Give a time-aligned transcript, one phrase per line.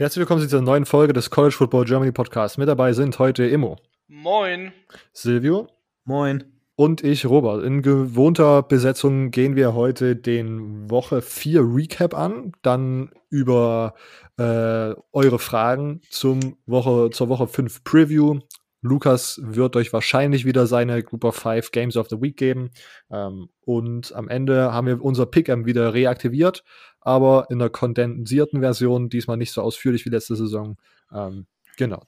[0.00, 2.56] Herzlich willkommen zu dieser neuen Folge des College Football Germany Podcast.
[2.56, 3.78] Mit dabei sind heute Immo.
[4.06, 4.70] Moin.
[5.12, 5.66] Silvio.
[6.04, 6.44] Moin.
[6.76, 7.64] Und ich, Robert.
[7.64, 13.94] In gewohnter Besetzung gehen wir heute den Woche 4 Recap an, dann über
[14.36, 18.38] äh, eure Fragen zum Woche, zur Woche 5 Preview.
[18.80, 22.70] Lukas wird euch wahrscheinlich wieder seine Group of Five Games of the Week geben.
[23.10, 26.64] Ähm, und am Ende haben wir unser Pick'em wieder reaktiviert
[27.08, 30.76] aber in der kondensierten Version, diesmal nicht so ausführlich wie letzte Saison.
[31.10, 31.46] Ähm,
[31.76, 32.02] genau.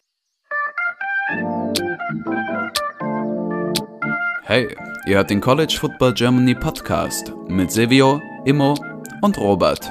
[4.43, 4.69] Hey,
[5.07, 8.75] ihr hört den College Football Germany Podcast mit Silvio, Immo
[9.23, 9.91] und Robert.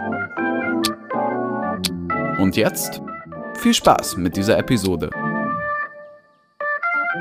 [2.39, 3.01] Und jetzt
[3.57, 5.09] viel Spaß mit dieser Episode.
[7.11, 7.17] Das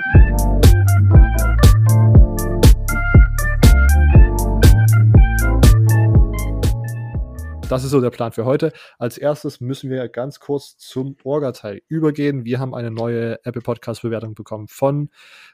[7.85, 8.75] ist so der Plan für heute.
[8.99, 12.45] Als erstes müssen wir ganz kurz zum Orga-Teil übergehen.
[12.45, 15.09] Wir haben eine neue Apple Podcast-Bewertung bekommen von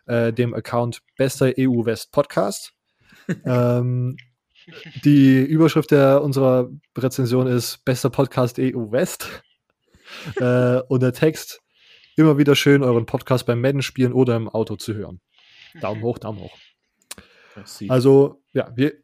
[0.06, 2.72] äh, dem Account Bester EU West Podcast.
[3.44, 4.16] ähm,
[5.04, 9.28] die Überschrift der, unserer Rezension ist Bester Podcast EU West.
[10.38, 11.63] äh, und der Text:
[12.16, 15.20] Immer wieder schön, euren Podcast beim Madden spielen oder im Auto zu hören.
[15.80, 16.56] Daumen hoch, Daumen hoch.
[17.88, 18.94] Also, ja, wir,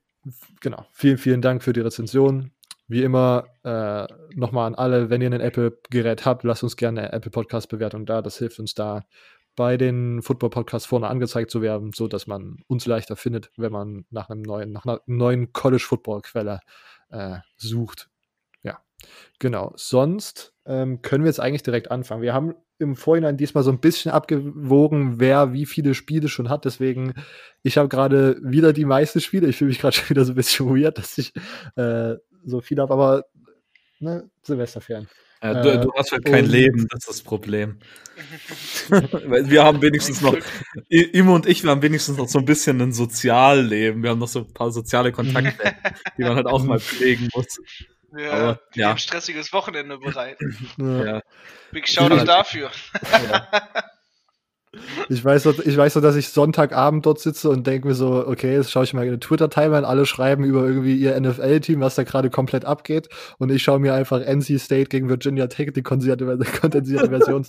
[0.60, 0.86] genau.
[0.92, 2.52] Vielen, vielen Dank für die Rezension.
[2.86, 7.12] Wie immer, äh, nochmal an alle, wenn ihr ein Apple-Gerät habt, lasst uns gerne eine
[7.12, 8.22] Apple Podcast-Bewertung da.
[8.22, 9.04] Das hilft uns da,
[9.56, 14.06] bei den Football-Podcasts vorne angezeigt zu werden, so dass man uns leichter findet, wenn man
[14.10, 16.60] nach einem neuen, nach einer neuen College-Football-Quelle
[17.10, 18.08] äh, sucht.
[18.62, 18.78] Ja,
[19.40, 19.72] genau.
[19.74, 22.22] Sonst ähm, können wir jetzt eigentlich direkt anfangen.
[22.22, 26.64] Wir haben im Vorhinein diesmal so ein bisschen abgewogen, wer wie viele Spiele schon hat.
[26.64, 27.14] Deswegen,
[27.62, 29.48] ich habe gerade wieder die meisten Spiele.
[29.48, 31.32] Ich fühle mich gerade schon wieder so ein bisschen weird, dass ich
[31.76, 32.14] äh,
[32.44, 33.24] so viel habe, aber
[34.00, 35.08] ne, Silvesterferien.
[35.42, 37.78] Ja, du, äh, du, hast halt kein Leben, das ist das Problem.
[38.90, 40.36] wir haben wenigstens noch,
[40.88, 44.02] Imo und ich, wir haben wenigstens noch so ein bisschen ein Sozialleben.
[44.02, 45.74] Wir haben noch so ein paar soziale Kontakte,
[46.18, 47.58] die man halt auch mal pflegen muss.
[48.16, 48.90] Ja, Aber, ja.
[48.90, 50.56] ein stressiges Wochenende bereiten.
[50.78, 51.20] Ja.
[51.72, 52.70] Big Shoutout dafür.
[53.12, 53.48] Ja.
[55.08, 58.26] Ich weiß, so, ich weiß so, dass ich Sonntagabend dort sitze und denke mir so,
[58.26, 61.96] okay, jetzt schaue ich mal in den Twitter-Timeline, alle schreiben über irgendwie ihr NFL-Team, was
[61.96, 63.08] da gerade komplett abgeht.
[63.38, 66.28] Und ich schaue mir einfach NC State gegen Virginia Tech die kondensierte
[67.08, 67.44] Version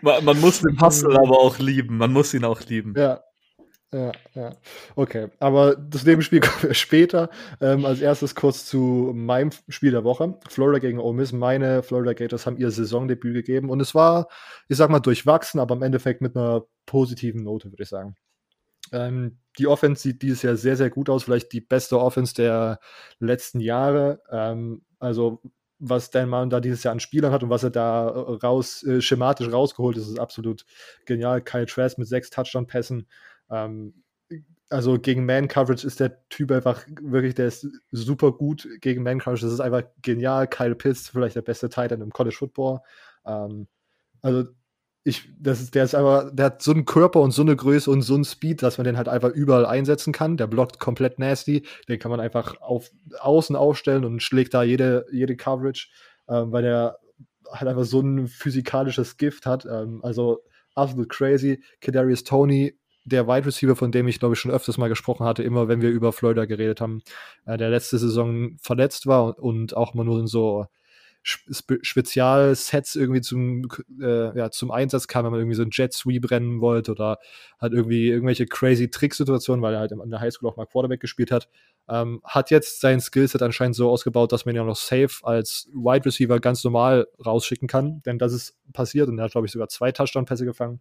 [0.00, 1.96] man, man muss den Hustle aber auch lieben.
[1.96, 2.94] Man muss ihn auch lieben.
[2.96, 3.20] Ja,
[3.92, 4.52] ja, ja.
[4.96, 7.30] Okay, aber das Nebenspiel kommen wir später.
[7.60, 10.38] Ähm, als erstes kurz zu meinem Spiel der Woche.
[10.48, 11.32] Florida gegen Ole Miss.
[11.32, 14.28] Meine Florida Gators haben ihr Saisondebüt gegeben und es war,
[14.68, 18.16] ich sag mal, durchwachsen, aber im Endeffekt mit einer positiven Note, würde ich sagen.
[18.92, 21.24] Ähm, die Offense sieht dieses Jahr sehr, sehr gut aus.
[21.24, 22.80] Vielleicht die beste Offense der
[23.18, 24.20] letzten Jahre.
[24.30, 25.40] Ähm, also
[25.78, 29.00] was Dan Mann da dieses Jahr an Spielern hat und was er da raus, äh,
[29.00, 30.64] schematisch rausgeholt ist, ist absolut
[31.04, 31.42] genial.
[31.42, 33.06] Kyle Trask mit sechs Touchdown-Pässen.
[33.50, 34.02] Ähm,
[34.68, 39.44] also gegen Man-Coverage ist der Typ einfach wirklich, der ist super gut gegen Man-Coverage.
[39.44, 40.48] Das ist einfach genial.
[40.48, 42.80] Kyle Pitts, vielleicht der beste Titan im College Football.
[43.24, 43.68] Ähm,
[44.22, 44.44] also
[45.04, 47.88] ich, das ist, der ist einfach, der hat so einen Körper und so eine Größe
[47.88, 50.36] und so einen Speed, dass man den halt einfach überall einsetzen kann.
[50.36, 51.64] Der blockt komplett nasty.
[51.88, 52.90] Den kann man einfach auf
[53.20, 55.88] außen aufstellen und schlägt da jede, jede Coverage,
[56.28, 56.98] ähm, weil der
[57.52, 59.64] halt einfach so ein physikalisches Gift hat.
[59.64, 60.42] Ähm, also
[60.74, 61.62] absolut crazy.
[61.80, 65.42] Kadarius Tony der Wide Receiver, von dem ich glaube ich schon öfters mal gesprochen hatte,
[65.42, 67.02] immer wenn wir über Florida geredet haben,
[67.46, 70.66] äh, der letzte Saison verletzt war und, auch mal nur in so
[71.22, 73.66] Spe Spezialsets irgendwie zum,
[74.00, 77.18] äh, ja, zum Einsatz kam, wenn man irgendwie so ein Jet Sweep rennen wollte oder
[77.58, 81.32] hat irgendwie irgendwelche crazy Tricksituationen, weil er halt in der Highschool auch mal Quarterback gespielt
[81.32, 81.48] hat.
[81.88, 85.68] Ähm, hat jetzt sein Skillset anscheinend so ausgebaut, dass man ihn ja noch safe als
[85.72, 89.52] Wide Receiver ganz normal rausschicken kann, denn das ist passiert und er hat, glaube ich,
[89.52, 90.80] sogar zwei Touchdown-Pässe gefangen.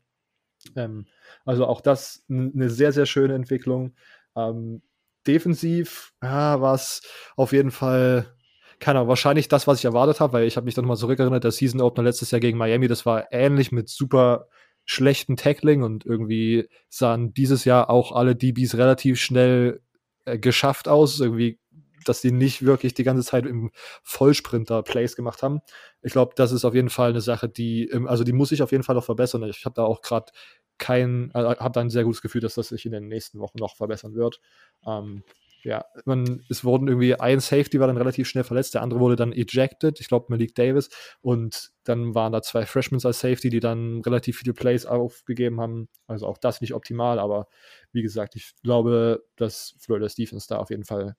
[0.76, 1.06] Ähm,
[1.46, 3.96] also auch das eine sehr, sehr schöne Entwicklung.
[4.36, 4.82] Ähm,
[5.28, 7.02] defensiv ja, war es
[7.36, 8.36] auf jeden Fall,
[8.80, 11.44] keine Ahnung, wahrscheinlich das, was ich erwartet habe, weil ich habe mich dann mal zurückerinnert,
[11.44, 14.48] der Season Opener letztes Jahr gegen Miami, das war ähnlich mit super
[14.86, 19.82] schlechten Tackling und irgendwie sahen dieses Jahr auch alle DBs relativ schnell
[20.26, 21.20] äh, geschafft aus.
[21.20, 21.60] Irgendwie
[22.08, 23.72] dass die nicht wirklich die ganze Zeit im
[24.04, 25.62] Vollsprinter Plays gemacht haben.
[26.02, 28.72] Ich glaube, das ist auf jeden Fall eine Sache, die, also die muss ich auf
[28.72, 29.44] jeden Fall noch verbessern.
[29.44, 30.32] Ich habe da auch gerade
[30.78, 33.60] kein, äh, habe da ein sehr gutes Gefühl, dass das sich in den nächsten Wochen
[33.60, 34.40] noch verbessern wird.
[34.86, 35.24] Ähm,
[35.66, 39.16] ja, man, es wurden irgendwie ein Safety war dann relativ schnell verletzt, der andere wurde
[39.16, 40.90] dann ejected, ich glaube Malik Davis,
[41.22, 45.90] und dann waren da zwei Freshmen als Safety, die dann relativ viele Plays aufgegeben haben.
[46.06, 47.48] Also auch das nicht optimal, aber
[47.92, 51.16] wie gesagt, ich glaube, dass Florida's Defense da auf jeden Fall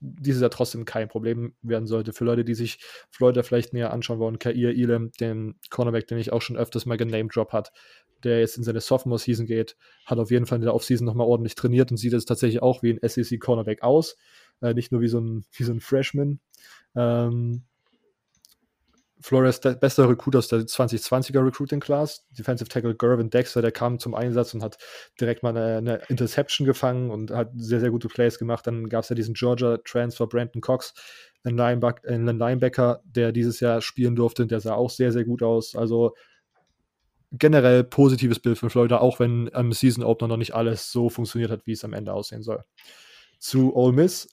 [0.00, 2.12] dieses Jahr trotzdem kein Problem werden sollte.
[2.12, 2.78] Für Leute, die sich
[3.10, 6.96] Florida vielleicht näher anschauen wollen, Kair Elam, den Cornerback, den ich auch schon öfters mal
[6.96, 7.72] gename-drop hat,
[8.24, 9.76] der jetzt in seine Sophomore-Season geht,
[10.06, 12.82] hat auf jeden Fall in der Offseason nochmal ordentlich trainiert und sieht jetzt tatsächlich auch
[12.82, 14.16] wie ein SEC-Cornerback aus.
[14.60, 16.40] Äh, nicht nur wie so ein, wie so ein Freshman.
[16.96, 17.64] Ähm,
[19.24, 22.26] Flores der beste Recruit aus der 2020er Recruiting Class.
[22.32, 24.76] Defensive Tackle Gervin Dexter, der kam zum Einsatz und hat
[25.18, 28.66] direkt mal eine, eine Interception gefangen und hat sehr, sehr gute Plays gemacht.
[28.66, 30.92] Dann gab es ja diesen Georgia Transfer Brandon Cox,
[31.42, 34.46] ein Linebacker, ein Linebacker, der dieses Jahr spielen durfte.
[34.46, 35.74] Der sah auch sehr, sehr gut aus.
[35.74, 36.14] Also
[37.32, 41.50] generell positives Bild von Florida, auch wenn am Season Opener noch nicht alles so funktioniert
[41.50, 42.62] hat, wie es am Ende aussehen soll.
[43.38, 44.28] Zu Ole Miss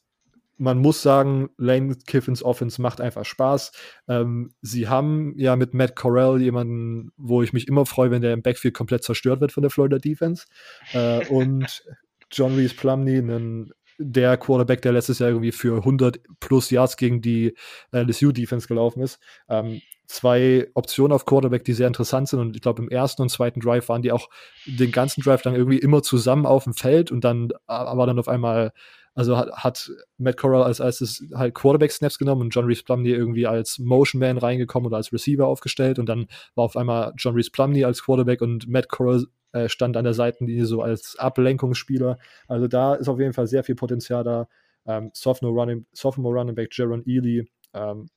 [0.57, 3.71] man muss sagen, Lane Kiffins Offense macht einfach Spaß.
[4.07, 8.33] Ähm, sie haben ja mit Matt Corral jemanden, wo ich mich immer freue, wenn der
[8.33, 10.45] im Backfield komplett zerstört wird von der Florida Defense.
[10.94, 11.83] Äh, und
[12.31, 17.21] John Reese Plumney, einen, der Quarterback, der letztes Jahr irgendwie für 100 plus Yards gegen
[17.21, 17.56] die
[17.92, 19.19] LSU Defense gelaufen ist.
[19.50, 19.81] Ähm,
[20.12, 22.39] zwei Optionen auf Quarterback, die sehr interessant sind.
[22.39, 24.30] Und ich glaube, im ersten und zweiten Drive waren die auch
[24.65, 28.19] den ganzen Drive lang irgendwie immer zusammen auf dem Feld und dann äh, war dann
[28.19, 28.74] auf einmal
[29.13, 33.46] also hat, hat Matt Corral als erstes halt Quarterback-Snaps genommen und John Reese Plumney irgendwie
[33.46, 37.52] als Motion Man reingekommen oder als Receiver aufgestellt und dann war auf einmal John Reese
[37.52, 42.18] Plumney als Quarterback und Matt Corral äh, stand an der Seitenlinie so als Ablenkungsspieler.
[42.48, 44.48] Also da ist auf jeden Fall sehr viel Potenzial da.
[44.86, 48.08] Ähm, Sophomore, Running, Sophomore Running Back Jaron Ely ähm,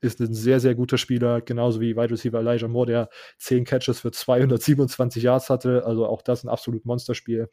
[0.00, 3.08] ist ein sehr, sehr guter Spieler, genauso wie Wide Receiver Elijah Moore, der
[3.38, 5.84] 10 Catches für 227 Yards hatte.
[5.84, 7.48] Also auch das ein absolut Monsterspiel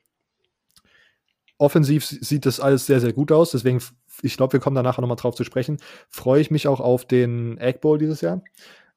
[1.62, 3.52] offensiv sieht das alles sehr, sehr gut aus.
[3.52, 3.82] Deswegen,
[4.24, 5.78] ich glaube, wir kommen da nachher nochmal drauf zu sprechen.
[6.10, 8.44] Freue ich mich auch auf den Egg Bowl dieses Jahr.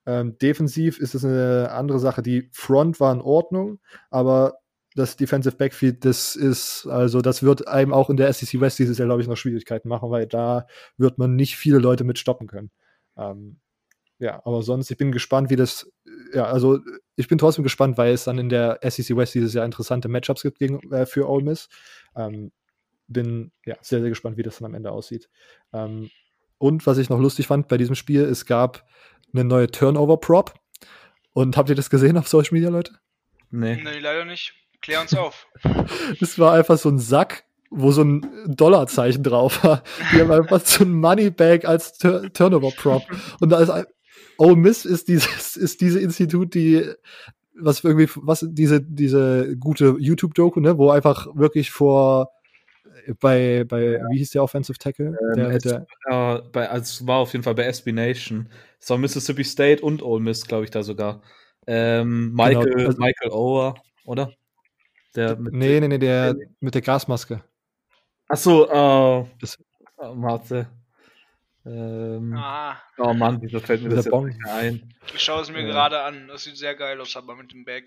[0.07, 2.23] Ähm, defensiv ist es eine andere Sache.
[2.23, 3.81] Die Front war in Ordnung,
[4.11, 4.55] aber
[4.95, 8.97] das Defensive Backfield, das ist, also das wird einem auch in der SEC West dieses
[8.97, 10.67] Jahr, glaube ich, noch Schwierigkeiten machen, weil da
[10.97, 12.71] wird man nicht viele Leute mit stoppen können.
[13.17, 13.61] Ähm,
[14.19, 15.91] ja, aber sonst, ich bin gespannt, wie das,
[16.33, 16.79] ja, also
[17.17, 20.43] ich bin trotzdem gespannt, weil es dann in der SEC West dieses Jahr interessante Matchups
[20.43, 21.69] gibt gegen, äh, für Ole Miss.
[22.17, 22.53] Ähm,
[23.07, 25.29] bin ja sehr, sehr gespannt, wie das dann am Ende aussieht.
[25.73, 26.11] Ähm,
[26.59, 28.87] und was ich noch lustig fand bei diesem Spiel, es gab
[29.33, 30.55] eine neue Turnover-Prop.
[31.33, 32.93] Und habt ihr das gesehen auf Social Media, Leute?
[33.51, 33.77] Nee.
[33.83, 34.55] Nee, leider nicht.
[34.81, 35.49] Klär uns auf.
[36.21, 39.83] das war einfach so ein Sack, wo so ein Dollarzeichen drauf war.
[40.13, 43.03] Die haben einfach so ein Moneybag als Tur Turnover-Prop.
[43.41, 43.71] Und da ist
[44.39, 46.85] Oh Miss ist dieses, ist diese Institut, die
[47.57, 52.31] was irgendwie, was diese, diese gute YouTube-Doku, ne, wo einfach wirklich vor
[53.21, 54.11] bei, bei ja.
[54.11, 55.17] wie hieß der Offensive Tackle?
[55.21, 58.49] Ähm, der, der, äh, bei, also es war auf jeden Fall bei SB Nation.
[58.81, 61.23] Es war Mississippi State und Ole Miss, glaube ich, da sogar.
[61.67, 64.33] Ähm, Michael, genau, also, Michael Ower, oder?
[65.17, 67.43] Der mit nee, nee, nee, der mit der Gasmaske.
[68.29, 69.59] Achso, äh, das,
[69.97, 70.69] oh, warte.
[71.67, 72.77] Ähm, ah.
[72.99, 74.95] Oh Mann, wieso fällt mir das jetzt nicht ein?
[75.15, 75.67] Ich schaue es mir ja.
[75.67, 76.29] gerade an.
[76.29, 77.85] Das sieht sehr geil aus, aber mit dem Bag.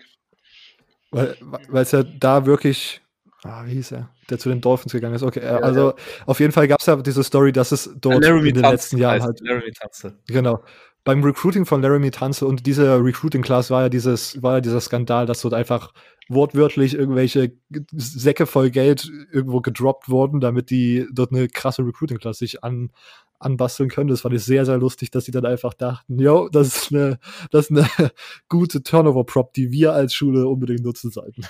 [1.10, 1.36] Weil
[1.82, 3.00] es ja da wirklich.
[3.44, 4.10] Ah, wie hieß er?
[4.30, 5.22] Der zu den Dolphins gegangen ist.
[5.22, 5.94] Okay, ja, also ja.
[6.26, 8.74] auf jeden Fall gab es ja diese Story, dass es dort Laramie in den Tanzel
[8.74, 9.40] letzten Jahren halt.
[9.40, 10.18] Laramie Tanzel.
[10.26, 10.62] Genau.
[11.04, 15.24] Beim Recruiting von Laramie Tanzel und dieser Recruiting-Class war ja dieses, war ja dieser Skandal,
[15.24, 15.92] dass dort einfach
[16.28, 17.52] wortwörtlich irgendwelche
[17.92, 22.90] Säcke voll Geld irgendwo gedroppt wurden, damit die dort eine krasse Recruiting-Class sich an,
[23.38, 24.08] anbasteln können.
[24.08, 27.18] Das fand ich sehr, sehr lustig, dass sie dann einfach dachten, yo, das ist eine,
[27.50, 27.88] das ist eine
[28.48, 31.42] gute Turnover-Prop, die wir als Schule unbedingt nutzen sollten.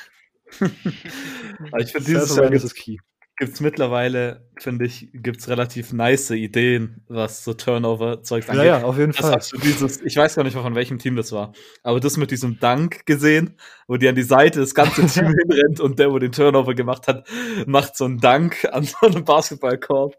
[0.50, 2.96] ich finde, dieses Jahr ist key
[3.38, 8.64] gibt es mittlerweile, finde ich, gibt es relativ nice Ideen, was so Turnover-Zeugs angeht.
[8.64, 9.40] Ja, ja, auf jeden das Fall.
[9.52, 11.52] Du dieses, ich weiß gar nicht mehr, von welchem Team das war,
[11.85, 15.80] aber das mit diesem Dank gesehen, wo die an die Seite das ganze Team hinrennt
[15.80, 17.28] und der, wo den Turnover gemacht hat,
[17.66, 20.16] macht so einen Dank an so einem Basketballkorb.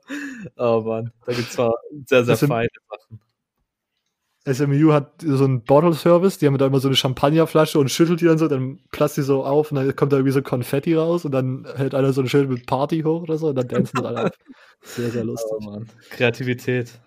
[0.56, 1.74] Oh Mann, da gibt es zwar
[2.06, 3.20] sehr, sehr feine Sachen.
[4.46, 8.26] SMU hat so einen Bottle-Service, die haben da immer so eine Champagnerflasche und schüttelt die
[8.26, 11.26] dann so, dann platzt die so auf und dann kommt da irgendwie so Konfetti raus
[11.26, 14.06] und dann hält einer so ein Schild mit Party hoch oder so und dann tanzen
[14.06, 14.32] alle auf.
[14.82, 15.58] Sehr, sehr lustig.
[15.60, 17.02] Oh Kreativität.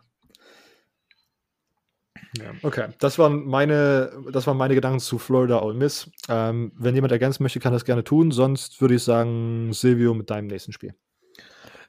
[2.38, 6.10] Ja, okay, das waren meine, das waren meine Gedanken zu Florida Ole Miss.
[6.28, 8.30] Ähm, wenn jemand ergänzen möchte, kann das gerne tun.
[8.30, 10.94] Sonst würde ich sagen, Silvio mit deinem nächsten Spiel.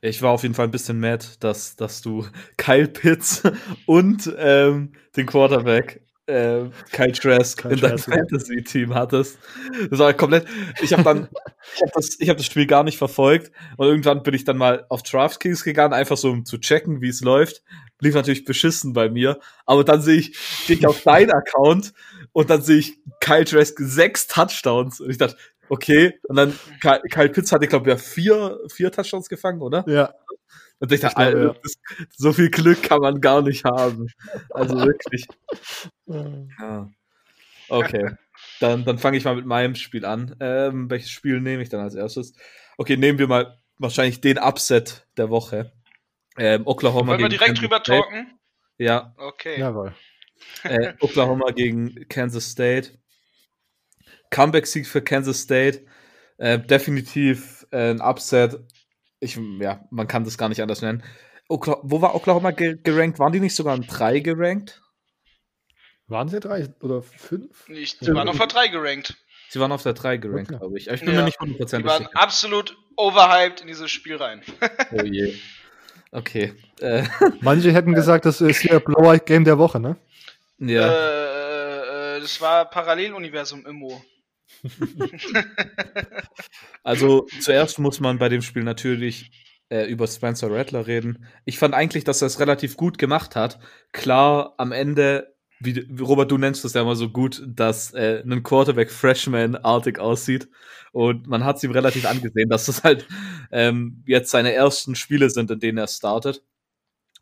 [0.03, 3.41] Ich war auf jeden Fall ein bisschen mad, dass, dass du Kyle Pitts
[3.86, 9.38] und ähm, den Quarterback äh, Kyle Trask in deinem Fantasy-Team hattest.
[9.89, 10.45] Das war komplett.
[10.81, 11.27] Ich habe dann,
[11.75, 14.86] ich habe das, hab das Spiel gar nicht verfolgt und irgendwann bin ich dann mal
[14.89, 17.62] auf DraftKings gegangen, einfach so um zu checken, wie es läuft.
[18.00, 21.93] Lief natürlich beschissen bei mir, aber dann sehe ich, gehe ich auf deinen Account
[22.33, 25.38] und dann sehe ich Kyle Trask sechs Touchdowns und ich dachte,
[25.74, 26.20] okay.
[26.24, 29.84] Und dann Kyle, Pitts hatte, glaube ich, ja vier, vier Touchdowns gefangen, oder?
[29.88, 30.13] Ja.
[30.80, 31.56] Und ich dachte, Alter, ja.
[31.62, 31.75] das,
[32.15, 34.08] so viel Glück kann man gar nicht haben.
[34.50, 35.25] Also wirklich.
[36.06, 36.89] ja.
[37.70, 38.12] Okay.
[38.60, 40.36] Dann, dann fange ich mal mit meinem Spiel an.
[40.39, 42.34] Ähm, welches Spiel nehme ich dann als erstes?
[42.77, 45.72] Okay, nehmen wir mal wahrscheinlich den Upset der Woche.
[46.38, 48.39] Ähm, Oklahoma Wollen wir direkt drüber talken?
[48.77, 49.13] Ja.
[49.18, 49.60] Okay.
[49.60, 49.94] Jawohl.
[50.63, 52.98] Äh, Oklahoma gegen Kansas State.
[54.33, 55.85] Comeback-Sieg für Kansas State.
[56.37, 58.59] Äh, definitiv äh, ein Upset.
[59.19, 61.03] Ich, ja, man kann das gar nicht anders nennen.
[61.47, 63.19] Okla wo war Oklahoma gerankt?
[63.19, 64.81] Waren die nicht sogar an 3 gerankt?
[66.07, 67.67] Waren sie drei oder fünf?
[67.69, 69.15] Nicht, sie waren auf der 3 gerankt.
[69.49, 70.59] Sie waren auf der 3 gerankt, okay.
[70.59, 70.87] glaube ich.
[70.87, 71.19] ich bin ja.
[71.19, 71.77] mir nicht 100% sicher.
[71.77, 72.21] Die waren sicher.
[72.21, 74.41] absolut overhyped in dieses Spiel rein.
[74.91, 75.35] oh je.
[76.11, 76.53] Okay.
[76.79, 77.03] Äh.
[77.41, 79.95] Manche hätten gesagt, das ist hier Blower Game der Woche, ne?
[80.59, 80.91] Ja.
[80.91, 84.03] Äh, äh, das war Paralleluniversum Immo.
[86.83, 89.31] also zuerst muss man bei dem Spiel natürlich
[89.69, 91.25] äh, über Spencer Rattler reden.
[91.45, 93.60] Ich fand eigentlich, dass er es relativ gut gemacht hat.
[93.91, 98.43] Klar, am Ende, wie, Robert, du nennst es ja immer so gut, dass äh, ein
[98.43, 100.50] Quarterback Freshman-artig aussieht.
[100.91, 103.07] Und man hat es ihm relativ angesehen, dass das halt
[103.51, 106.43] ähm, jetzt seine ersten Spiele sind, in denen er startet.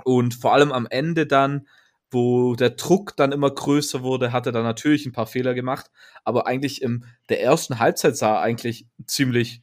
[0.04, 1.68] Und vor allem am Ende dann
[2.12, 5.90] wo der Druck dann immer größer wurde, hat er dann natürlich ein paar Fehler gemacht.
[6.24, 9.62] Aber eigentlich in der ersten Halbzeit sah er eigentlich ziemlich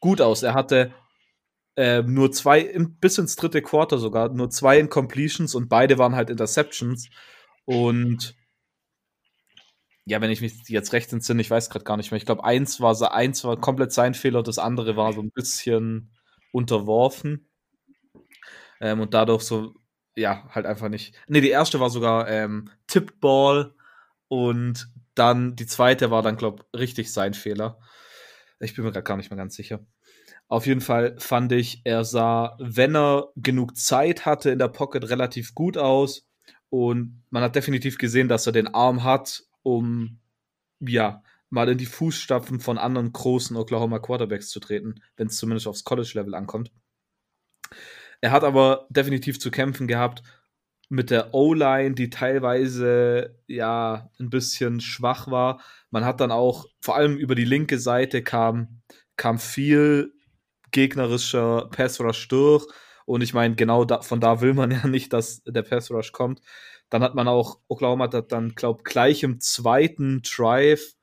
[0.00, 0.42] gut aus.
[0.42, 0.92] Er hatte
[1.76, 6.30] äh, nur zwei, bis ins dritte Quarter sogar, nur zwei Incompletions und beide waren halt
[6.30, 7.08] Interceptions.
[7.64, 8.34] Und
[10.04, 12.18] ja, wenn ich mich jetzt recht entsinne, ich weiß gerade gar nicht mehr.
[12.18, 16.12] Ich glaube, eins war eins war komplett sein Fehler, das andere war so ein bisschen
[16.52, 17.48] unterworfen.
[18.80, 19.74] Ähm, und dadurch so
[20.16, 21.14] ja, halt einfach nicht.
[21.28, 23.74] Ne, die erste war sogar ähm, Tippball
[24.28, 27.78] und dann die zweite war dann, glaube ich, richtig sein Fehler.
[28.58, 29.80] Ich bin mir gerade gar nicht mehr ganz sicher.
[30.48, 35.08] Auf jeden Fall fand ich, er sah, wenn er genug Zeit hatte in der Pocket,
[35.08, 36.26] relativ gut aus.
[36.70, 40.18] Und man hat definitiv gesehen, dass er den Arm hat, um
[40.80, 45.66] ja mal in die Fußstapfen von anderen großen Oklahoma Quarterbacks zu treten, wenn es zumindest
[45.66, 46.70] aufs College-Level ankommt.
[48.20, 50.22] Er hat aber definitiv zu kämpfen gehabt
[50.88, 55.60] mit der O-Line, die teilweise ja ein bisschen schwach war.
[55.90, 58.82] Man hat dann auch, vor allem über die linke Seite kam,
[59.16, 60.12] kam viel
[60.70, 62.66] gegnerischer Pass Rush durch.
[63.04, 66.12] Und ich meine, genau da, von da will man ja nicht, dass der Pass Rush
[66.12, 66.40] kommt.
[66.88, 70.94] Dann hat man auch, Oklahoma hat dann, glaube gleich im zweiten Drive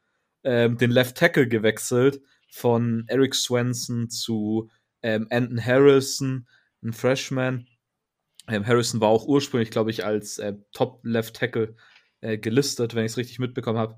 [0.44, 4.70] ähm, den Left Tackle gewechselt von Eric Swenson zu
[5.02, 6.48] ähm, Anton Harrison
[6.84, 7.68] ein Freshman.
[8.48, 11.76] Ähm, Harrison war auch ursprünglich, glaube ich, als äh, Top Left Tackle
[12.22, 13.98] äh, gelistet, wenn ich es richtig mitbekommen habe.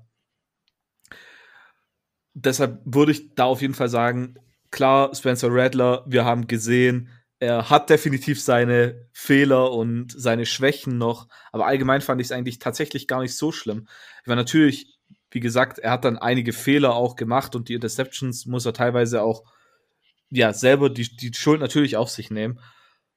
[2.34, 4.34] Deshalb würde ich da auf jeden Fall sagen,
[4.70, 11.28] klar, Spencer Radler, wir haben gesehen, er hat definitiv seine Fehler und seine Schwächen noch,
[11.52, 13.88] aber allgemein fand ich es eigentlich tatsächlich gar nicht so schlimm.
[14.22, 14.98] Ich war natürlich,
[15.30, 19.22] wie gesagt, er hat dann einige Fehler auch gemacht und die Interceptions muss er teilweise
[19.22, 19.44] auch
[20.30, 22.60] ja selber die, die Schuld natürlich auf sich nehmen.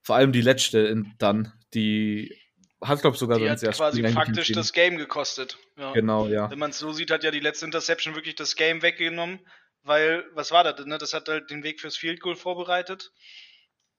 [0.09, 2.35] Vor allem die letzte dann, die
[2.81, 5.59] hat, glaube ich, sogar die so hat quasi faktisch das Game gekostet.
[5.77, 5.93] Ja.
[5.93, 6.49] Genau, ja.
[6.49, 9.39] Wenn man es so sieht, hat ja die letzte Interception wirklich das Game weggenommen,
[9.83, 10.97] weil, was war das, ne?
[10.97, 13.11] Das hat halt den Weg fürs Field Goal vorbereitet.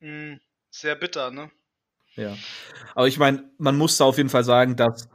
[0.01, 1.53] Hm, sehr bitter, ne?
[2.17, 2.37] Ja.
[2.97, 5.09] Aber ich meine, man muss da auf jeden Fall sagen, dass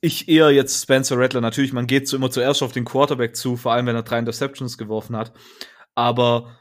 [0.00, 3.58] ich eher jetzt Spencer Rattler, natürlich, man geht so immer zuerst auf den Quarterback zu,
[3.58, 5.34] vor allem wenn er drei Interceptions geworfen hat.
[5.94, 6.56] Aber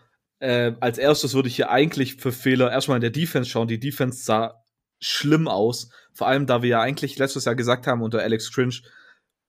[0.46, 3.68] äh, als erstes würde ich hier eigentlich für Fehler erstmal in der Defense schauen.
[3.68, 4.64] Die Defense sah
[5.00, 5.90] schlimm aus.
[6.14, 8.76] Vor allem, da wir ja eigentlich letztes Jahr gesagt haben, unter Alex Cringe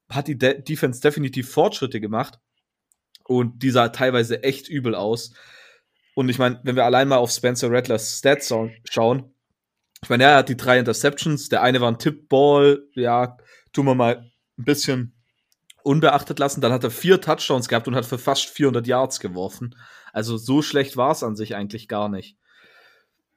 [0.08, 2.38] hat die De Defense definitiv Fortschritte gemacht.
[3.24, 5.34] Und die sah teilweise echt übel aus.
[6.14, 8.54] Und ich meine, wenn wir allein mal auf Spencer Rattlers Stats
[8.88, 9.34] schauen,
[10.02, 11.48] ich meine, er hat die drei Interceptions.
[11.50, 12.84] Der eine war ein Tippball.
[12.94, 13.36] Ja,
[13.72, 15.14] tun wir mal ein bisschen
[15.82, 16.60] unbeachtet lassen.
[16.60, 19.74] Dann hat er vier Touchdowns gehabt und hat für fast 400 Yards geworfen.
[20.16, 22.38] Also so schlecht war es an sich eigentlich gar nicht.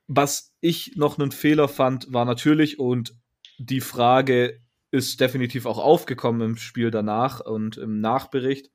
[0.07, 3.17] Was ich noch einen Fehler fand, war natürlich, und
[3.57, 8.71] die Frage ist definitiv auch aufgekommen im Spiel danach und im Nachbericht,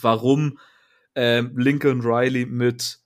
[0.00, 0.60] warum
[1.14, 3.00] äh, Lincoln Riley mit,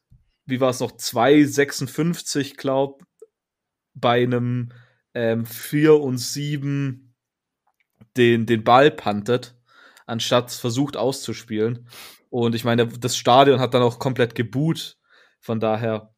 [0.45, 3.03] wie war es noch, 2,56, glaub,
[3.95, 4.73] bei einem
[5.15, 7.15] ähm, 4 und 7
[8.19, 9.57] den, den Ball puntet
[10.05, 11.89] anstatt versucht auszuspielen.
[12.33, 14.97] Und ich meine, das Stadion hat dann auch komplett geboot.
[15.41, 16.15] Von daher.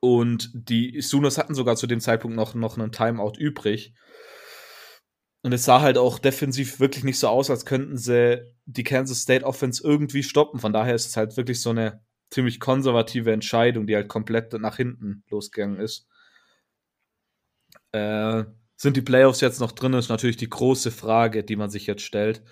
[0.00, 3.94] Und die Sooners hatten sogar zu dem Zeitpunkt noch, noch einen Timeout übrig.
[5.42, 9.22] Und es sah halt auch defensiv wirklich nicht so aus, als könnten sie die Kansas
[9.22, 10.60] State Offense irgendwie stoppen.
[10.60, 14.76] Von daher ist es halt wirklich so eine ziemlich konservative Entscheidung, die halt komplett nach
[14.76, 16.06] hinten losgegangen ist.
[17.90, 18.44] Äh,
[18.76, 22.02] sind die Playoffs jetzt noch drin, ist natürlich die große Frage, die man sich jetzt
[22.02, 22.44] stellt.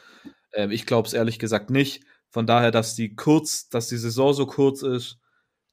[0.51, 2.03] Äh, ich glaube es ehrlich gesagt nicht.
[2.37, 5.19] Von daher, dass die kurz, dass die Saison so kurz ist,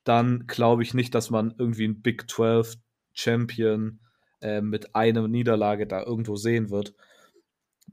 [0.05, 2.75] dann glaube ich nicht, dass man irgendwie einen Big 12
[3.11, 3.99] Champion
[4.39, 6.93] äh, mit einer Niederlage da irgendwo sehen wird.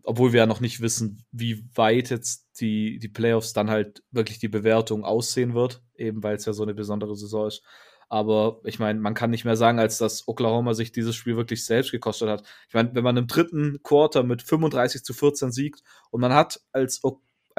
[0.04, 4.38] Obwohl wir ja noch nicht wissen, wie weit jetzt die, die Playoffs dann halt wirklich
[4.38, 7.64] die Bewertung aussehen wird, eben weil es ja so eine besondere Saison ist.
[8.08, 11.64] Aber ich meine, man kann nicht mehr sagen, als dass Oklahoma sich dieses Spiel wirklich
[11.64, 12.44] selbst gekostet hat.
[12.68, 16.60] Ich meine, wenn man im dritten Quarter mit 35 zu 14 siegt und man hat
[16.70, 17.02] als,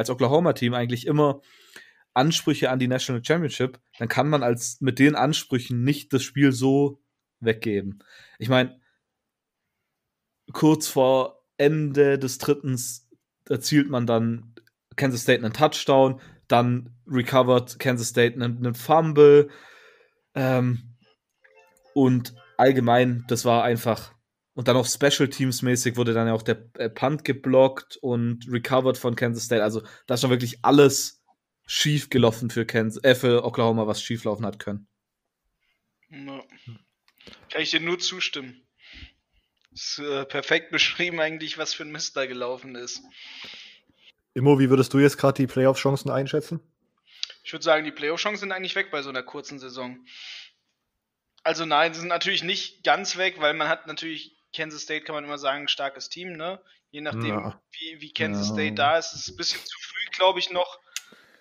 [0.02, 1.42] als Oklahoma-Team eigentlich immer
[2.14, 6.52] Ansprüche an die National Championship, dann kann man als mit den Ansprüchen nicht das Spiel
[6.52, 7.02] so
[7.40, 8.04] weggeben.
[8.38, 8.80] Ich meine,
[10.52, 13.10] kurz vor Ende des drittens
[13.48, 14.54] erzielt man dann
[14.98, 19.50] Kansas State einen Touchdown, dann recovered Kansas State einen, einen Fumble,
[20.36, 20.92] ähm,
[21.94, 24.14] und allgemein, das war einfach.
[24.54, 28.46] Und dann auch Special Teams mäßig wurde dann ja auch der äh, Punt geblockt und
[28.50, 29.64] recovered von Kansas State.
[29.64, 31.24] Also da ist schon wirklich alles
[31.66, 34.88] schief gelaufen für, Kansas, äh, für Oklahoma, was schief laufen hat können.
[36.10, 36.44] No.
[37.50, 38.68] Kann ich dir nur zustimmen.
[39.72, 43.02] Ist äh, perfekt beschrieben eigentlich, was für ein Mist da gelaufen ist.
[44.34, 46.60] Immo, wie würdest du jetzt gerade die Playoff-Chancen einschätzen?
[47.44, 50.06] Ich würde sagen, die Playoff-Chancen sind eigentlich weg bei so einer kurzen Saison.
[51.44, 55.16] Also nein, sie sind natürlich nicht ganz weg, weil man hat natürlich, Kansas State kann
[55.16, 56.62] man immer sagen, ein starkes Team, ne?
[56.92, 57.62] Je nachdem, ja.
[57.72, 58.54] wie, wie Kansas ja.
[58.54, 60.80] State da ist, ist es ein bisschen zu früh, glaube ich, noch,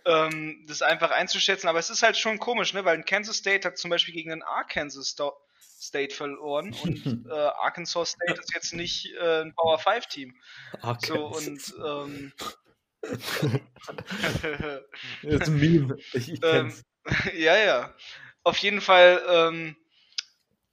[0.05, 1.69] ähm, das einfach einzuschätzen.
[1.69, 2.85] Aber es ist halt schon komisch, ne?
[2.85, 5.17] Weil ein Kansas State hat zum Beispiel gegen einen Arkansas
[5.81, 10.35] State verloren und äh, Arkansas State ist jetzt nicht äh, ein Power 5 Team.
[11.01, 12.33] So und ähm,
[15.23, 15.97] das ist ein Meme.
[16.13, 16.85] Ich, ich kenn's.
[17.07, 17.95] Ähm, ja, ja.
[18.43, 19.77] Auf jeden Fall, ähm,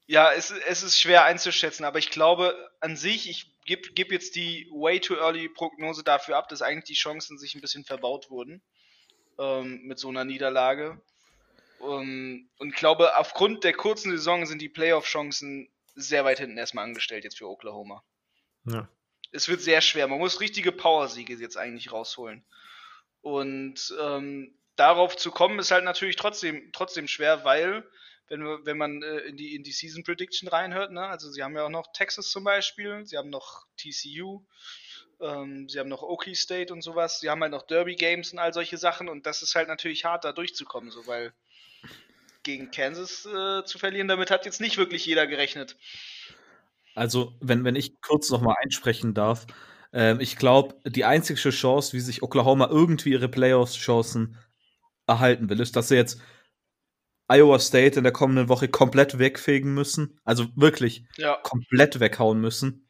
[0.07, 4.35] ja, es, es ist schwer einzuschätzen, aber ich glaube an sich, ich gebe geb jetzt
[4.35, 8.29] die way too early Prognose dafür ab, dass eigentlich die Chancen sich ein bisschen verbaut
[8.29, 8.63] wurden
[9.37, 11.01] ähm, mit so einer Niederlage.
[11.79, 17.23] Um, und glaube, aufgrund der kurzen Saison sind die Playoff-Chancen sehr weit hinten erstmal angestellt
[17.23, 18.03] jetzt für Oklahoma.
[18.65, 18.89] Ja
[19.31, 20.07] es wird sehr schwer.
[20.07, 22.45] Man muss richtige Power-Siege jetzt eigentlich rausholen.
[23.21, 27.89] Und ähm, darauf zu kommen, ist halt natürlich trotzdem, trotzdem schwer, weil,
[28.27, 31.55] wenn, wenn man äh, in, die, in die Season Prediction reinhört, ne, also sie haben
[31.55, 34.43] ja auch noch Texas zum Beispiel, sie haben noch TCU,
[35.21, 38.39] ähm, sie haben noch Okie State und sowas, sie haben halt noch Derby Games und
[38.39, 41.33] all solche Sachen und das ist halt natürlich hart, da durchzukommen, so weil
[42.43, 45.75] gegen Kansas äh, zu verlieren, damit hat jetzt nicht wirklich jeder gerechnet.
[46.95, 49.45] Also, wenn, wenn ich kurz noch mal einsprechen darf,
[49.93, 54.37] ähm, ich glaube, die einzige Chance, wie sich Oklahoma irgendwie ihre Playoffs-Chancen
[55.05, 56.19] erhalten will, ist, dass sie jetzt
[57.27, 60.19] Iowa State in der kommenden Woche komplett wegfegen müssen.
[60.23, 61.37] Also wirklich ja.
[61.43, 62.87] komplett weghauen müssen.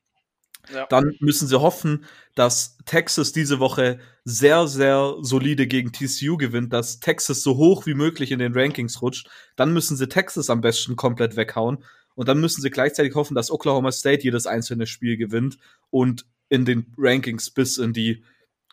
[0.73, 0.86] Ja.
[0.88, 7.00] Dann müssen sie hoffen, dass Texas diese Woche sehr, sehr solide gegen TCU gewinnt, dass
[7.00, 9.30] Texas so hoch wie möglich in den Rankings rutscht.
[9.56, 11.84] Dann müssen sie Texas am besten komplett weghauen.
[12.15, 15.58] Und dann müssen sie gleichzeitig hoffen, dass Oklahoma State jedes einzelne Spiel gewinnt
[15.89, 18.23] und in den Rankings bis in die,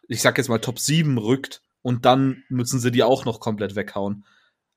[0.08, 1.62] ich sag jetzt mal, Top 7 rückt.
[1.82, 4.24] Und dann müssen sie die auch noch komplett weghauen.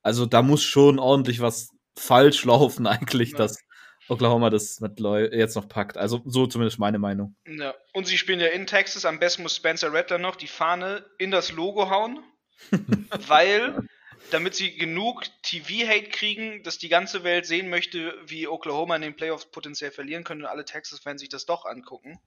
[0.08, 3.40] Also da muss schon ordentlich was falsch laufen, eigentlich, ja.
[3.40, 3.60] dass
[4.08, 5.98] Oklahoma das mit Leu jetzt noch packt.
[5.98, 7.36] Also so zumindest meine Meinung.
[7.46, 7.76] Ja.
[7.92, 9.04] Und sie spielen ja in Texas.
[9.04, 12.24] Am besten muss Spencer Rattler noch die Fahne in das Logo hauen.
[13.28, 13.86] weil
[14.32, 19.16] damit sie genug TV-Hate kriegen, dass die ganze Welt sehen möchte, wie Oklahoma in den
[19.16, 22.18] Playoffs potenziell verlieren können und alle Texas-Fans sich das doch angucken.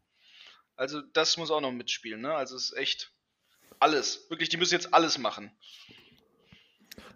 [0.76, 2.34] Also das muss auch noch mitspielen, ne?
[2.34, 3.12] Also es ist echt
[3.80, 4.28] alles.
[4.28, 5.50] Wirklich, die müssen jetzt alles machen.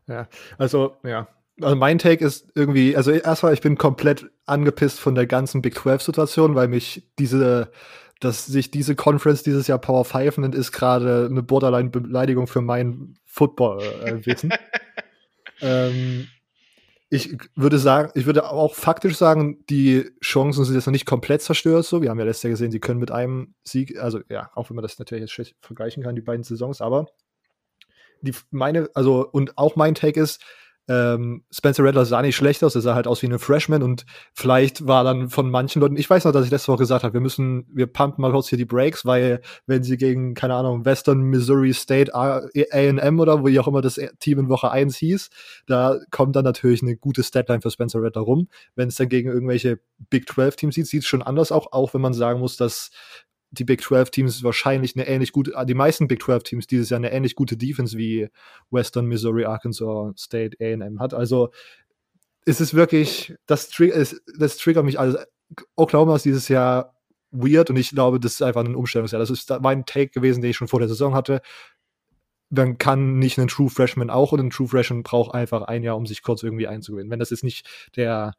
[0.06, 1.28] Ja, also, ja.
[1.60, 5.76] Also mein Take ist irgendwie, also erstmal, ich bin komplett angepisst von der ganzen Big
[5.76, 7.70] 12-Situation, weil mich diese
[8.24, 13.18] dass sich diese Conference dieses Jahr Power 5 nennt, ist gerade eine Borderline-Beleidigung für mein
[13.26, 14.52] Football-Wissen.
[15.60, 16.28] ähm,
[17.10, 21.42] ich würde sagen, ich würde auch faktisch sagen, die Chancen sind jetzt noch nicht komplett
[21.42, 21.84] zerstört.
[21.84, 24.70] So, wir haben ja letztes Jahr gesehen, sie können mit einem Sieg, also ja, auch
[24.70, 27.06] wenn man das natürlich jetzt schlecht vergleichen kann, die beiden Saisons, aber
[28.24, 30.40] die meine, also und auch mein Take ist,
[30.86, 34.04] ähm, Spencer Rattler sah nicht schlecht aus, er sah halt aus wie ein Freshman und
[34.34, 37.14] vielleicht war dann von manchen Leuten, ich weiß noch, dass ich letzte Woche gesagt habe,
[37.14, 40.84] wir müssen, wir pumpen mal kurz hier die Breaks, weil wenn sie gegen, keine Ahnung,
[40.84, 45.30] Western Missouri State A&M oder wie auch immer das Team in Woche 1 hieß,
[45.66, 48.48] da kommt dann natürlich eine gute Statline für Spencer Rattler rum.
[48.74, 51.94] Wenn es dann gegen irgendwelche Big 12 Teams sieht, sieht es schon anders auch, auch
[51.94, 52.90] wenn man sagen muss, dass
[53.54, 56.98] die Big 12 Teams wahrscheinlich eine ähnlich gute, die meisten Big 12 Teams dieses Jahr
[56.98, 58.28] eine ähnlich gute Defense wie
[58.70, 61.14] Western Missouri, Arkansas State, A&M hat.
[61.14, 61.50] Also
[62.44, 63.70] es ist wirklich, das,
[64.38, 65.16] das, triggert mich alles.
[65.76, 66.94] Oklahoma ist dieses Jahr
[67.30, 69.20] weird und ich glaube, das ist einfach ein Umstellungsjahr.
[69.20, 71.40] Das ist mein Take gewesen, den ich schon vor der Saison hatte.
[72.50, 75.96] Man kann nicht einen True Freshman auch und ein True Freshman braucht einfach ein Jahr,
[75.96, 77.10] um sich kurz irgendwie einzugewöhnen.
[77.10, 78.34] Wenn das jetzt nicht der,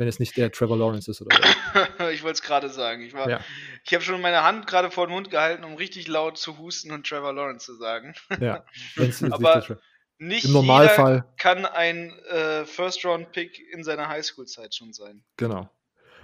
[0.00, 2.08] wenn es nicht der Trevor Lawrence ist oder so.
[2.08, 3.02] ich wollte es gerade sagen.
[3.02, 3.40] Ich, ja.
[3.84, 6.90] ich habe schon meine Hand gerade vor den Mund gehalten, um richtig laut zu husten
[6.90, 8.14] und Trevor Lawrence zu sagen.
[8.40, 8.64] Ja,
[9.30, 9.78] aber
[10.16, 15.22] nicht Im Normalfall kann ein äh, First-Round-Pick in seiner Highschool-Zeit schon sein.
[15.36, 15.68] Genau.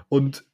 [0.08, 0.46] Und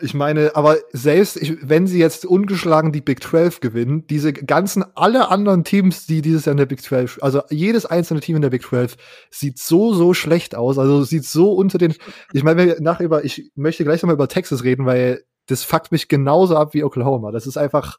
[0.00, 4.84] ich meine, aber selbst ich, wenn sie jetzt ungeschlagen die Big 12 gewinnen, diese ganzen,
[4.94, 8.42] alle anderen Teams, die dieses Jahr in der Big 12, also jedes einzelne Team in
[8.42, 8.96] der Big 12
[9.30, 10.78] sieht so, so schlecht aus.
[10.78, 11.94] Also sieht so unter den,
[12.32, 16.08] ich meine, nachher über, ich möchte gleich nochmal über Texas reden, weil das fuckt mich
[16.08, 17.30] genauso ab wie Oklahoma.
[17.30, 17.98] Das ist einfach,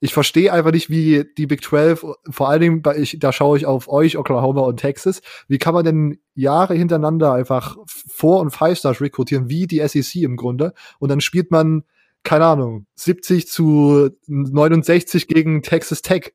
[0.00, 3.66] ich verstehe einfach nicht, wie die Big 12, vor allen Dingen, ich, da schaue ich
[3.66, 9.02] auf euch, Oklahoma und Texas, wie kann man denn Jahre hintereinander einfach Four- und Five-Stars
[9.02, 11.84] rekrutieren, wie die SEC im Grunde, und dann spielt man,
[12.22, 16.32] keine Ahnung, 70 zu 69 gegen Texas Tech.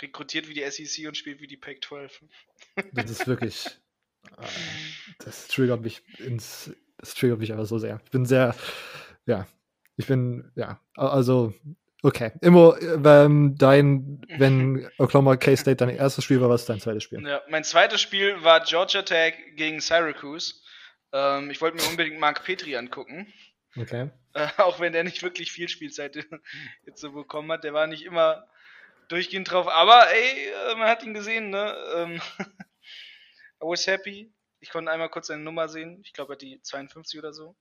[0.00, 2.24] Rekrutiert wie die SEC und spielt wie die Pac 12.
[2.92, 3.66] Das ist wirklich,
[4.38, 4.46] äh,
[5.18, 8.00] das triggert mich ins, das triggert mich einfach so sehr.
[8.04, 8.54] Ich bin sehr,
[9.26, 9.48] ja,
[9.96, 11.52] ich bin, ja, also
[12.02, 12.32] Okay.
[12.40, 17.26] Immer, ähm, dein, wenn Oklahoma K-State dein erstes Spiel war, was ist dein zweites Spiel?
[17.26, 20.54] Ja, mein zweites Spiel war Georgia Tech gegen Syracuse.
[21.12, 23.32] Ähm, ich wollte mir unbedingt Mark Petri angucken.
[23.76, 24.10] Okay.
[24.34, 26.16] Äh, auch wenn der nicht wirklich viel Spielzeit
[26.86, 27.64] jetzt so bekommen hat.
[27.64, 28.46] Der war nicht immer
[29.08, 29.68] durchgehend drauf.
[29.68, 31.74] Aber ey, äh, man hat ihn gesehen, ne?
[31.96, 34.32] Ähm, I was happy.
[34.60, 36.00] Ich konnte einmal kurz seine Nummer sehen.
[36.04, 37.56] Ich glaube, er hat die 52 oder so.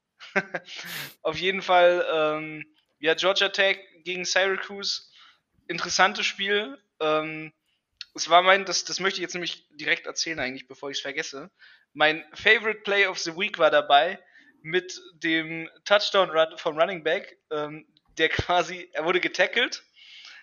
[1.21, 2.65] Auf jeden Fall, ähm,
[2.99, 5.03] ja, Georgia Tech gegen Syracuse,
[5.67, 6.77] interessantes Spiel.
[6.99, 7.53] Ähm,
[8.15, 11.01] es war mein, das, das möchte ich jetzt nämlich direkt erzählen eigentlich, bevor ich es
[11.01, 11.51] vergesse.
[11.93, 14.19] Mein Favorite Play of the Week war dabei
[14.61, 19.83] mit dem Touchdown Run vom Running Back, ähm, der quasi, er wurde getackelt.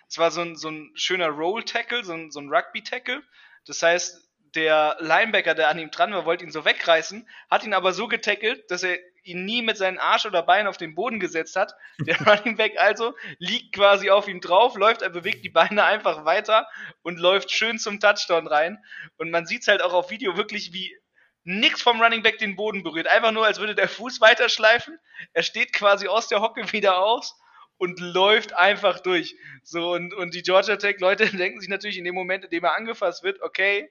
[0.07, 3.23] Es war so ein, so ein schöner Roll-Tackle, so ein, so ein Rugby-Tackle.
[3.65, 7.73] Das heißt, der Linebacker, der an ihm dran war, wollte ihn so wegreißen, hat ihn
[7.73, 11.19] aber so getackelt, dass er ihn nie mit seinen Arsch oder Bein auf den Boden
[11.19, 11.73] gesetzt hat.
[11.99, 16.25] Der Running Back also liegt quasi auf ihm drauf, läuft, er bewegt die Beine einfach
[16.25, 16.67] weiter
[17.01, 18.83] und läuft schön zum Touchdown rein.
[19.17, 20.95] Und man sieht es halt auch auf Video wirklich, wie
[21.43, 23.07] nix vom Running Back den Boden berührt.
[23.07, 24.97] Einfach nur, als würde der Fuß weiterschleifen.
[25.33, 27.35] Er steht quasi aus der Hocke wieder aus
[27.77, 29.35] und läuft einfach durch.
[29.63, 32.63] So, und, und die Georgia Tech Leute denken sich natürlich in dem Moment, in dem
[32.63, 33.89] er angefasst wird, okay,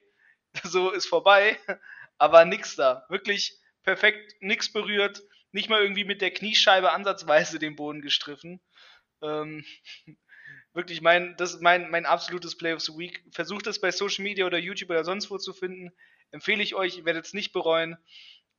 [0.63, 1.57] so ist vorbei,
[2.17, 3.05] aber nix da.
[3.09, 5.21] Wirklich perfekt, nix berührt,
[5.51, 8.59] nicht mal irgendwie mit der Kniescheibe ansatzweise den Boden gestriffen.
[9.21, 9.63] Ähm,
[10.73, 13.23] wirklich mein, das ist mein, mein absolutes Play of the Week.
[13.31, 15.91] Versucht es bei Social Media oder YouTube oder sonst wo zu finden.
[16.31, 17.97] Empfehle ich euch, ihr werdet es nicht bereuen.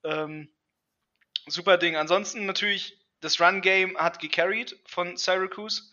[0.04, 0.50] Ähm,
[1.46, 1.96] super Ding.
[1.96, 5.90] Ansonsten natürlich, das Run-Game hat gecarried von Syracuse.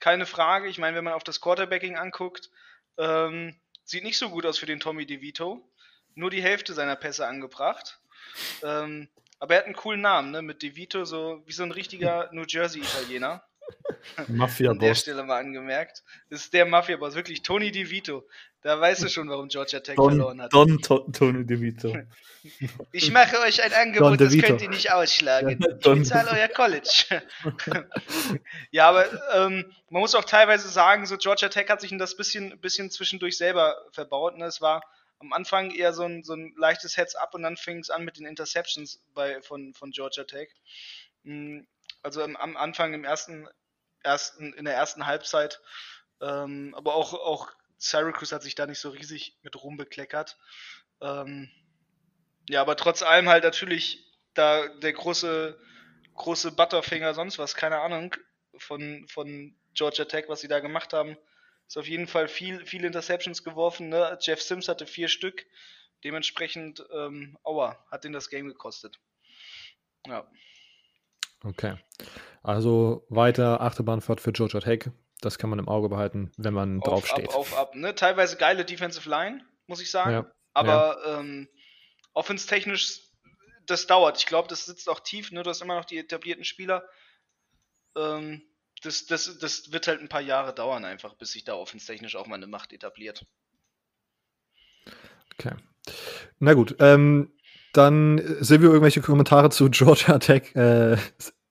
[0.00, 0.68] Keine Frage.
[0.68, 2.50] Ich meine, wenn man auf das Quarterbacking anguckt,
[2.98, 5.70] ähm, sieht nicht so gut aus für den Tommy DeVito.
[6.14, 8.00] Nur die Hälfte seiner Pässe angebracht.
[8.62, 10.42] Ähm, aber er hat einen coolen Namen, ne?
[10.42, 13.42] Mit DeVito, so wie so ein richtiger New Jersey-Italiener.
[14.28, 14.72] Mafia-Boss.
[14.72, 16.02] An der Stelle mal angemerkt.
[16.28, 18.26] Das ist der Mafia-Boss, wirklich Tony DeVito.
[18.62, 20.52] Da weißt du schon, warum Georgia Tech Don, verloren hat.
[20.52, 21.96] Don to Tony DeVito.
[22.92, 25.60] Ich mache euch ein Angebot, das könnt ihr nicht ausschlagen.
[25.60, 27.04] Ja, ich bezahle euer College.
[28.70, 32.58] ja, aber ähm, man muss auch teilweise sagen, so Georgia Tech hat sich das bisschen,
[32.58, 34.38] bisschen zwischendurch selber verbaut.
[34.38, 34.46] Ne?
[34.46, 34.82] Es war
[35.20, 38.18] am Anfang eher so ein, so ein leichtes Heads-up und dann fing es an mit
[38.18, 40.48] den Interceptions bei, von, von Georgia Tech.
[41.22, 41.60] Mm,
[42.02, 43.48] also am, am Anfang im ersten,
[44.02, 45.60] ersten, in der ersten Halbzeit,
[46.20, 50.38] ähm, aber auch, auch Syracuse hat sich da nicht so riesig mit rumbekleckert.
[51.00, 51.50] Ähm,
[52.48, 54.04] ja, aber trotz allem halt natürlich
[54.34, 55.58] da der große,
[56.14, 58.14] große Butterfinger, sonst was, keine Ahnung,
[58.56, 61.16] von, von Georgia Tech, was sie da gemacht haben.
[61.70, 63.90] Ist auf jeden Fall viel, viele Interceptions geworfen.
[63.90, 64.18] Ne?
[64.20, 65.46] Jeff Sims hatte vier Stück.
[66.02, 68.98] Dementsprechend, ähm, aua, hat den das Game gekostet.
[70.04, 70.28] Ja.
[71.44, 71.76] Okay.
[72.42, 74.90] Also weiter Achterbahnfahrt für Georgia Tech.
[75.20, 77.28] Das kann man im Auge behalten, wenn man auf, drauf steht.
[77.28, 77.76] Auf, auf, ab.
[77.76, 77.94] Ne?
[77.94, 80.10] Teilweise geile Defensive Line, muss ich sagen.
[80.10, 80.32] Ja.
[80.52, 81.20] Aber ja.
[81.20, 81.48] ähm,
[82.14, 83.12] offenstechnisch,
[83.66, 84.18] das dauert.
[84.18, 85.30] Ich glaube, das sitzt auch tief.
[85.30, 85.44] Ne?
[85.44, 86.84] Du hast immer noch die etablierten Spieler.
[87.96, 88.42] Ähm,
[88.82, 92.26] das, das, das wird halt ein paar Jahre dauern, einfach, bis sich da offenstechnisch auch
[92.26, 93.26] mal eine Macht etabliert.
[95.34, 95.54] Okay.
[96.38, 97.32] Na gut, ähm,
[97.72, 100.96] dann Silvio, irgendwelche Kommentare zu Georgia Tech äh,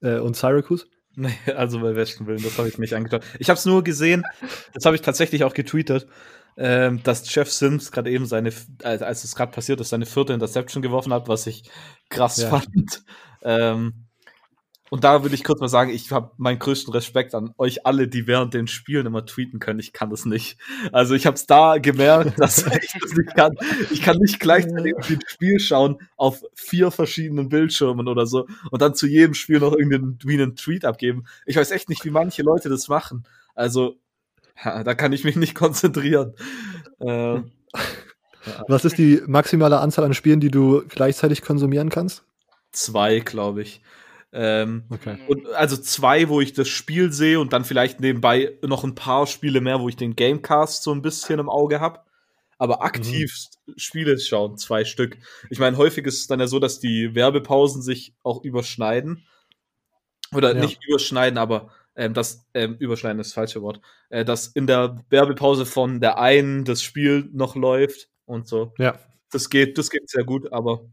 [0.02, 0.88] äh, und Syracuse?
[1.16, 3.24] Nee, also bei besten Willen, das habe ich nicht angeschaut.
[3.40, 4.24] Ich habe es nur gesehen,
[4.74, 6.08] das habe ich tatsächlich auch getweetet,
[6.56, 10.82] ähm, dass Jeff Sims gerade eben seine, als es gerade passiert ist, seine vierte Interception
[10.82, 11.64] geworfen hat, was ich
[12.10, 12.50] krass ja.
[12.50, 13.04] fand.
[13.42, 14.09] Ähm,
[14.90, 18.08] und da will ich kurz mal sagen, ich habe meinen größten Respekt an euch alle,
[18.08, 19.80] die während den Spielen immer tweeten können.
[19.80, 20.58] Ich kann das nicht.
[20.92, 23.56] Also ich habe es da gemerkt, dass ich das nicht kann.
[23.92, 28.96] Ich kann nicht gleichzeitig ein Spiel schauen auf vier verschiedenen Bildschirmen oder so und dann
[28.96, 31.26] zu jedem Spiel noch irgendwie einen Tweet abgeben.
[31.46, 33.26] Ich weiß echt nicht, wie manche Leute das machen.
[33.56, 33.98] Also
[34.64, 36.34] ja, da kann ich mich nicht konzentrieren.
[37.00, 37.42] Äh.
[38.68, 42.24] Was ist die maximale Anzahl an Spielen, die du gleichzeitig konsumieren kannst?
[42.72, 43.82] Zwei, glaube ich.
[44.32, 45.18] Ähm, okay.
[45.28, 49.26] und also zwei, wo ich das Spiel sehe und dann vielleicht nebenbei noch ein paar
[49.26, 52.02] Spiele mehr, wo ich den Gamecast so ein bisschen im Auge habe.
[52.60, 53.34] Aber aktiv
[53.66, 53.74] mhm.
[53.78, 55.18] Spiele schauen, zwei Stück.
[55.50, 59.26] Ich meine, häufig ist es dann ja so, dass die Werbepausen sich auch überschneiden.
[60.34, 60.62] Oder ja.
[60.62, 63.82] nicht überschneiden, aber ähm, das ähm, überschneiden ist das falsche Wort.
[64.10, 68.74] Äh, dass in der Werbepause von der einen das Spiel noch läuft und so.
[68.78, 69.00] Ja.
[69.32, 70.86] Das geht, das geht sehr gut, aber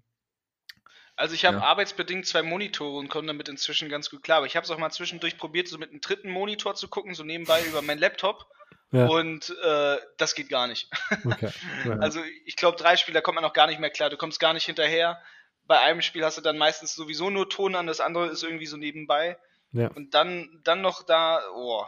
[1.17, 1.63] also ich habe ja.
[1.63, 4.39] arbeitsbedingt zwei Monitore und komme damit inzwischen ganz gut klar.
[4.39, 7.15] Aber ich habe es auch mal zwischendurch probiert, so mit einem dritten Monitor zu gucken,
[7.15, 8.47] so nebenbei über meinen Laptop.
[8.93, 9.07] Ja.
[9.07, 10.91] Und äh, das geht gar nicht.
[11.25, 11.51] Okay.
[11.85, 11.99] Ja.
[11.99, 14.11] Also ich glaube, drei Spiele, da kommt man noch gar nicht mehr klar.
[14.11, 15.21] Du kommst gar nicht hinterher.
[15.67, 18.67] Bei einem Spiel hast du dann meistens sowieso nur Ton an, das andere ist irgendwie
[18.67, 19.39] so nebenbei.
[19.73, 19.89] Ja.
[19.89, 21.85] Und dann, dann noch da, oh,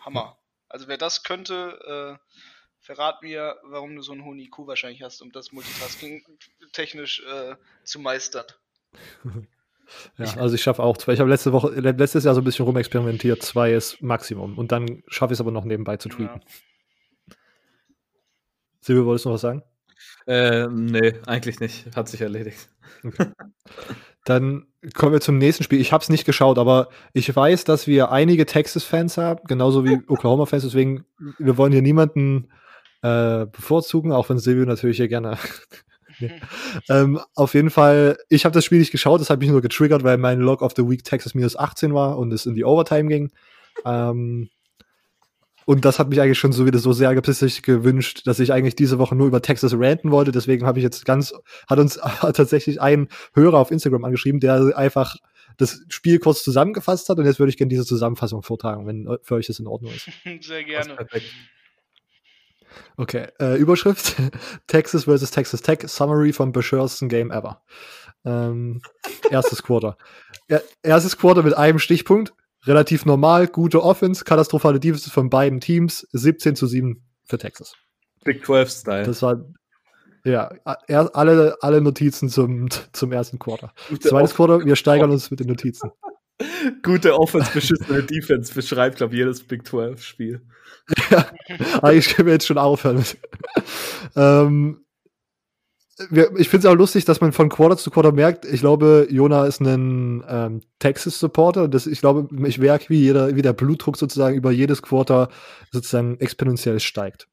[0.00, 0.36] Hammer.
[0.68, 2.36] Also wer das könnte, äh,
[2.84, 6.22] verrat mir, warum du so einen hohen IQ wahrscheinlich hast, um das Multitasking
[6.72, 8.46] technisch äh, zu meistern.
[10.16, 11.12] Ja, also ich schaffe auch zwei.
[11.12, 13.42] Ich habe letzte Woche, letztes Jahr so ein bisschen rumexperimentiert.
[13.42, 14.56] Zwei ist Maximum.
[14.56, 16.40] Und dann schaffe ich es aber noch nebenbei zu tweeten.
[16.40, 17.34] Ja.
[18.80, 19.62] Silvia, wolltest du noch was sagen?
[20.26, 21.94] Äh, nee, eigentlich nicht.
[21.94, 22.70] Hat sich erledigt.
[23.04, 23.26] Okay.
[24.24, 25.82] Dann kommen wir zum nächsten Spiel.
[25.82, 30.00] Ich habe es nicht geschaut, aber ich weiß, dass wir einige Texas-Fans haben, genauso wie
[30.08, 30.62] Oklahoma-Fans.
[30.62, 31.04] Deswegen,
[31.38, 32.48] wir wollen hier niemanden
[33.04, 35.38] äh, bevorzugen, auch wenn Silvio natürlich hier gerne.
[36.88, 40.04] ähm, auf jeden Fall, ich habe das Spiel nicht geschaut, das hat mich nur getriggert,
[40.04, 43.08] weil mein Log of the Week Texas minus 18 war und es in die Overtime
[43.08, 43.32] ging.
[43.84, 44.48] Ähm,
[45.66, 48.76] und das hat mich eigentlich schon so wieder so sehr gepissig gewünscht, dass ich eigentlich
[48.76, 50.30] diese Woche nur über Texas ranten wollte.
[50.30, 51.34] Deswegen habe ich jetzt ganz,
[51.68, 55.16] hat uns tatsächlich ein Hörer auf Instagram angeschrieben, der einfach
[55.56, 57.18] das Spiel kurz zusammengefasst hat.
[57.18, 60.08] Und jetzt würde ich gerne diese Zusammenfassung vortragen, wenn für euch das in Ordnung ist.
[60.46, 60.96] Sehr gerne.
[62.96, 64.16] Okay, äh, Überschrift:
[64.66, 65.30] Texas vs.
[65.30, 67.62] Texas Tech, Summary vom bescheuersten Game ever.
[68.24, 68.80] Ähm,
[69.30, 69.96] erstes Quarter.
[70.46, 72.34] Er, erstes Quarter mit einem Stichpunkt.
[72.66, 77.74] Relativ normal, gute Offense, katastrophale Defense von beiden Teams, 17 zu 7 für Texas.
[78.24, 79.04] Big 12-Style.
[79.04, 79.42] Das war,
[80.24, 80.50] ja,
[80.86, 83.72] er, alle, alle Notizen zum, zum ersten Quarter.
[84.00, 85.90] Zweites Quarter, wir steigern uns mit den Notizen.
[86.82, 90.42] Gute Offense, beschissene Defense beschreibt, glaube ich, jedes Big 12-Spiel.
[91.10, 93.04] ja, ich kann mir jetzt schon aufhören.
[94.16, 94.84] ähm,
[96.36, 99.46] ich finde es auch lustig, dass man von Quarter zu Quarter merkt, ich glaube, Jona
[99.46, 101.70] ist ein ähm, Texas-Supporter.
[101.72, 105.28] Ich glaube, ich merke, wie, jeder, wie der Blutdruck sozusagen über jedes Quarter
[105.70, 107.28] sozusagen exponentiell steigt.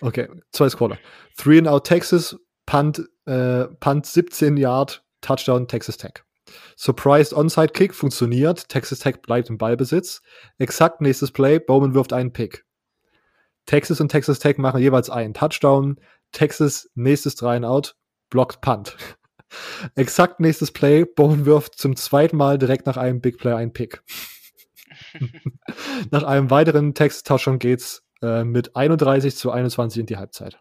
[0.00, 0.98] Okay, zweites Quarter.
[1.38, 6.24] Three and out Texas, Punt, äh, Punt 17 Yard, Touchdown Texas Tech.
[6.76, 8.68] Surprised Onside Kick funktioniert.
[8.68, 10.22] Texas Tech bleibt im Ballbesitz.
[10.58, 11.58] Exakt nächstes Play.
[11.58, 12.64] Bowman wirft einen Pick.
[13.66, 15.98] Texas und Texas Tech machen jeweils einen Touchdown.
[16.32, 17.96] Texas nächstes 3 and Out.
[18.30, 18.96] Blockt Punt.
[19.94, 21.04] Exakt nächstes Play.
[21.04, 24.02] Bowman wirft zum zweiten Mal direkt nach einem Big Play einen Pick.
[26.10, 30.58] nach einem weiteren Texas Touchdown geht's äh, mit 31 zu 21 in die Halbzeit.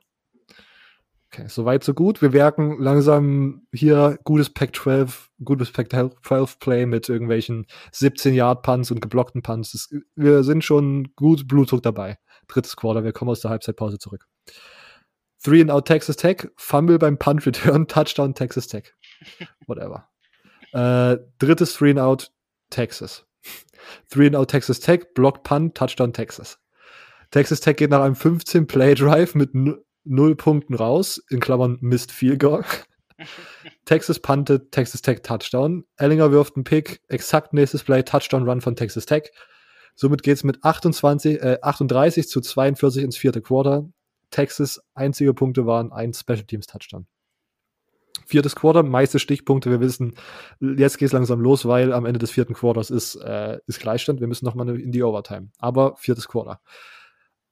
[1.33, 2.21] Okay, soweit so gut.
[2.21, 9.89] Wir werken langsam hier gutes Pac-12, gutes Pac-12-Play mit irgendwelchen 17-Yard-Punts und geblockten Punts.
[10.15, 12.19] Wir sind schon gut Blutdruck dabei.
[12.47, 14.27] Drittes Quarter, wir kommen aus der Halbzeitpause zurück.
[15.43, 18.93] Three and out Texas Tech, Fumble beim Punt Return, Touchdown Texas Tech.
[19.65, 20.07] Whatever.
[20.73, 22.31] äh, drittes Three and out
[22.69, 23.25] Texas.
[24.07, 26.59] Three and out Texas Tech, Block Punt, Touchdown Texas.
[27.31, 29.55] Texas Tech geht nach einem 15-Play-Drive mit
[30.03, 32.63] null Punkten raus, in Klammern Mist Field Goal.
[33.85, 35.85] Texas puntet, Texas Tech Touchdown.
[35.97, 39.31] Ellinger wirft einen Pick, exakt nächstes Play, Touchdown Run von Texas Tech.
[39.95, 43.87] Somit geht es mit 28, äh, 38 zu 42 ins vierte Quarter.
[44.31, 47.05] Texas einzige Punkte waren ein Special Teams Touchdown.
[48.25, 49.69] Viertes Quarter, meiste Stichpunkte.
[49.69, 50.15] Wir wissen,
[50.59, 54.21] jetzt geht es langsam los, weil am Ende des vierten Quarters ist, äh, ist Gleichstand.
[54.21, 55.49] Wir müssen nochmal in die Overtime.
[55.59, 56.61] Aber viertes Quarter.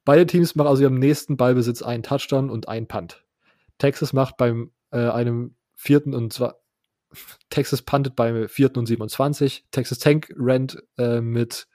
[0.04, 3.24] Beide Teams machen also ihrem nächsten Ballbesitz einen Touchdown und einen Punt.
[3.78, 6.62] Texas macht beim äh, einem vierten und zwar
[7.50, 8.78] Texas puntet bei 4.
[8.78, 9.66] und 27.
[9.72, 11.68] Texas Tank rennt äh, mit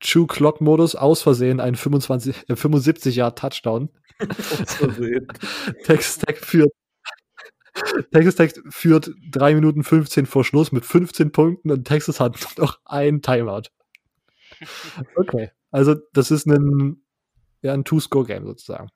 [0.00, 3.88] True Clock Modus aus Versehen einen 25, äh, 75 Yard Touchdown.
[4.20, 5.26] aus Versehen.
[5.84, 6.72] Texas Tech führt
[8.12, 12.80] Texas Tech führt 3 Minuten 15 vor Schluss mit 15 Punkten und Texas hat noch
[12.84, 13.70] ein Timeout.
[15.16, 17.02] Okay, also das ist ein,
[17.62, 18.88] ja, ein Two-Score-Game sozusagen.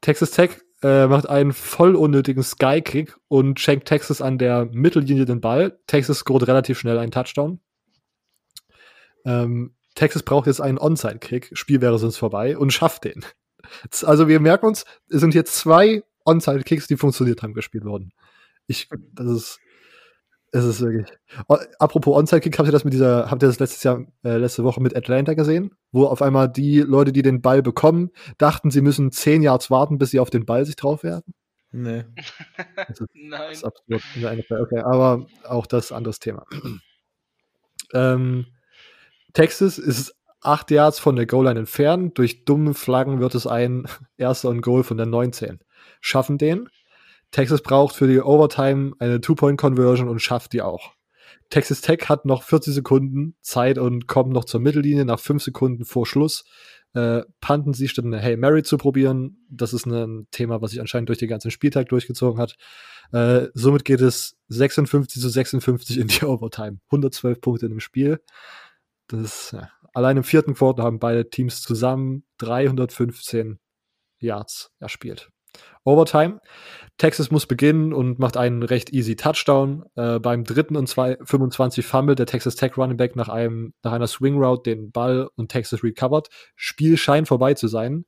[0.00, 0.50] Texas Tech
[0.82, 5.78] äh, macht einen voll unnötigen Sky-Kick und schenkt Texas an der Mittellinie den Ball.
[5.86, 7.60] Texas scoret relativ schnell einen Touchdown.
[9.24, 13.24] Ähm, Texas braucht jetzt einen Onside-Kick, Spiel wäre sonst vorbei und schafft den.
[14.02, 18.12] Also wir merken uns, es sind jetzt zwei Onside-Kicks, die funktioniert haben, gespielt worden.
[18.68, 19.60] Ich, das ist,
[20.52, 21.06] es ist wirklich.
[21.78, 24.80] Apropos Onside-Kick, habt ihr das mit dieser, habt ihr das letztes Jahr, äh, letzte Woche
[24.80, 25.74] mit Atlanta gesehen?
[25.92, 29.98] Wo auf einmal die Leute, die den Ball bekommen, dachten, sie müssen zehn Yards warten,
[29.98, 31.34] bis sie auf den Ball sich drauf werden?
[31.70, 32.04] Nee.
[32.76, 33.40] Das ist, Nein.
[33.48, 34.02] Das ist absurd.
[34.62, 36.44] Okay, aber auch das anderes Thema.
[37.92, 38.46] ähm,
[39.34, 42.16] Texas ist acht Yards von der Goal-Line entfernt.
[42.16, 45.60] Durch dumme Flaggen wird es ein erster und Goal von der 19.
[46.00, 46.68] Schaffen den.
[47.30, 50.92] Texas braucht für die Overtime eine Two-Point-Conversion und schafft die auch.
[51.50, 55.84] Texas Tech hat noch 40 Sekunden Zeit und kommt noch zur Mittellinie nach 5 Sekunden
[55.84, 56.44] vor Schluss.
[56.94, 59.46] Äh, panten sie, statt eine Hey Mary zu probieren.
[59.50, 62.56] Das ist ein Thema, was sich anscheinend durch den ganzen Spieltag durchgezogen hat.
[63.12, 66.78] Äh, somit geht es 56 zu 56 in die Overtime.
[66.86, 68.20] 112 Punkte in dem Spiel.
[69.08, 69.70] Das ist, ja.
[69.94, 73.58] Allein im vierten Quartal haben beide Teams zusammen 315
[74.18, 75.30] Yards erspielt.
[75.84, 76.40] Overtime.
[76.98, 79.84] Texas muss beginnen und macht einen recht easy Touchdown.
[79.94, 83.92] Äh, beim dritten und zwei, 25 Fumble der Texas Tech Running Back nach, einem, nach
[83.92, 86.28] einer Swing Route den Ball und Texas recovered.
[86.56, 88.04] Spiel scheint vorbei zu sein.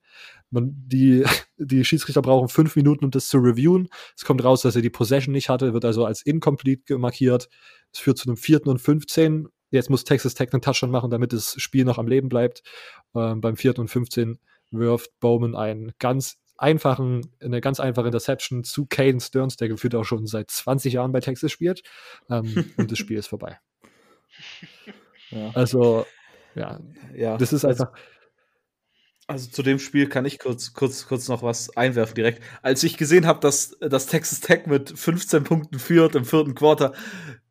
[0.50, 1.24] Man, die,
[1.57, 3.88] die Schiedsrichter brauchen fünf Minuten, um das zu reviewen.
[4.16, 7.48] Es kommt raus, dass er die Possession nicht hatte, wird also als incomplete markiert.
[7.92, 9.46] Es führt zu einem vierten und 15.
[9.70, 12.64] Jetzt muss Texas Tech einen Touchdown machen, damit das Spiel noch am Leben bleibt.
[13.14, 14.40] Ähm, beim vierten und 15
[14.72, 20.05] wirft Bowman einen ganz einfachen, eine ganz einfache Interception zu Caden Stearns, der gefühlt auch
[20.05, 21.83] schon seit 20 Jahren bei Texas spielt.
[22.29, 23.59] Ähm, und das Spiel ist vorbei.
[25.33, 25.53] Ja.
[25.55, 26.07] Also,
[26.57, 26.81] ja,
[27.14, 27.92] ja, das ist einfach.
[29.29, 32.42] Also zu dem Spiel kann ich kurz, kurz, kurz noch was einwerfen direkt.
[32.62, 36.94] Als ich gesehen habe, dass, dass Texas Tech mit 15 Punkten führt im vierten Quarter,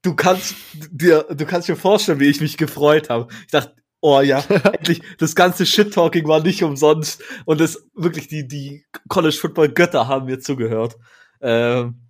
[0.02, 0.56] du kannst
[0.91, 3.30] dir, du kannst dir vorstellen, wie ich mich gefreut habe.
[3.45, 4.39] Ich dachte, oh ja,
[4.73, 10.39] endlich, das ganze Shit-Talking war nicht umsonst und das wirklich die, die College-Football-Götter haben mir
[10.39, 10.97] zugehört.
[11.41, 12.01] Ähm,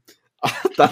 [0.78, 0.92] dann,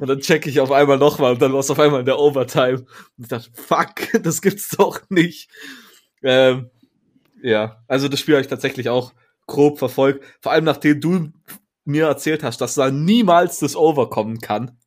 [0.00, 2.18] und dann checke ich auf einmal nochmal und dann war es auf einmal in der
[2.18, 2.78] Overtime.
[2.78, 5.48] Und ich dachte, fuck, das gibt's doch nicht.
[6.22, 6.70] Ähm,
[7.42, 9.12] ja, also das Spiel habe ich tatsächlich auch
[9.46, 10.24] grob verfolgt.
[10.40, 11.32] Vor allem nachdem du
[11.84, 14.78] mir erzählt hast, dass da niemals das Over kommen kann,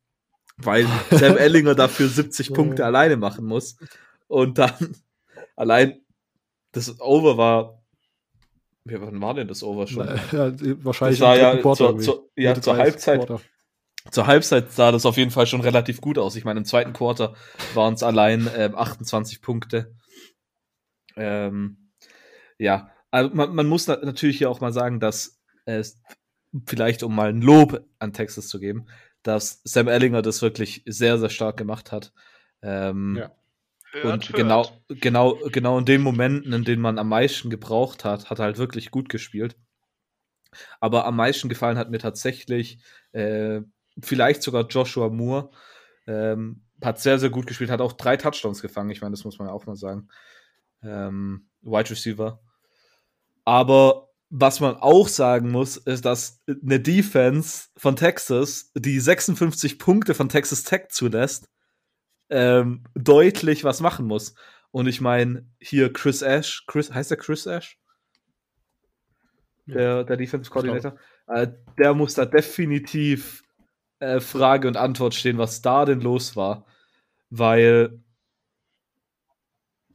[0.56, 3.76] weil Sam Ellinger dafür 70 Punkte alleine machen muss.
[4.28, 4.96] Und dann
[5.56, 6.00] allein
[6.72, 7.82] das Over war.
[8.84, 10.06] Wie wann war denn das Over schon?
[10.06, 10.52] Ja,
[10.84, 13.26] wahrscheinlich das war ja, zur, zur, ja zur Halbzeit.
[13.26, 13.40] Quarter.
[14.10, 16.36] Zur Halbzeit sah das auf jeden Fall schon relativ gut aus.
[16.36, 17.34] Ich meine, im zweiten Quarter
[17.74, 19.96] waren es allein ähm, 28 Punkte.
[21.16, 21.90] Ähm,
[22.58, 26.00] ja, also man, man, muss natürlich hier auch mal sagen, dass es
[26.66, 28.86] vielleicht, um mal ein Lob an Texas zu geben,
[29.22, 32.12] dass Sam Ellinger das wirklich sehr, sehr stark gemacht hat.
[32.62, 33.32] Ähm, ja.
[33.94, 34.32] Und hört.
[34.32, 38.46] genau, genau, genau in den Momenten, in denen man am meisten gebraucht hat, hat er
[38.46, 39.56] halt wirklich gut gespielt.
[40.80, 42.78] Aber am meisten gefallen hat mir tatsächlich
[43.12, 43.60] äh,
[44.00, 45.50] vielleicht sogar Joshua Moore.
[46.06, 48.90] Ähm, hat sehr, sehr gut gespielt, hat auch drei Touchdowns gefangen.
[48.90, 50.08] Ich meine, das muss man auch mal sagen.
[50.82, 52.40] Ähm, Wide Receiver.
[53.44, 60.14] Aber was man auch sagen muss, ist, dass eine Defense von Texas, die 56 Punkte
[60.14, 61.48] von Texas Tech zulässt,
[62.30, 64.34] ähm, deutlich was machen muss.
[64.70, 67.78] Und ich meine, hier Chris Ash, Chris, heißt der Chris Ash?
[69.66, 70.96] Der, der Defense Coordinator.
[71.26, 73.42] Äh, der muss da definitiv
[73.98, 76.66] äh, Frage und Antwort stehen, was da denn los war.
[77.30, 78.00] Weil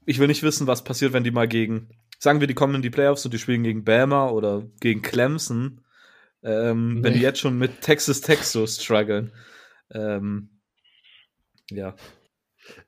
[0.06, 1.90] ich will nicht wissen, was passiert, wenn die mal gegen
[2.22, 5.82] sagen wir, die kommen in die Playoffs und die spielen gegen Bama oder gegen Clemson,
[6.44, 7.04] ähm, nee.
[7.04, 9.32] wenn die jetzt schon mit Texas Tech so strugglen.
[9.92, 10.50] Ähm,
[11.72, 11.96] ja.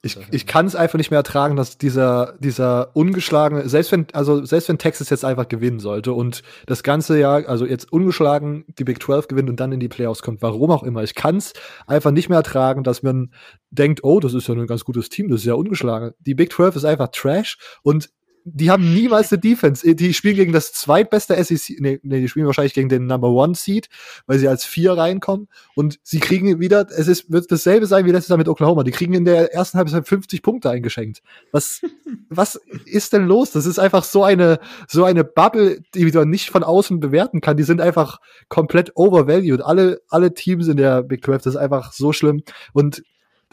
[0.01, 4.45] Ich, ich kann es einfach nicht mehr ertragen, dass dieser, dieser ungeschlagene, selbst wenn, also
[4.45, 8.83] selbst wenn Texas jetzt einfach gewinnen sollte und das ganze Jahr, also jetzt ungeschlagen die
[8.83, 11.03] Big 12 gewinnt und dann in die Playoffs kommt, warum auch immer.
[11.03, 11.53] Ich kann es
[11.87, 13.33] einfach nicht mehr ertragen, dass man
[13.71, 16.11] denkt, oh, das ist ja ein ganz gutes Team, das ist ja ungeschlagen.
[16.19, 18.09] Die Big 12 ist einfach Trash und
[18.45, 19.95] die haben niemals eine Defense.
[19.95, 23.55] Die spielen gegen das zweitbeste SEC, nee, nee, die spielen wahrscheinlich gegen den Number One
[23.55, 23.87] Seed,
[24.27, 28.11] weil sie als vier reinkommen und sie kriegen wieder, es ist, wird dasselbe sein wie
[28.11, 28.83] letztes Jahr mit Oklahoma.
[28.83, 31.21] Die kriegen in der ersten Halbzeit 50 Punkte eingeschenkt.
[31.51, 31.81] Was,
[32.29, 33.51] was ist denn los?
[33.51, 37.57] Das ist einfach so eine, so eine Bubble, die man nicht von außen bewerten kann.
[37.57, 38.19] Die sind einfach
[38.49, 39.61] komplett overvalued.
[39.61, 42.43] Alle, alle Teams in der Big 12, das ist einfach so schlimm.
[42.73, 43.03] Und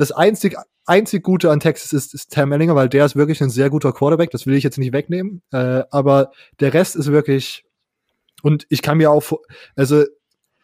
[0.01, 3.51] das einzig, einzig Gute an Texas ist, ist Tam Ellinger, weil der ist wirklich ein
[3.51, 4.31] sehr guter Quarterback.
[4.31, 5.43] Das will ich jetzt nicht wegnehmen.
[5.53, 7.67] Äh, aber der Rest ist wirklich,
[8.43, 9.23] und ich kann mir auch,
[9.77, 10.05] also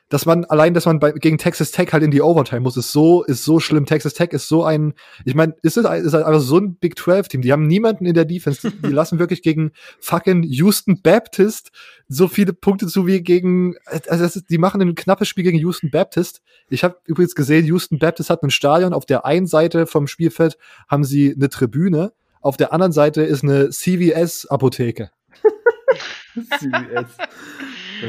[0.09, 2.92] dass man allein, dass man bei, gegen Texas Tech halt in die Overtime muss, ist
[2.92, 3.86] so, ist so schlimm.
[3.86, 4.94] Texas Tech ist so ein,
[5.24, 7.42] ich meine, ist es ist halt einfach so ein Big 12 Team.
[7.42, 8.70] Die haben niemanden in der Defense.
[8.70, 11.72] Die, lassen wirklich gegen fucking Houston Baptist
[12.09, 13.74] so viele Punkte zu wie gegen,
[14.09, 16.40] also ist, die machen ein knappes Spiel gegen Houston Baptist.
[16.68, 18.92] Ich habe übrigens gesehen, Houston Baptist hat ein Stadion.
[18.92, 20.57] Auf der einen Seite vom Spielfeld
[20.88, 22.12] haben sie eine Tribüne.
[22.40, 25.11] Auf der anderen Seite ist eine CVS Apotheke.
[26.59, 27.11] CVS.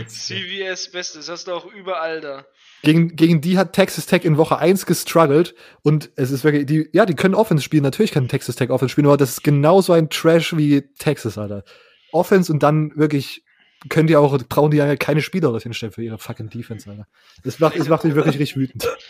[0.07, 2.45] CVS Bestes, hast du auch überall da.
[2.83, 6.89] Gegen, gegen die hat Texas Tech in Woche 1 gestruggelt und es ist wirklich, die,
[6.93, 9.93] ja, die können Offense spielen, natürlich kann Texas Tech Offense spielen, aber das ist genauso
[9.93, 11.63] ein Trash wie Texas, Alter.
[12.11, 13.43] Offense und dann wirklich
[13.89, 17.07] können die auch, brauchen die ja keine Spieler dorthin stellen für ihre fucking Defense, Alter.
[17.43, 18.83] Das macht, das macht mich wirklich richtig wütend.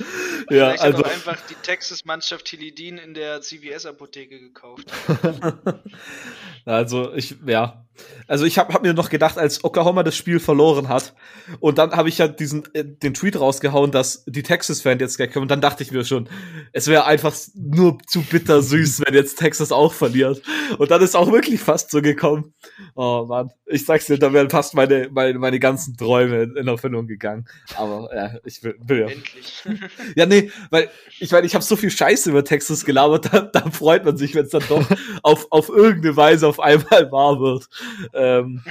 [0.49, 4.91] ja, Vielleicht also einfach die Texas-Mannschaft Tilidin in der CVS-Apotheke gekauft.
[6.65, 7.86] also ich, ja.
[8.27, 11.13] Also ich habe hab mir noch gedacht, als Oklahoma das Spiel verloren hat
[11.59, 15.43] und dann habe ich ja diesen äh, den Tweet rausgehauen, dass die Texas-Fans jetzt kommen
[15.43, 16.29] und dann dachte ich mir schon,
[16.73, 20.41] es wäre einfach nur zu bitter süß, wenn jetzt Texas auch verliert.
[20.77, 22.53] Und dann ist auch wirklich fast so gekommen.
[22.95, 27.07] Oh Mann, ich sag's dir, da wären fast meine, meine, meine ganzen Träume in Erfüllung
[27.07, 27.45] gegangen.
[27.75, 29.07] Aber ja, ich will, will ja.
[29.07, 29.63] Endlich.
[30.15, 30.89] ja, nee, weil
[31.19, 34.35] ich meine, ich habe so viel Scheiße über Texas gelabert, da, da freut man sich,
[34.35, 34.85] wenn es dann doch
[35.23, 37.67] auf, auf irgendeine Weise auf einmal wahr wird.
[38.13, 38.61] Ähm,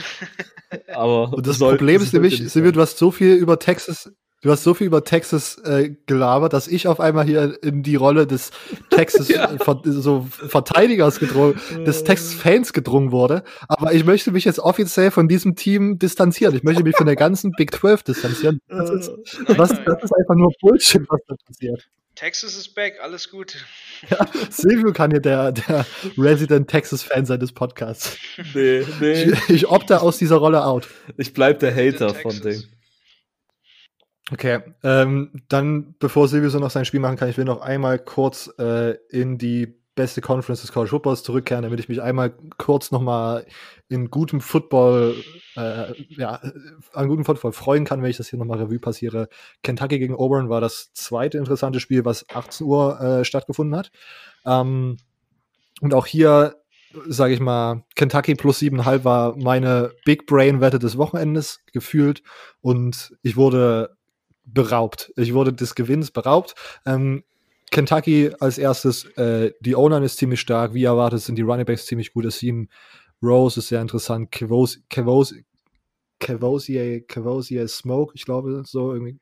[0.94, 4.10] aber Und das Problem ist nämlich, Silvio, du hast so viel über Texas
[4.42, 7.96] Du hast so viel über Texas äh, gelabert, dass ich auf einmal hier in die
[7.96, 8.50] Rolle des
[8.90, 9.48] Texas ja.
[9.58, 13.44] ver so Verteidigers gedrungen, des Texas Fans gedrungen wurde.
[13.66, 16.54] Aber ich möchte mich jetzt offiziell von diesem Team distanzieren.
[16.54, 18.60] Ich möchte mich von der ganzen Big 12 distanzieren.
[18.68, 19.10] Das ist,
[19.48, 21.88] was, das ist einfach nur Bullshit, was da passiert.
[22.16, 23.64] Texas is back, alles gut.
[24.10, 25.86] Ja, Silvio kann hier der, der
[26.18, 28.18] Resident Texas-Fan sein des Podcasts.
[28.52, 29.22] Nee, nee.
[29.22, 30.88] Ich, ich opte aus dieser Rolle out.
[31.16, 32.62] Ich bleib der Hater von Ding.
[34.30, 37.98] Okay, ähm, dann, bevor Silvio so noch sein Spiel machen kann, ich will noch einmal
[37.98, 42.92] kurz äh, in die beste Conference des College Footballs zurückkehren, damit ich mich einmal kurz
[42.92, 43.44] nochmal
[43.88, 45.16] in gutem Football,
[45.56, 46.40] äh, ja,
[46.92, 49.28] an gutem Football freuen kann, wenn ich das hier nochmal Revue passiere.
[49.62, 53.90] Kentucky gegen Auburn war das zweite interessante Spiel, was 18 Uhr äh, stattgefunden hat.
[54.44, 54.98] Ähm,
[55.80, 56.56] und auch hier,
[57.08, 62.22] sage ich mal, Kentucky plus 7,5 war meine Big Brain-Wette des Wochenendes gefühlt.
[62.60, 63.96] Und ich wurde
[64.44, 65.12] beraubt.
[65.16, 66.54] Ich wurde des Gewinns beraubt.
[66.84, 67.24] Ähm,
[67.70, 70.74] Kentucky als erstes, äh, die O-Line ist ziemlich stark.
[70.74, 72.24] Wie erwartet sind die Running Backs ziemlich gut.
[72.24, 72.68] Das Team
[73.22, 74.30] Rose ist sehr interessant.
[74.30, 75.44] Kevosier
[77.68, 79.18] Smoke, ich glaube, so irgendwie.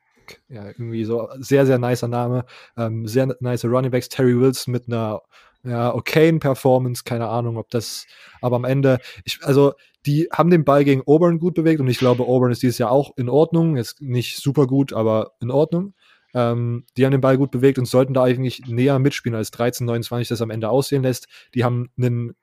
[0.49, 2.47] Ja, irgendwie so sehr, sehr nicer Name.
[2.77, 4.09] Ähm, sehr nice Running Backs.
[4.09, 5.21] Terry Wilson mit einer
[5.65, 8.07] ja, okayen Performance, keine Ahnung, ob das,
[8.43, 9.73] aber am Ende, ich, also
[10.07, 12.91] die haben den Ball gegen Auburn gut bewegt und ich glaube, Auburn ist dieses Jahr
[12.91, 13.77] auch in Ordnung.
[13.77, 15.95] Ist nicht super gut, aber in Ordnung.
[16.35, 19.87] Ähm, die haben den Ball gut bewegt und sollten da eigentlich näher mitspielen, als 13,
[19.87, 21.29] 29 das am Ende aussehen lässt.
[21.55, 22.35] Die haben einen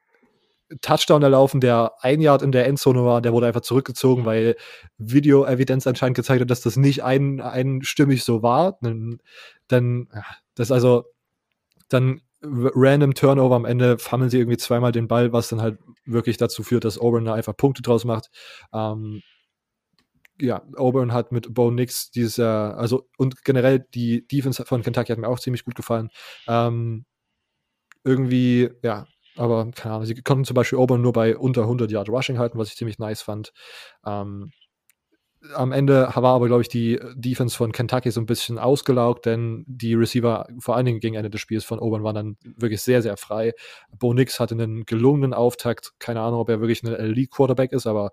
[0.79, 4.55] Touchdown erlaufen, der ein Yard in der Endzone war, der wurde einfach zurückgezogen, weil
[4.97, 8.77] Video-Evidenz anscheinend gezeigt hat, dass das nicht ein, einstimmig so war.
[8.81, 9.19] Dann,
[9.67, 10.07] dann
[10.55, 11.05] das also,
[11.89, 16.37] dann random Turnover am Ende fammeln sie irgendwie zweimal den Ball, was dann halt wirklich
[16.37, 18.31] dazu führt, dass Auburn da einfach Punkte draus macht.
[18.73, 19.21] Ähm,
[20.41, 25.19] ja, Auburn hat mit Bo Nix dieser, also und generell die Defense von Kentucky hat
[25.19, 26.09] mir auch ziemlich gut gefallen.
[26.47, 27.05] Ähm,
[28.03, 29.05] irgendwie, ja,
[29.37, 32.57] aber keine Ahnung, sie konnten zum Beispiel Auburn nur bei unter 100 Yard Rushing halten,
[32.57, 33.53] was ich ziemlich nice fand.
[34.05, 34.51] Ähm,
[35.55, 39.65] am Ende war aber, glaube ich, die Defense von Kentucky so ein bisschen ausgelaugt, denn
[39.67, 43.01] die Receiver, vor allen Dingen gegen Ende des Spiels von Auburn, waren dann wirklich sehr,
[43.01, 43.53] sehr frei.
[43.97, 45.93] Bo Nix hatte einen gelungenen Auftakt.
[45.97, 48.11] Keine Ahnung, ob er wirklich ein Elite-Quarterback ist, aber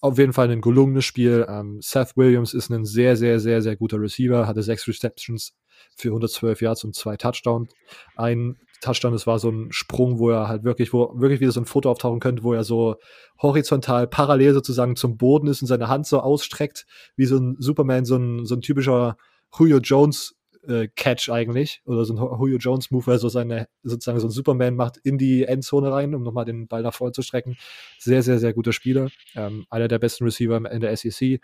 [0.00, 1.46] auf jeden Fall ein gelungenes Spiel.
[1.48, 5.54] Ähm, Seth Williams ist ein sehr, sehr, sehr, sehr guter Receiver, hatte sechs Receptions
[5.96, 7.72] für 112 Yards und zwei Touchdowns.
[8.16, 11.60] Ein Touchdown, das war so ein Sprung, wo er halt wirklich, wo wirklich wieder so
[11.60, 12.96] ein Foto auftauchen könnte, wo er so
[13.42, 16.86] horizontal parallel sozusagen zum Boden ist und seine Hand so ausstreckt,
[17.16, 19.16] wie so ein Superman, so ein, so ein typischer
[19.56, 20.37] Julio Jones
[20.68, 24.30] äh, Catch eigentlich oder so ein Julio Jones Move, weil so seine sozusagen so ein
[24.30, 27.56] Superman macht in die Endzone rein, um nochmal den Ball nach vorne zu strecken.
[27.98, 29.08] Sehr, sehr, sehr guter Spieler.
[29.34, 31.40] Ähm, einer der besten Receiver in der SEC.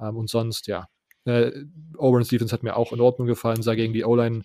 [0.00, 0.86] Ähm, und sonst, ja,
[1.24, 1.52] äh,
[1.98, 4.42] Auburn Stevens hat mir auch in Ordnung gefallen, sah gegen die O-Line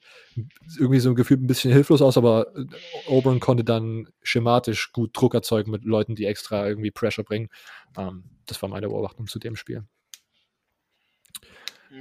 [0.78, 2.66] irgendwie so ein Gefühl ein bisschen hilflos aus, aber äh,
[3.08, 7.50] Auburn konnte dann schematisch gut Druck erzeugen mit Leuten, die extra irgendwie Pressure bringen.
[7.98, 9.86] Ähm, das war meine Beobachtung zu dem Spiel.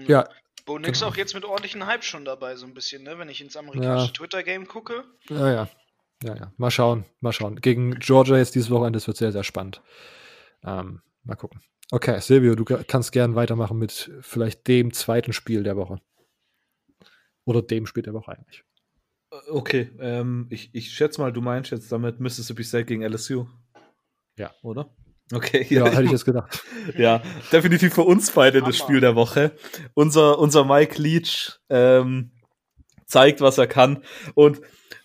[0.07, 0.29] Ja.
[0.65, 1.11] Bo Nix genau.
[1.11, 3.19] auch jetzt mit ordentlichen Hype schon dabei, so ein bisschen, ne?
[3.19, 4.13] wenn ich ins amerikanische ja.
[4.13, 5.05] Twitter-Game gucke.
[5.29, 5.69] Ja, ja.
[6.23, 6.53] Ja, ja.
[6.57, 7.61] Mal schauen, mal schauen.
[7.61, 9.83] Gegen Georgia jetzt dieses Wochenende, das wird sehr, sehr spannend.
[10.65, 11.61] Ähm, mal gucken.
[11.91, 16.01] Okay, Silvio, du kannst gern weitermachen mit vielleicht dem zweiten Spiel der Woche.
[17.45, 18.65] Oder dem Spiel der Woche eigentlich.
[19.31, 23.47] Äh, okay, ähm, ich, ich schätze mal, du meinst jetzt damit Mississippi State gegen LSU.
[24.37, 24.53] Ja.
[24.63, 24.95] Oder?
[25.33, 25.67] Okay.
[25.71, 26.63] Ja, hätte ich jetzt gedacht.
[26.97, 28.69] ja, definitiv für uns beide Hammer.
[28.69, 29.53] das Spiel der Woche.
[29.95, 32.33] Unser, unser Mike Leach ähm,
[33.07, 34.05] zeigt, was er kann.
[34.35, 34.61] Und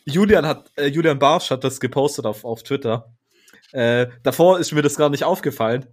[0.05, 3.13] Julian hat, äh, Julian Barsch hat das gepostet auf, auf Twitter.
[3.71, 5.86] Äh, davor ist mir das gar nicht aufgefallen.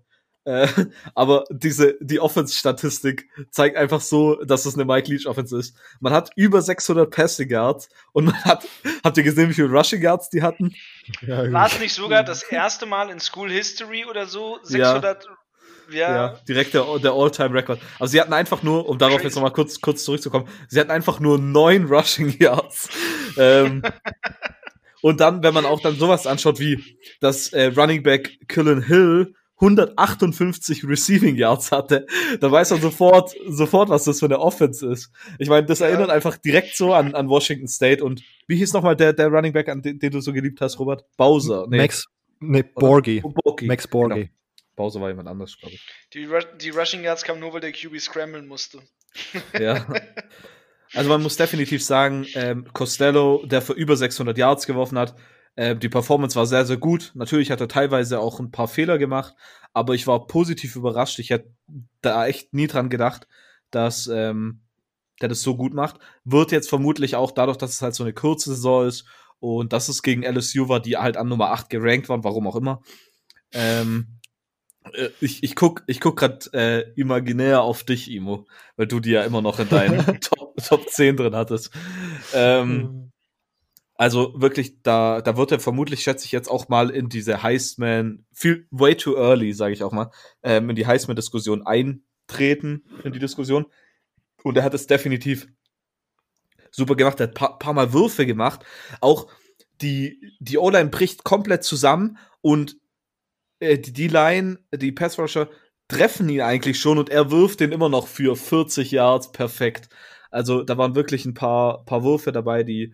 [0.45, 0.68] Äh,
[1.14, 5.76] aber diese, die Offense-Statistik zeigt einfach so, dass es eine Mike Leach Offense ist.
[6.01, 8.66] Man hat über 600 Passing Yards und man hat,
[9.05, 10.74] habt ihr gesehen, wie viele Rushing Yards die hatten?
[11.20, 14.59] Ja, War es nicht sogar das erste Mal in School History oder so?
[14.62, 15.30] 600 ja.
[15.90, 16.16] Ja.
[16.16, 17.78] ja, direkt der, der All-Time-Record.
[17.99, 21.20] Also sie hatten einfach nur, um darauf jetzt nochmal kurz, kurz zurückzukommen, sie hatten einfach
[21.20, 22.88] nur neun Rushing Yards.
[23.36, 23.82] ähm,
[25.03, 26.82] und dann, wenn man auch dann sowas anschaut wie
[27.20, 32.07] das äh, Running Back Killen Hill 158 Receiving Yards hatte,
[32.40, 35.12] da weiß man sofort, sofort, was das für eine Offense ist.
[35.38, 38.96] Ich meine, das erinnert einfach direkt so an, an Washington State und wie hieß nochmal
[38.96, 41.05] der, der Running Back, an den, den, du so geliebt hast, Robert?
[41.16, 41.66] Bowser.
[41.68, 41.78] Nee.
[41.78, 42.07] Max,
[42.40, 43.20] nee, Borgi.
[43.20, 43.66] Borgi.
[43.66, 44.14] Max Borgi.
[44.14, 44.28] Genau.
[44.76, 45.86] Bowser war jemand anders, glaube ich.
[46.12, 48.80] Die, Ru die Rushing Yards kamen nur, weil der QB scramblen musste.
[49.61, 49.86] Ja.
[50.92, 55.14] Also man muss definitiv sagen, ähm, Costello, der für über 600 Yards geworfen hat,
[55.57, 57.12] äh, die Performance war sehr, sehr gut.
[57.14, 59.34] Natürlich hat er teilweise auch ein paar Fehler gemacht,
[59.72, 61.18] aber ich war positiv überrascht.
[61.18, 61.52] Ich hätte
[62.00, 63.26] da echt nie dran gedacht,
[63.70, 64.61] dass ähm,
[65.20, 65.98] der das so gut macht.
[66.24, 69.05] Wird jetzt vermutlich auch dadurch, dass es halt so eine kurze Saison ist
[69.38, 72.57] und dass es gegen LSU war, die halt an Nummer 8 gerankt waren, warum auch
[72.57, 72.82] immer.
[73.52, 74.18] Ähm,
[74.92, 78.46] äh, ich, ich guck, ich guck grad äh, imaginär auf dich, Imo,
[78.76, 81.70] weil du die ja immer noch in deinen Top, Top 10 drin hattest.
[82.32, 83.12] Ähm, mhm.
[83.97, 88.26] Also wirklich, da, da wird er vermutlich, schätze ich jetzt auch mal in diese Heistman,
[88.32, 90.11] viel, way too early, sage ich auch mal,
[90.42, 93.66] ähm, in die Heistman-Diskussion eintreten, in die Diskussion.
[94.42, 95.47] Und er hat es definitiv
[96.72, 98.64] super gemacht, er hat paar, paar Mal Würfe gemacht.
[99.01, 99.28] Auch
[99.80, 102.76] die, die O-Line bricht komplett zusammen und
[103.61, 105.49] äh, die D-Line, die Pass-Rusher
[105.86, 109.88] treffen ihn eigentlich schon und er wirft den immer noch für 40 Yards perfekt.
[110.30, 112.92] Also da waren wirklich ein paar, paar Würfe dabei, die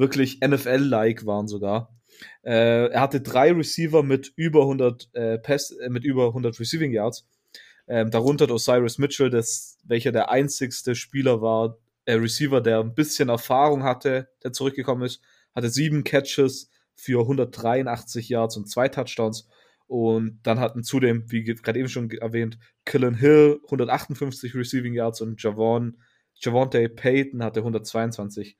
[0.00, 1.94] wirklich NFL-like waren sogar.
[2.42, 6.92] Äh, er hatte drei Receiver mit über 100 äh, Pass, äh, mit über 100 Receiving
[6.92, 7.28] Yards.
[7.86, 13.28] Ähm, darunter Osiris Mitchell, das, welcher der einzigste Spieler war, äh, Receiver, der ein bisschen
[13.28, 15.20] Erfahrung hatte, der zurückgekommen ist,
[15.54, 19.48] hatte sieben Catches für 183 Yards und zwei Touchdowns.
[19.86, 25.42] Und dann hatten zudem, wie gerade eben schon erwähnt, Killen Hill 158 Receiving Yards und
[25.42, 25.96] Javon,
[26.36, 28.56] Javonte Payton hatte 122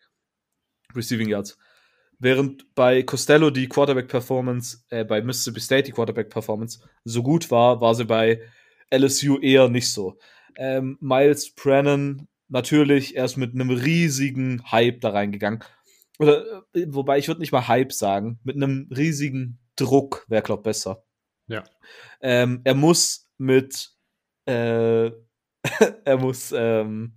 [0.95, 1.59] Receiving Yards.
[2.18, 7.95] Während bei Costello die Quarterback-Performance, äh, bei Mississippi State die Quarterback-Performance so gut war, war
[7.95, 8.43] sie bei
[8.91, 10.18] LSU eher nicht so.
[10.57, 15.64] Ähm, Miles Brennan natürlich erst mit einem riesigen Hype da reingegangen.
[16.18, 20.61] Oder, äh, wobei ich würde nicht mal Hype sagen, mit einem riesigen Druck wäre, glaube
[20.61, 21.03] ich, besser.
[21.47, 21.64] Ja.
[22.20, 23.93] Ähm, er muss mit,
[24.45, 25.11] äh,
[26.05, 27.14] er muss ähm,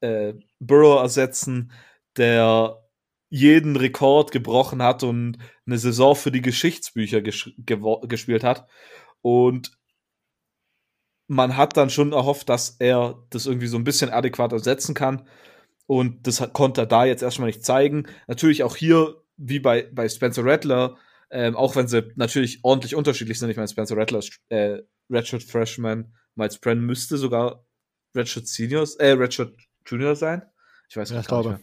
[0.00, 1.72] äh, Burrow ersetzen,
[2.16, 2.83] der
[3.34, 7.50] jeden Rekord gebrochen hat und eine Saison für die Geschichtsbücher ges
[8.02, 8.68] gespielt hat.
[9.22, 9.72] Und
[11.26, 15.26] man hat dann schon erhofft, dass er das irgendwie so ein bisschen adäquat ersetzen kann.
[15.86, 18.06] Und das konnte er da jetzt erstmal nicht zeigen.
[18.28, 20.96] Natürlich auch hier, wie bei, bei Spencer Rattler,
[21.32, 23.50] ähm, auch wenn sie natürlich ordentlich unterschiedlich sind.
[23.50, 24.78] Ich meine, Spencer Rattler ist äh,
[25.10, 27.66] Redshirt Freshman, Miles Brenn müsste sogar
[28.14, 30.42] Redshirt Seniors, äh, Redshirt Junior sein.
[30.88, 31.48] Ich weiß ja, ich glaube.
[31.48, 31.60] Mehr.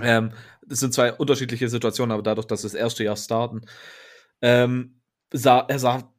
[0.00, 0.32] Ähm,
[0.66, 3.62] das sind zwei unterschiedliche Situationen, aber dadurch, dass das erste Jahr starten,
[4.42, 5.00] ähm,
[5.32, 6.12] sah, er sah,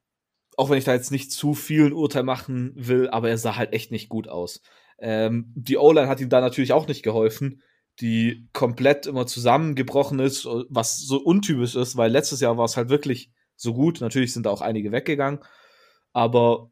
[0.58, 3.56] auch wenn ich da jetzt nicht zu viel ein Urteil machen will, aber er sah
[3.56, 4.62] halt echt nicht gut aus.
[5.00, 7.62] Ähm, die O-Line hat ihm da natürlich auch nicht geholfen,
[8.00, 12.90] die komplett immer zusammengebrochen ist, was so untypisch ist, weil letztes Jahr war es halt
[12.90, 14.02] wirklich so gut.
[14.02, 15.40] Natürlich sind da auch einige weggegangen,
[16.14, 16.72] aber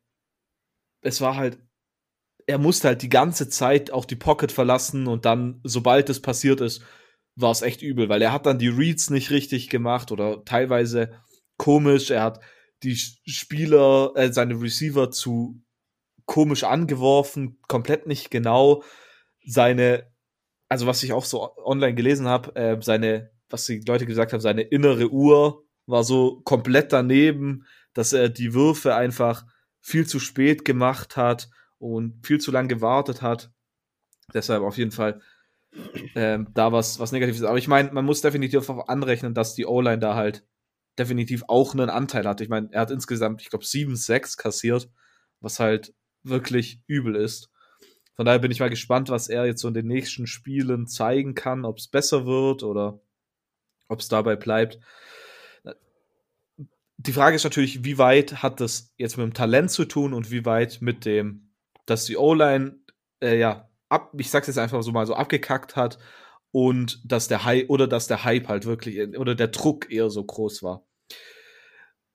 [1.02, 1.60] es war halt
[2.50, 6.62] er musste halt die ganze Zeit auch die Pocket verlassen und dann, sobald es passiert
[6.62, 6.82] ist,
[7.36, 11.12] war es echt übel, weil er hat dann die Reads nicht richtig gemacht oder teilweise
[11.58, 12.10] komisch.
[12.10, 12.40] Er hat
[12.82, 15.62] die Spieler, äh, seine Receiver zu
[16.26, 18.84] komisch angeworfen, komplett nicht genau.
[19.46, 20.12] Seine,
[20.70, 24.42] also was ich auch so online gelesen habe, äh, seine, was die Leute gesagt haben,
[24.42, 29.46] seine innere Uhr war so komplett daneben, dass er die Würfe einfach
[29.82, 31.48] viel zu spät gemacht hat
[31.80, 33.52] und viel zu lang gewartet hat.
[34.34, 35.22] Deshalb auf jeden Fall
[36.16, 37.44] ähm, da was, was Negatives.
[37.44, 40.46] Aber ich meine, man muss definitiv auch anrechnen, dass die O-Line da halt
[40.98, 42.42] definitiv auch einen Anteil hat.
[42.42, 44.90] Ich meine, er hat insgesamt, ich glaube, 7-6 kassiert,
[45.40, 47.50] was halt wirklich übel ist.
[48.16, 51.36] Von daher bin ich mal gespannt, was er jetzt so in den nächsten Spielen zeigen
[51.36, 53.00] kann, ob es besser wird oder
[53.88, 54.80] ob es dabei bleibt.
[56.98, 60.32] Die Frage ist natürlich, wie weit hat das jetzt mit dem Talent zu tun und
[60.32, 61.49] wie weit mit dem,
[61.90, 62.80] dass die O-Line,
[63.22, 66.00] äh, ja, ab, ich sag's jetzt einfach so mal so abgekackt hat
[66.52, 70.24] und dass der Hype oder dass der Hype halt wirklich oder der Druck eher so
[70.24, 70.84] groß war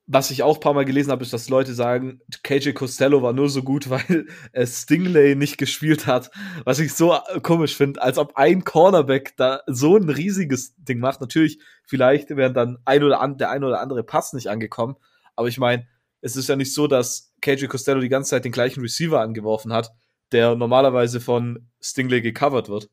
[0.07, 3.33] was ich auch ein paar Mal gelesen habe, ist, dass Leute sagen, KJ Costello war
[3.33, 6.31] nur so gut, weil äh, Stingley nicht gespielt hat.
[6.63, 10.99] Was ich so äh, komisch finde, als ob ein Cornerback da so ein riesiges Ding
[10.99, 11.21] macht.
[11.21, 14.95] Natürlich, vielleicht wären dann ein oder an, der ein oder andere Pass nicht angekommen.
[15.35, 15.87] Aber ich meine,
[16.25, 19.71] es ist ja nicht so, dass KJ Costello die ganze Zeit den gleichen Receiver angeworfen
[19.71, 19.91] hat,
[20.31, 22.89] der normalerweise von Stingley gecovert wird.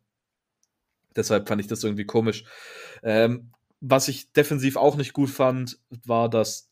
[1.16, 2.44] Deshalb fand ich das irgendwie komisch.
[3.02, 6.70] Ähm, was ich defensiv auch nicht gut fand, war, dass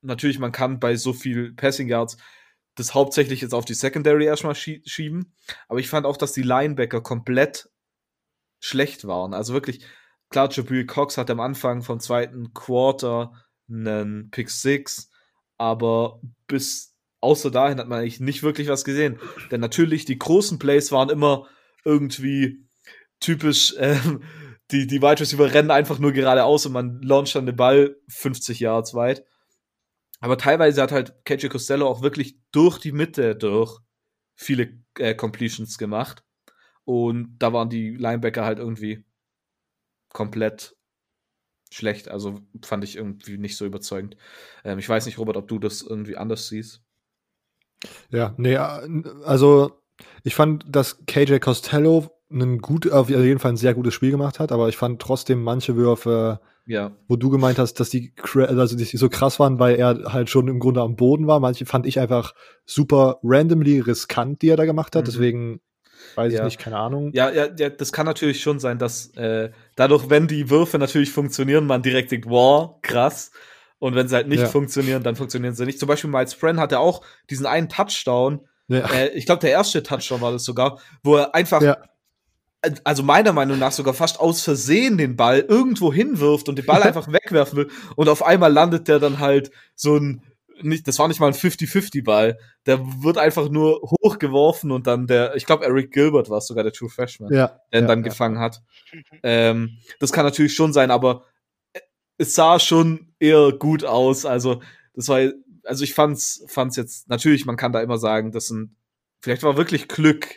[0.00, 2.18] natürlich, man kann bei so viel Passing Yards
[2.76, 5.34] das hauptsächlich jetzt auf die Secondary erstmal schie schieben.
[5.66, 7.68] Aber ich fand auch, dass die Linebacker komplett
[8.60, 9.34] schlecht waren.
[9.34, 9.84] Also wirklich,
[10.28, 13.32] klar, Jabril Cox hat am Anfang vom zweiten Quarter
[13.68, 15.09] einen Pick Six,
[15.60, 19.20] aber bis außer dahin hat man eigentlich nicht wirklich was gesehen.
[19.50, 21.46] Denn natürlich, die großen Plays waren immer
[21.84, 22.66] irgendwie
[23.20, 24.22] typisch, ähm,
[24.70, 28.58] die, die Wide Receiver rennen einfach nur geradeaus und man launcht dann den Ball 50
[28.58, 29.22] Yards weit.
[30.20, 33.80] Aber teilweise hat halt KJ Costello auch wirklich durch die Mitte durch
[34.34, 36.24] viele äh, Completions gemacht.
[36.84, 39.04] Und da waren die Linebacker halt irgendwie
[40.08, 40.74] komplett
[41.70, 42.08] schlecht.
[42.08, 44.16] Also fand ich irgendwie nicht so überzeugend.
[44.64, 46.82] Ähm, ich weiß nicht, Robert, ob du das irgendwie anders siehst.
[48.10, 49.80] Ja, nee, also
[50.22, 54.38] ich fand, dass KJ Costello ein gut, auf jeden Fall ein sehr gutes Spiel gemacht
[54.38, 56.40] hat, aber ich fand trotzdem manche Würfe
[56.70, 56.92] ja.
[57.08, 60.46] Wo du gemeint hast, dass die, also die so krass waren, weil er halt schon
[60.46, 61.40] im Grunde am Boden war.
[61.40, 62.32] Manche fand ich einfach
[62.64, 65.02] super randomly riskant, die er da gemacht hat.
[65.02, 65.06] Mhm.
[65.06, 65.60] Deswegen
[66.16, 66.40] weiß ja.
[66.40, 67.10] ich nicht, keine Ahnung.
[67.12, 71.10] Ja, ja, ja, das kann natürlich schon sein, dass äh, dadurch, wenn die Würfe natürlich
[71.10, 73.30] funktionieren, man direkt denkt, wow, krass.
[73.78, 74.46] Und wenn sie halt nicht ja.
[74.46, 75.78] funktionieren, dann funktionieren sie nicht.
[75.78, 78.40] Zum Beispiel Miles Brenn hatte auch diesen einen Touchdown.
[78.68, 81.62] Äh, ich glaube, der erste Touchdown war das sogar, wo er einfach
[82.84, 86.82] also meiner Meinung nach sogar fast aus Versehen den Ball irgendwo hinwirft und den Ball
[86.82, 90.22] einfach wegwerfen will und auf einmal landet der dann halt so ein
[90.62, 92.38] nicht, das war nicht mal ein 50-50-Ball.
[92.66, 96.64] Der wird einfach nur hochgeworfen und dann der, ich glaube, Eric Gilbert war es sogar,
[96.64, 98.08] der True Freshman, ja, der ihn ja, dann ja.
[98.08, 98.62] gefangen hat.
[99.22, 101.24] Ähm, das kann natürlich schon sein, aber
[102.18, 104.26] es sah schon eher gut aus.
[104.26, 104.62] Also,
[104.94, 105.20] das war,
[105.64, 108.76] also ich fand's, fand's jetzt, natürlich, man kann da immer sagen, das sind,
[109.20, 110.28] vielleicht war wirklich Glück,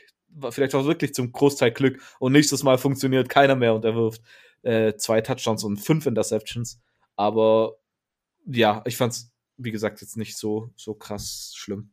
[0.50, 4.22] vielleicht auch wirklich zum Großteil Glück und nächstes Mal funktioniert keiner mehr und er wirft
[4.62, 6.80] äh, zwei Touchdowns und fünf Interceptions.
[7.16, 7.76] Aber
[8.46, 9.33] ja, ich fand's,
[9.64, 11.92] wie gesagt, jetzt nicht so, so krass schlimm.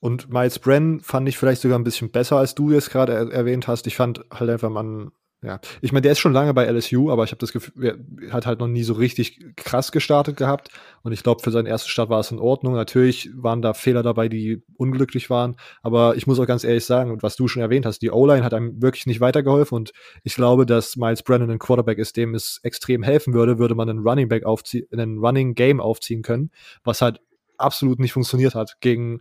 [0.00, 3.32] Und Miles Brenn fand ich vielleicht sogar ein bisschen besser, als du jetzt gerade er
[3.32, 3.86] erwähnt hast.
[3.86, 5.10] Ich fand halt einfach, man
[5.46, 8.32] ja, ich meine, der ist schon lange bei LSU, aber ich habe das Gefühl, er
[8.32, 10.70] hat halt noch nie so richtig krass gestartet gehabt.
[11.04, 12.74] Und ich glaube, für seinen ersten Start war es in Ordnung.
[12.74, 15.54] Natürlich waren da Fehler dabei, die unglücklich waren.
[15.82, 18.54] Aber ich muss auch ganz ehrlich sagen, was du schon erwähnt hast, die O-Line hat
[18.54, 19.76] einem wirklich nicht weitergeholfen.
[19.76, 19.92] Und
[20.24, 23.88] ich glaube, dass Miles Brennan ein Quarterback ist, dem es extrem helfen würde, würde man
[23.88, 26.50] einen Running Back aufziehen, einen Running Game aufziehen können,
[26.82, 27.20] was halt
[27.56, 29.20] absolut nicht funktioniert hat gegen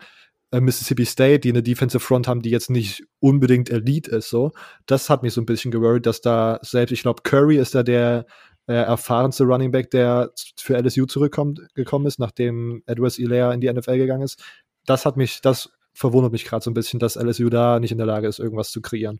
[0.52, 4.30] Mississippi State, die eine Defensive Front haben, die jetzt nicht unbedingt Elite ist.
[4.30, 4.52] So,
[4.86, 7.84] das hat mich so ein bisschen geworried, dass da selbst, ich glaube, Curry ist da
[7.84, 8.26] der
[8.68, 13.72] äh, erfahrenste Running Back, der für LSU zurückkommt gekommen ist, nachdem Edwards Ilaire in die
[13.72, 14.42] NFL gegangen ist.
[14.86, 17.98] Das hat mich, das verwundert mich gerade so ein bisschen, dass LSU da nicht in
[17.98, 19.20] der Lage ist, irgendwas zu kreieren.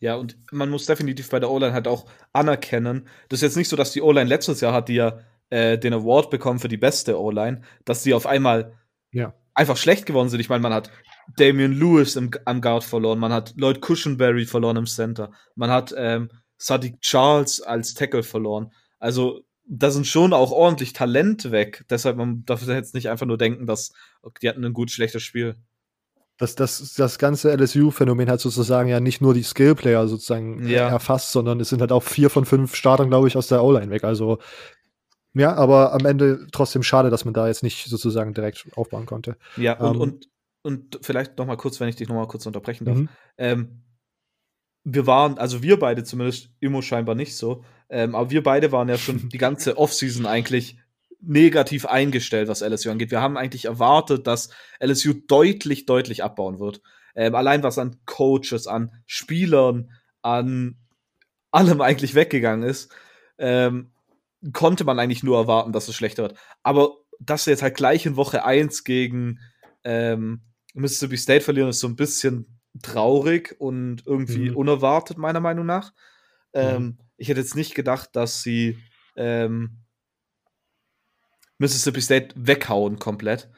[0.00, 3.68] Ja, und man muss definitiv bei der O-Line halt auch anerkennen, das ist jetzt nicht
[3.68, 5.20] so, dass die O-Line letztes Jahr hat, die ja
[5.50, 8.76] äh, den Award bekommen für die beste O-Line, dass sie auf einmal
[9.12, 10.40] ja einfach schlecht geworden sind.
[10.40, 10.90] Ich meine, man hat
[11.36, 15.94] Damian Lewis im, am Guard verloren, man hat Lloyd Cushenberry verloren im Center, man hat
[15.96, 18.72] ähm, Sadiq Charles als Tackle verloren.
[18.98, 19.40] Also
[19.72, 21.84] da sind schon auch ordentlich Talent weg.
[21.88, 23.92] Deshalb man darf jetzt nicht einfach nur denken, dass
[24.42, 25.54] die hatten ein gut schlechtes Spiel.
[26.38, 30.88] dass das, das ganze LSU-Phänomen hat sozusagen ja nicht nur die Skill-Player sozusagen Ja.
[30.88, 33.90] erfasst, sondern es sind halt auch vier von fünf Startern, glaube ich, aus der O-Line
[33.90, 34.04] weg.
[34.04, 34.38] Also
[35.34, 39.36] ja, aber am Ende trotzdem schade, dass man da jetzt nicht sozusagen direkt aufbauen konnte.
[39.56, 40.00] Ja, und, Ähm.
[40.00, 40.28] und,
[40.62, 42.98] und vielleicht noch mal kurz, wenn ich dich noch mal kurz unterbrechen darf.
[42.98, 43.08] Mhm.
[43.38, 43.82] Ähm,
[44.84, 48.88] wir waren, also wir beide zumindest, Immo scheinbar nicht so, ähm, aber wir beide waren
[48.88, 50.78] ja schon die ganze Offseason eigentlich
[51.22, 53.10] negativ eingestellt, was LSU angeht.
[53.10, 54.50] Wir haben eigentlich erwartet, dass
[54.82, 56.80] LSU deutlich, deutlich abbauen wird.
[57.14, 59.90] Ähm, allein was an Coaches, an Spielern,
[60.22, 60.76] an
[61.50, 62.94] allem eigentlich weggegangen ist,
[63.38, 63.90] ähm,
[64.52, 66.38] konnte man eigentlich nur erwarten, dass es schlechter wird.
[66.62, 69.40] Aber dass sie jetzt halt gleich in Woche 1 gegen
[69.84, 70.42] ähm,
[70.74, 74.56] Mississippi State verlieren, ist so ein bisschen traurig und irgendwie Mhm.
[74.56, 75.92] unerwartet, meiner Meinung nach.
[76.52, 78.78] Ähm, Ich hätte jetzt nicht gedacht, dass sie
[79.16, 79.78] ähm,
[81.58, 83.50] Mississippi State weghauen komplett.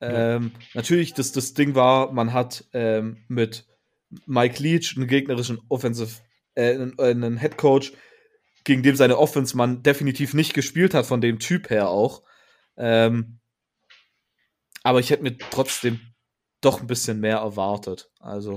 [0.00, 0.36] Ja.
[0.36, 3.66] Ähm, natürlich, das, das Ding war, man hat ähm, mit
[4.26, 6.20] Mike Leach einen gegnerischen Offensive,
[6.54, 7.92] äh, einen, einen Head Coach,
[8.68, 12.22] gegen dem seine Offense man definitiv nicht gespielt hat, von dem Typ her auch.
[12.76, 13.40] Ähm,
[14.82, 16.00] aber ich hätte mir trotzdem
[16.60, 18.10] doch ein bisschen mehr erwartet.
[18.20, 18.56] Also,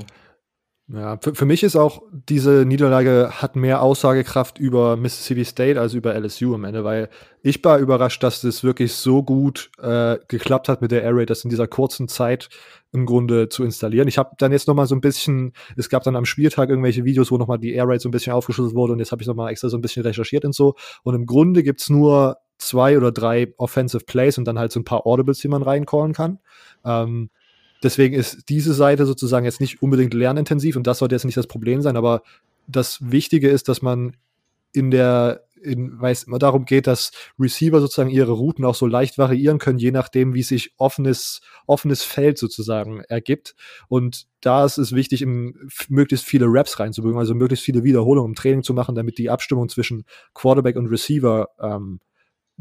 [0.93, 5.93] Ja, für, für mich ist auch diese Niederlage hat mehr Aussagekraft über Mississippi State als
[5.93, 7.09] über LSU am Ende, weil
[7.43, 11.29] ich war überrascht, dass das wirklich so gut äh, geklappt hat mit der Air Raid,
[11.29, 12.49] das in dieser kurzen Zeit
[12.91, 14.09] im Grunde zu installieren.
[14.09, 17.05] Ich habe dann jetzt noch mal so ein bisschen, es gab dann am Spieltag irgendwelche
[17.05, 19.21] Videos, wo noch mal die Air Raid so ein bisschen aufgeschlüsselt wurde und jetzt habe
[19.21, 20.75] ich noch mal extra so ein bisschen recherchiert und so.
[21.03, 24.85] Und im Grunde gibt's nur zwei oder drei Offensive Plays und dann halt so ein
[24.85, 26.39] paar Audibles, die man reincallen kann.
[26.83, 27.29] Ähm,
[27.83, 31.47] Deswegen ist diese Seite sozusagen jetzt nicht unbedingt lernintensiv und das sollte jetzt nicht das
[31.47, 32.21] Problem sein, aber
[32.67, 34.15] das Wichtige ist, dass man
[34.73, 38.87] in der, in, weil es immer darum geht, dass Receiver sozusagen ihre Routen auch so
[38.87, 43.55] leicht variieren können, je nachdem, wie sich offenes, offenes Feld sozusagen ergibt.
[43.89, 48.35] Und da ist es wichtig, f- möglichst viele Raps reinzubringen, also möglichst viele Wiederholungen im
[48.35, 51.99] Training zu machen, damit die Abstimmung zwischen Quarterback und Receiver ähm,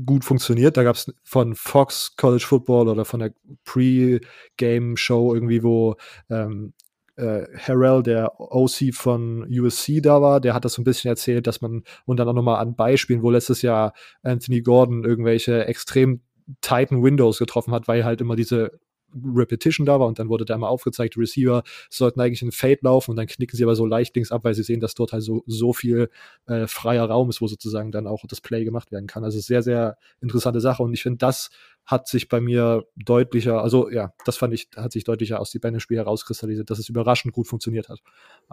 [0.04, 0.76] gut funktioniert.
[0.76, 3.32] Da gab es von Fox College Football oder von der
[3.64, 5.96] Pre-Game-Show irgendwie, wo
[6.28, 6.72] ähm,
[7.16, 11.46] äh, Harrell, der OC von USC da war, der hat das so ein bisschen erzählt,
[11.46, 13.92] dass man, und dann auch nochmal an Beispielen, wo letztes Jahr
[14.22, 16.22] Anthony Gordon irgendwelche extrem
[16.60, 18.80] tighten Windows getroffen hat, weil halt immer diese
[19.14, 22.78] Repetition da war und dann wurde da immer aufgezeigt, die Receiver sollten eigentlich in Fade
[22.82, 25.12] laufen und dann knicken sie aber so leicht links ab, weil sie sehen, dass dort
[25.12, 26.10] halt so, so viel
[26.46, 29.24] äh, freier Raum ist, wo sozusagen dann auch das Play gemacht werden kann.
[29.24, 31.50] Also sehr, sehr interessante Sache und ich finde, das
[31.84, 35.80] hat sich bei mir deutlicher, also ja, das fand ich, hat sich deutlicher aus dem
[35.80, 38.00] Spiel herauskristallisiert, dass es überraschend gut funktioniert hat.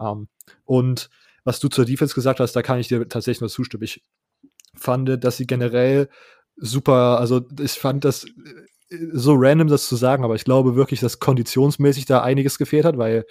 [0.00, 0.28] Ähm,
[0.64, 1.08] und
[1.44, 3.84] was du zur Defense gesagt hast, da kann ich dir tatsächlich nur zustimmen.
[3.84, 4.02] Ich
[4.74, 6.08] fand, dass sie generell
[6.56, 8.28] super, also ich fand das äh,
[8.90, 12.98] so random, das zu sagen, aber ich glaube wirklich, dass konditionsmäßig da einiges gefehlt hat,
[12.98, 13.24] weil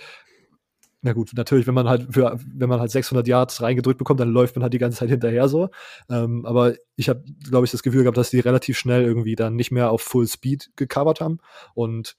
[1.02, 4.30] na gut, natürlich, wenn man halt für, wenn man halt 600 Yards reingedrückt bekommt, dann
[4.30, 5.70] läuft man halt die ganze Zeit hinterher so.
[6.10, 9.56] Ähm, aber ich habe, glaube ich, das Gefühl gehabt, dass die relativ schnell irgendwie dann
[9.56, 11.38] nicht mehr auf Full Speed gecovert haben.
[11.76, 12.18] Und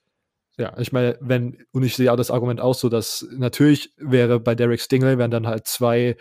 [0.57, 4.39] ja, ich meine, wenn, und ich sehe auch das Argument auch so, dass natürlich wäre
[4.39, 6.15] bei Derek Stingley, wären dann halt zwei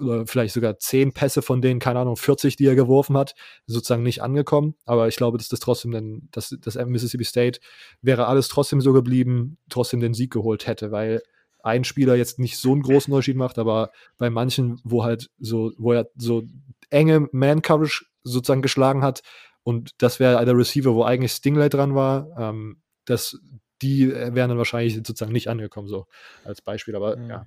[0.00, 3.34] oder vielleicht sogar zehn Pässe von denen, keine Ahnung, 40, die er geworfen hat,
[3.66, 4.74] sozusagen nicht angekommen.
[4.84, 7.60] Aber ich glaube, dass das trotzdem dann, dass das Mississippi State
[8.02, 11.22] wäre alles trotzdem so geblieben, trotzdem den Sieg geholt hätte, weil
[11.62, 15.72] ein Spieler jetzt nicht so einen großen Unterschied macht, aber bei manchen, wo halt so,
[15.76, 16.44] wo er so
[16.90, 19.22] enge Man-Coverage sozusagen geschlagen hat,
[19.64, 23.38] und das wäre der Receiver, wo eigentlich Stingley dran war, ähm, das,
[23.82, 26.06] die wären dann wahrscheinlich sozusagen nicht angekommen, so
[26.44, 26.96] als Beispiel.
[26.96, 27.28] Aber Mhm.
[27.28, 27.46] ja,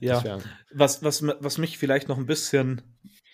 [0.00, 0.38] ja.
[0.72, 2.82] was, was, was mich vielleicht noch ein bisschen,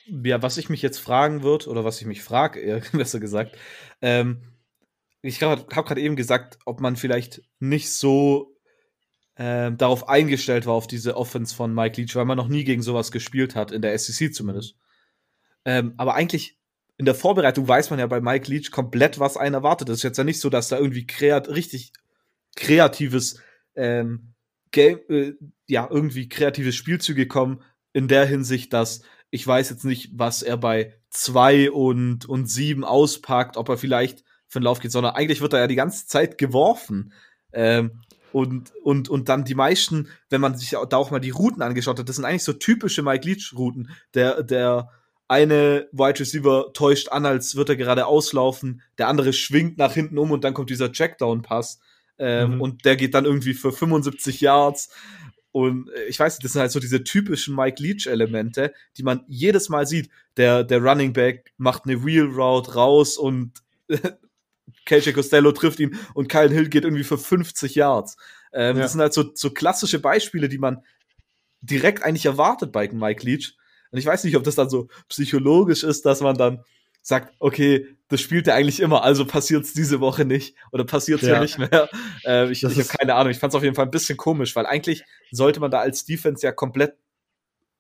[0.07, 3.57] ja, was ich mich jetzt fragen wird, oder was ich mich frage, eher besser gesagt,
[4.01, 4.43] ähm,
[5.23, 8.57] ich habe gerade eben gesagt, ob man vielleicht nicht so
[9.37, 12.83] ähm, darauf eingestellt war, auf diese Offense von Mike Leach, weil man noch nie gegen
[12.83, 14.77] sowas gespielt hat, in der SEC zumindest.
[15.65, 16.59] Ähm, aber eigentlich
[16.99, 19.89] in der Vorbereitung weiß man ja bei Mike Leach komplett, was einen erwartet.
[19.89, 21.93] Es ist jetzt ja nicht so, dass da irgendwie kreat richtig
[22.57, 23.41] kreatives
[23.75, 24.32] ähm,
[24.73, 25.33] Game, äh,
[25.69, 27.63] ja, irgendwie kreative Spielzüge kommen,
[27.93, 32.85] in der Hinsicht, dass ich weiß jetzt nicht, was er bei zwei und, und sieben
[32.85, 36.07] auspackt, ob er vielleicht für den Lauf geht, sondern eigentlich wird er ja die ganze
[36.07, 37.13] Zeit geworfen.
[37.53, 38.03] Ähm,
[38.33, 41.99] und, und, und dann die meisten, wenn man sich da auch mal die Routen angeschaut
[41.99, 43.91] hat, das sind eigentlich so typische Mike Leach-Routen.
[44.15, 44.91] Der, der
[45.29, 50.19] eine Wide Receiver täuscht an, als würde er gerade auslaufen, der andere schwingt nach hinten
[50.19, 51.81] um und dann kommt dieser Checkdown-Pass.
[52.23, 52.61] Ähm, Mhm.
[52.61, 54.91] Und der geht dann irgendwie für 75 Yards.
[55.51, 59.25] Und äh, ich weiß nicht, das sind halt so diese typischen Mike Leach-Elemente, die man
[59.27, 60.09] jedes Mal sieht.
[60.37, 63.63] Der, der Running Back macht eine Wheel Route raus und
[64.87, 68.17] KJ Costello trifft ihn und Kyle Hill geht irgendwie für 50 Yards.
[68.53, 68.83] Ähm, ja.
[68.83, 70.83] Das sind halt so, so klassische Beispiele, die man
[71.61, 73.57] direkt eigentlich erwartet bei Mike Leach.
[73.91, 76.65] Und ich weiß nicht, ob das dann so psychologisch ist, dass man dann
[77.03, 81.23] sagt, okay, das spielt er eigentlich immer, also passiert es diese Woche nicht oder passiert
[81.23, 81.35] es ja.
[81.35, 81.41] ja.
[81.41, 81.89] nicht mehr.
[82.25, 84.55] Äh, ich ich habe keine Ahnung, ich fand es auf jeden Fall ein bisschen komisch,
[84.55, 86.95] weil eigentlich sollte man da als Defense ja komplett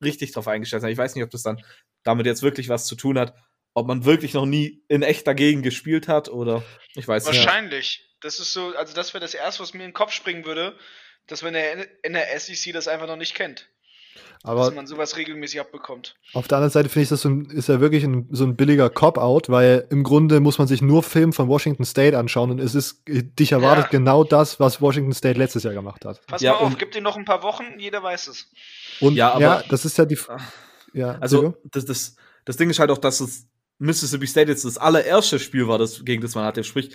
[0.02, 0.90] richtig drauf eingestellt sein.
[0.90, 1.62] Ich weiß nicht, ob das dann
[2.02, 3.36] damit jetzt wirklich was zu tun hat,
[3.72, 6.64] ob man wirklich noch nie in echt dagegen gespielt hat oder
[6.96, 7.36] ich weiß nicht.
[7.36, 8.08] Wahrscheinlich.
[8.20, 10.76] Das ist so, also das wäre das erste, was mir in den Kopf springen würde,
[11.26, 13.68] dass man in der, in der SEC das einfach noch nicht kennt.
[14.44, 16.16] Aber dass man sowas regelmäßig abbekommt.
[16.32, 19.48] Auf der anderen Seite finde ich, das ist ja wirklich ein, so ein billiger Cop-Out,
[19.48, 23.02] weil im Grunde muss man sich nur Film von Washington State anschauen und es ist,
[23.06, 23.90] dich erwartet ja.
[23.90, 26.26] genau das, was Washington State letztes Jahr gemacht hat.
[26.26, 28.50] Pass ja, mal auf, gib dir noch ein paar Wochen, jeder weiß es.
[29.00, 30.18] Und ja, aber, ja das ist ja die.
[30.28, 30.38] Ah.
[30.92, 33.46] Ja, also, das, das, das Ding ist halt auch, dass es
[33.78, 36.64] Mississippi State jetzt das allererste Spiel war, das, gegen das man hatte.
[36.64, 36.94] Sprich,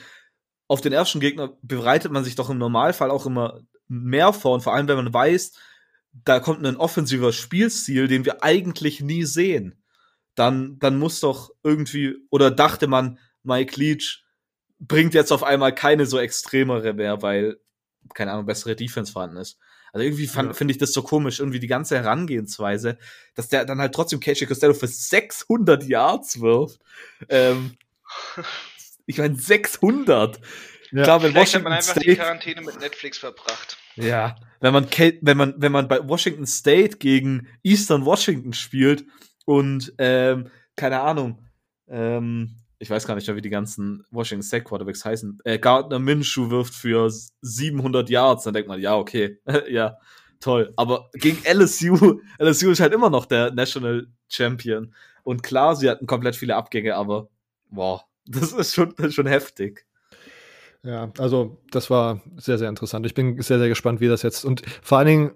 [0.68, 4.61] auf den ersten Gegner bereitet man sich doch im Normalfall auch immer mehr vor und
[4.61, 5.53] vor allem, wenn man weiß,
[6.26, 9.84] da kommt ein offensiver Spielstil, den wir eigentlich nie sehen,
[10.36, 14.24] dann, dann muss doch irgendwie, oder dachte man, Mike Leach
[14.80, 17.57] bringt jetzt auf einmal keine so extremere mehr, weil,
[18.13, 19.57] keine Ahnung, bessere Defense vorhanden ist.
[19.93, 20.53] Also irgendwie ja.
[20.53, 22.97] finde ich das so komisch, irgendwie die ganze Herangehensweise,
[23.36, 26.80] dass der dann halt trotzdem Casey Costello für 600 Yards wirft.
[27.30, 27.78] Ähm,
[29.05, 30.39] ich meine, 600.
[30.91, 31.03] Ja.
[31.03, 33.76] Klar, wenn Vielleicht Washington hat man einfach State, die Quarantäne mit Netflix verbracht.
[33.97, 34.87] Ja, wenn man,
[35.21, 39.05] wenn man, wenn man bei Washington State gegen Eastern Washington spielt
[39.45, 41.39] und, ähm, keine Ahnung,
[41.87, 45.99] ähm, ich weiß gar nicht mehr, wie die ganzen Washington State Quarterbacks heißen, äh, Gardner
[45.99, 49.39] Minshew wirft für 700 Yards, dann denkt man, ja, okay,
[49.69, 49.97] ja,
[50.39, 50.73] toll.
[50.75, 54.93] Aber gegen LSU, LSU ist halt immer noch der National Champion.
[55.23, 57.29] Und klar, sie hatten komplett viele Abgänge, aber,
[57.69, 59.85] boah, das ist schon, das ist schon heftig.
[60.88, 63.05] Ja, also das war sehr, sehr interessant.
[63.05, 65.31] Ich bin sehr, sehr gespannt, wie das jetzt und vor allen Dingen,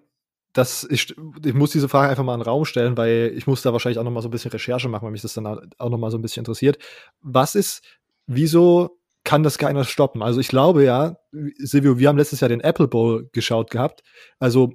[0.53, 1.13] das ich,
[1.45, 3.99] ich muss diese Frage einfach mal in den Raum stellen, weil ich muss da wahrscheinlich
[3.99, 6.09] auch noch mal so ein bisschen Recherche machen, weil mich das dann auch noch mal
[6.09, 6.77] so ein bisschen interessiert.
[7.19, 7.83] Was ist,
[8.27, 10.23] wieso kann das keiner stoppen?
[10.23, 11.17] Also ich glaube ja,
[11.57, 14.03] Silvio, wir haben letztes Jahr den Apple Bowl geschaut gehabt.
[14.39, 14.71] Also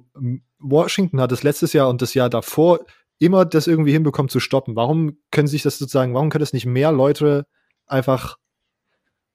[0.59, 2.81] Washington hat es letztes Jahr und das Jahr davor
[3.17, 4.75] immer das irgendwie hinbekommen zu stoppen.
[4.75, 7.47] Warum können sich das sozusagen, warum können das nicht mehr Leute
[7.87, 8.37] einfach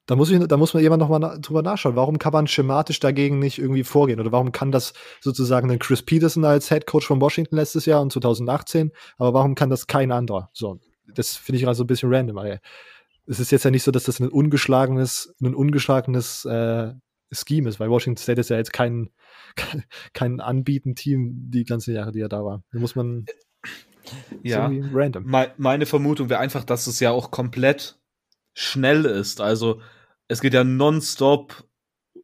[0.07, 1.95] da muss, ich, da muss man jemand nochmal na, drüber nachschauen.
[1.95, 4.19] Warum kann man schematisch dagegen nicht irgendwie vorgehen?
[4.19, 8.03] Oder warum kann das sozusagen ein Chris Peterson als Head Coach von Washington letztes Jahr
[8.03, 10.51] und 2018, aber warum kann das kein anderer?
[10.53, 10.81] So,
[11.15, 12.37] das finde ich also ein bisschen random.
[12.37, 12.61] Weil
[13.27, 16.93] es ist jetzt ja nicht so, dass das ein ungeschlagenes, ein ungeschlagenes äh,
[17.31, 19.11] Scheme ist, weil Washington State ist ja jetzt kein,
[20.15, 22.63] kein Anbieten-Team die ganzen Jahre, die er da war.
[22.73, 23.27] Da muss man.
[24.43, 25.33] Ja, random.
[25.57, 28.02] meine Vermutung wäre einfach, dass es ja auch komplett
[28.55, 29.41] schnell ist.
[29.41, 29.81] Also
[30.29, 31.65] es geht ja nonstop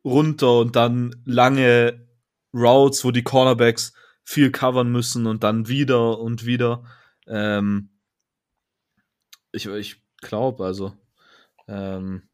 [0.04, 2.08] runter und dann lange
[2.54, 3.92] Routes, wo die Cornerbacks
[4.24, 6.84] viel covern müssen und dann wieder und wieder.
[7.26, 7.90] Ähm,
[9.52, 10.92] ich ich glaube, also
[11.66, 12.28] ähm,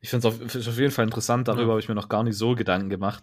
[0.00, 1.68] ich finde es auf, auf, jeden Fall interessant, darüber ja.
[1.70, 3.22] habe ich mir noch gar nicht so Gedanken gemacht.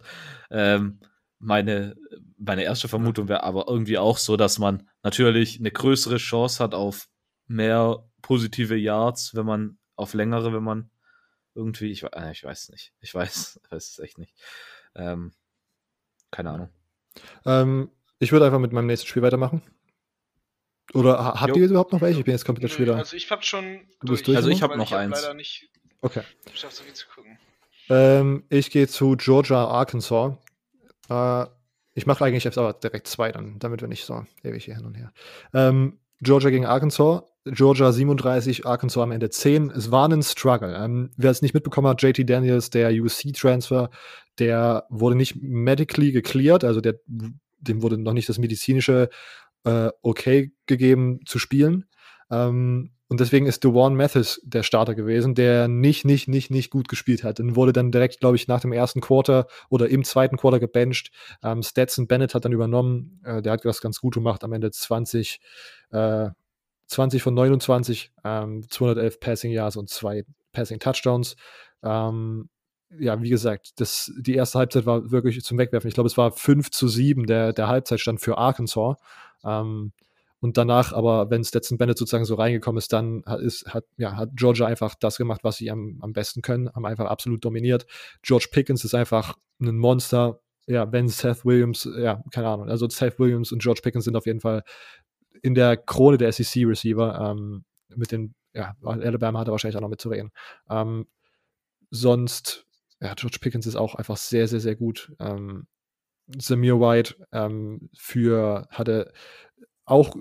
[0.52, 1.00] Ähm,
[1.40, 1.96] meine,
[2.38, 6.74] meine erste Vermutung wäre aber irgendwie auch so, dass man natürlich eine größere Chance hat
[6.74, 7.08] auf
[7.48, 10.90] mehr positive Yards, wenn man auf längere, wenn man
[11.54, 12.94] irgendwie, ich, äh, ich weiß nicht.
[13.02, 14.34] Ich weiß, weiß es echt nicht.
[14.96, 15.34] Ähm,
[16.32, 16.70] keine Ahnung.
[17.46, 19.62] Ähm, ich würde einfach mit meinem nächsten Spiel weitermachen.
[20.94, 21.62] Oder habt jo.
[21.62, 22.20] ihr überhaupt noch welche?
[22.20, 22.96] Ich bin jetzt komplett schwer.
[22.96, 23.82] Also ich hab schon.
[24.02, 24.38] Du bist durch.
[24.38, 25.22] Also ich habe noch ich eins.
[25.22, 25.70] Leider nicht
[26.02, 26.22] okay.
[26.50, 27.38] Geschafft, so viel zu gucken.
[27.90, 30.38] Ähm, ich gehe zu Georgia, Arkansas.
[31.10, 31.46] Äh,
[31.94, 34.86] ich mache eigentlich jetzt aber direkt zwei, dann, damit wir nicht so ewig hier hin
[34.86, 35.12] und her.
[35.54, 37.24] Ähm, Georgia gegen Arkansas.
[37.46, 39.70] Georgia 37, Arkansas am Ende 10.
[39.72, 40.76] Es war ein Struggle.
[40.76, 43.90] Ähm, wer es nicht mitbekommen hat, JT Daniels, der UC-Transfer,
[44.40, 49.10] der wurde nicht medically gecleared, also der, dem wurde noch nicht das medizinische
[49.64, 51.86] äh, Okay gegeben zu spielen.
[52.30, 56.90] Ähm, und deswegen ist Dewan Mathis der Starter gewesen, der nicht, nicht, nicht, nicht gut
[56.90, 57.40] gespielt hat.
[57.40, 61.12] Und wurde dann direkt, glaube ich, nach dem ersten Quarter oder im zweiten Quarter gebencht.
[61.42, 63.22] Ähm, Stetson Bennett hat dann übernommen.
[63.24, 64.44] Äh, der hat das ganz gut gemacht.
[64.44, 65.40] Am Ende 20,
[65.92, 66.30] äh,
[66.88, 71.38] 20 von 29, ähm, 211 Passing Yards und zwei Passing Touchdowns.
[71.84, 72.50] Ähm,
[73.00, 75.88] ja, wie gesagt, das, die erste Halbzeit war wirklich zum Wegwerfen.
[75.88, 78.98] Ich glaube, es war 5 zu 7 der, der Halbzeitstand für Arkansas.
[79.46, 79.94] Ähm,
[80.40, 84.16] und danach, aber wenn Stetson Bennett sozusagen so reingekommen ist, dann hat, ist, hat, ja,
[84.16, 87.88] hat Georgia einfach das gemacht, was sie am, am besten können, haben einfach absolut dominiert.
[88.22, 90.40] George Pickens ist einfach ein Monster.
[90.68, 92.70] Ja, wenn Seth Williams, ja, keine Ahnung.
[92.70, 94.64] Also Seth Williams und George Pickens sind auf jeden Fall
[95.42, 97.32] in der Krone der SEC-Receiver.
[97.32, 97.64] Ähm,
[97.96, 100.32] mit den, ja, Alabama hat er wahrscheinlich auch noch mitzureden.
[100.70, 101.08] Ähm,
[101.90, 102.66] sonst,
[103.00, 105.14] ja, George Pickens ist auch einfach sehr, sehr, sehr gut.
[105.20, 105.68] Ähm,
[106.38, 109.14] Samir White ähm, für hatte
[109.88, 110.16] auch,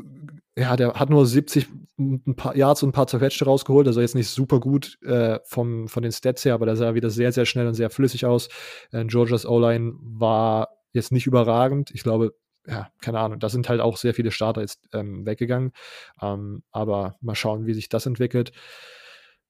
[0.57, 4.15] ja, der hat nur 70 ein paar Yards und ein paar zerquetschte rausgeholt, also jetzt
[4.15, 7.47] nicht super gut äh, vom, von den Stats her, aber der sah wieder sehr, sehr
[7.47, 8.49] schnell und sehr flüssig aus.
[8.93, 11.91] Äh, Georgias O-Line war jetzt nicht überragend.
[11.93, 12.35] Ich glaube,
[12.67, 15.73] ja, keine Ahnung, da sind halt auch sehr viele Starter jetzt ähm, weggegangen.
[16.21, 18.53] Ähm, aber mal schauen, wie sich das entwickelt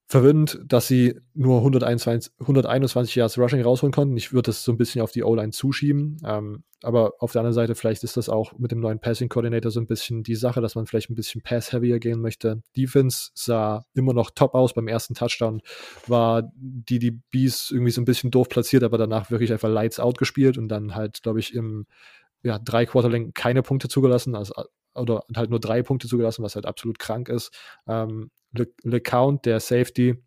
[0.09, 4.16] verwirrend, dass sie nur 121, 121 Yards Rushing rausholen konnten.
[4.16, 6.18] Ich würde das so ein bisschen auf die O-Line zuschieben.
[6.24, 9.72] Ähm, aber auf der anderen Seite, vielleicht ist das auch mit dem neuen Passing Coordinator
[9.72, 12.62] so ein bisschen die Sache, dass man vielleicht ein bisschen Pass-heavier gehen möchte.
[12.76, 14.74] Defense sah immer noch top aus.
[14.74, 15.61] Beim ersten Touchdown
[16.07, 20.18] war die, Bees irgendwie so ein bisschen doof platziert, aber danach wirklich einfach Lights out
[20.18, 21.86] gespielt und dann halt, glaube ich, im
[22.44, 24.54] ja, drei Quarterlängen keine Punkte zugelassen, also,
[24.97, 27.53] oder halt nur drei Punkte zugelassen, was halt absolut krank ist.
[27.86, 28.30] Ähm,
[28.82, 30.22] LeCount, der Safety,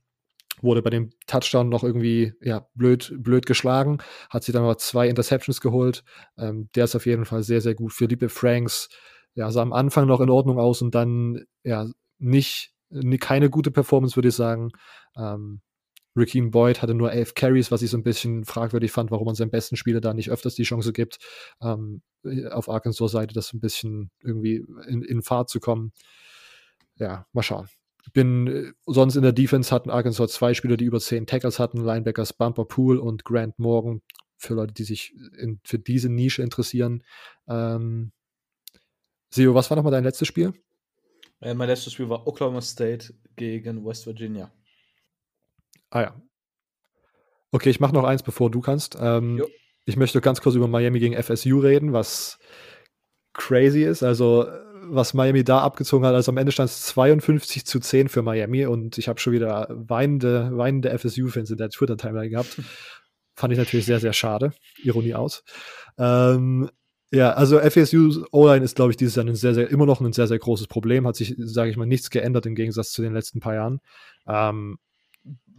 [0.61, 3.99] wurde bei dem Touchdown noch irgendwie ja, blöd, blöd geschlagen,
[4.29, 6.03] hat sich dann aber zwei Interceptions geholt.
[6.37, 7.97] Ähm, der ist auf jeden Fall sehr, sehr gut.
[7.99, 8.89] Liebe Franks
[9.35, 12.73] ja, sah am Anfang noch in Ordnung aus und dann ja nicht,
[13.19, 14.71] keine gute Performance, würde ich sagen.
[15.15, 15.61] Ähm,
[16.15, 19.35] Raheem Boyd hatte nur elf Carries, was ich so ein bisschen fragwürdig fand, warum man
[19.35, 21.19] seinem besten Spieler da nicht öfters die Chance gibt,
[21.61, 22.01] ähm,
[22.51, 25.93] auf Arkansas-Seite das ein bisschen irgendwie in, in Fahrt zu kommen.
[26.95, 27.69] Ja, mal schauen
[28.13, 31.83] bin äh, sonst in der Defense hatten Arkansas zwei Spieler, die über zehn Tackles hatten,
[31.83, 34.01] Linebackers Bumper Pool und Grant Morgan,
[34.37, 37.03] für Leute, die sich in, für diese Nische interessieren.
[37.47, 38.11] Ähm,
[39.31, 40.53] Seo, was war nochmal dein letztes Spiel?
[41.41, 44.51] Äh, mein letztes Spiel war Oklahoma State gegen West Virginia.
[45.89, 46.21] Ah ja.
[47.51, 48.97] Okay, ich mache noch eins, bevor du kannst.
[48.99, 49.43] Ähm,
[49.85, 52.37] ich möchte ganz kurz über Miami gegen FSU reden, was
[53.33, 54.03] crazy ist.
[54.03, 54.45] Also
[54.91, 56.15] was Miami da abgezogen hat.
[56.15, 59.67] Also am Ende stand es 52 zu 10 für Miami und ich habe schon wieder
[59.69, 62.61] weinende, weinende FSU-Fans in der Twitter-Timeline gehabt.
[63.35, 64.51] Fand ich natürlich sehr, sehr schade.
[64.83, 65.43] Ironie aus.
[65.97, 66.69] Ähm,
[67.11, 70.13] ja, also FSU O-Line ist, glaube ich, dieses Jahr ein sehr, sehr, immer noch ein
[70.13, 71.07] sehr, sehr großes Problem.
[71.07, 73.79] Hat sich, sage ich mal, nichts geändert im Gegensatz zu den letzten paar Jahren.
[74.27, 74.77] Ähm,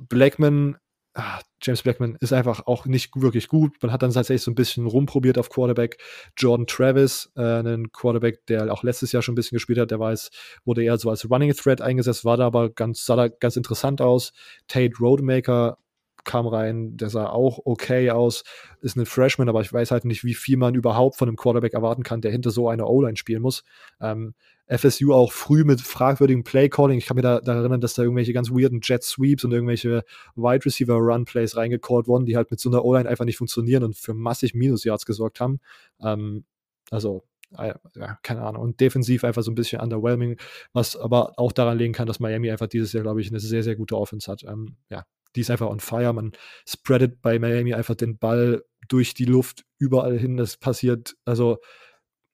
[0.08, 0.76] Blackman
[1.14, 3.76] ah, James Blackman ist einfach auch nicht wirklich gut.
[3.82, 5.98] Man hat dann tatsächlich so ein bisschen rumprobiert auf Quarterback.
[6.36, 10.00] Jordan Travis, äh, einen Quarterback, der auch letztes Jahr schon ein bisschen gespielt hat, der
[10.00, 10.30] weiß,
[10.64, 14.00] wurde eher so als Running Threat eingesetzt, war da aber ganz, sah da ganz interessant
[14.00, 14.32] aus.
[14.68, 15.78] Tate Roadmaker
[16.24, 18.44] kam rein, der sah auch okay aus,
[18.82, 21.72] ist ein Freshman, aber ich weiß halt nicht, wie viel man überhaupt von einem Quarterback
[21.72, 23.64] erwarten kann, der hinter so einer O-Line spielen muss.
[24.00, 24.34] Ähm,
[24.70, 26.98] FSU auch früh mit fragwürdigem Play-Calling.
[26.98, 30.04] Ich kann mir da, da, erinnern, dass da irgendwelche ganz weirden Jet-Sweeps und irgendwelche
[30.36, 34.14] Wide Receiver-Run-Plays reingecallt wurden, die halt mit so einer O-Line einfach nicht funktionieren und für
[34.14, 35.58] massig Minus-Yards gesorgt haben.
[36.00, 36.44] Ähm,
[36.90, 37.24] also,
[37.58, 38.62] äh, ja, keine Ahnung.
[38.62, 40.36] Und defensiv einfach so ein bisschen underwhelming,
[40.72, 43.64] was aber auch daran liegen kann, dass Miami einfach dieses Jahr, glaube ich, eine sehr,
[43.64, 44.44] sehr gute Offense hat.
[44.44, 45.04] Ähm, ja,
[45.34, 46.12] die ist einfach on fire.
[46.12, 46.32] Man
[46.66, 50.36] spreadet bei Miami einfach den Ball durch die Luft überall hin.
[50.36, 51.58] Das passiert, also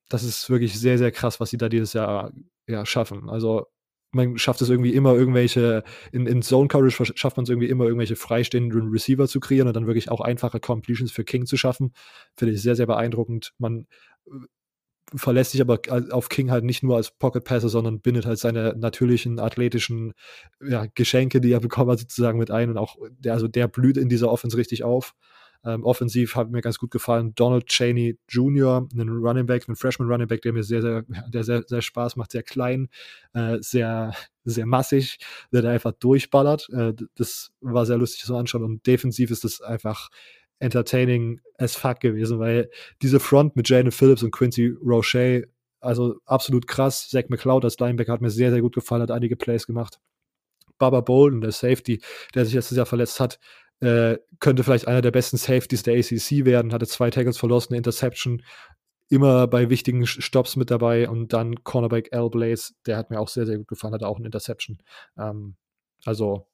[0.09, 2.33] das ist wirklich sehr, sehr krass, was sie da dieses Jahr
[2.67, 3.29] ja, schaffen.
[3.29, 3.67] Also
[4.13, 7.85] man schafft es irgendwie immer irgendwelche, in, in Zone Coverage schafft man es irgendwie immer
[7.85, 11.93] irgendwelche freistehenden Receiver zu kreieren und dann wirklich auch einfache Completions für King zu schaffen.
[12.37, 13.53] Finde ich sehr, sehr beeindruckend.
[13.59, 13.87] Man
[14.27, 14.31] äh,
[15.15, 15.81] verlässt sich aber
[16.11, 20.15] auf King halt nicht nur als Pocket Passer, sondern bindet halt seine natürlichen athletischen
[20.61, 23.97] ja, Geschenke, die er bekommen hat, sozusagen mit ein und auch der, also der blüht
[23.97, 25.15] in dieser Offense richtig auf.
[25.67, 30.09] Ähm, offensiv hat mir ganz gut gefallen Donald Cheney Jr., ein Running Back, ein Freshman
[30.09, 32.89] Running Back, der mir sehr, sehr, der sehr, sehr Spaß macht, sehr klein,
[33.35, 34.15] äh, sehr,
[34.45, 35.19] sehr massig,
[35.53, 36.69] der da einfach durchballert.
[36.71, 40.09] Äh, das war sehr lustig zu anschauen und defensiv ist das einfach
[40.61, 42.71] entertaining as fuck gewesen, weil
[43.03, 45.49] diese Front mit Jane Phillips und Quincy Roche,
[45.81, 47.09] also absolut krass.
[47.11, 49.99] Zach McCloud als Linebacker hat mir sehr, sehr gut gefallen, hat einige Plays gemacht.
[50.79, 52.01] Baba Bolden, der Safety,
[52.35, 53.39] der sich letztes Jahr verletzt hat,
[53.81, 57.79] äh, könnte vielleicht einer der besten Safeties der ACC werden, hatte zwei Tackles verloren, eine
[57.79, 58.43] Interception,
[59.09, 63.29] immer bei wichtigen Stops mit dabei und dann Cornerback Al Blaze, der hat mir auch
[63.29, 64.79] sehr, sehr gut gefallen, hatte auch eine Interception.
[65.17, 65.57] Ähm,
[66.05, 66.49] also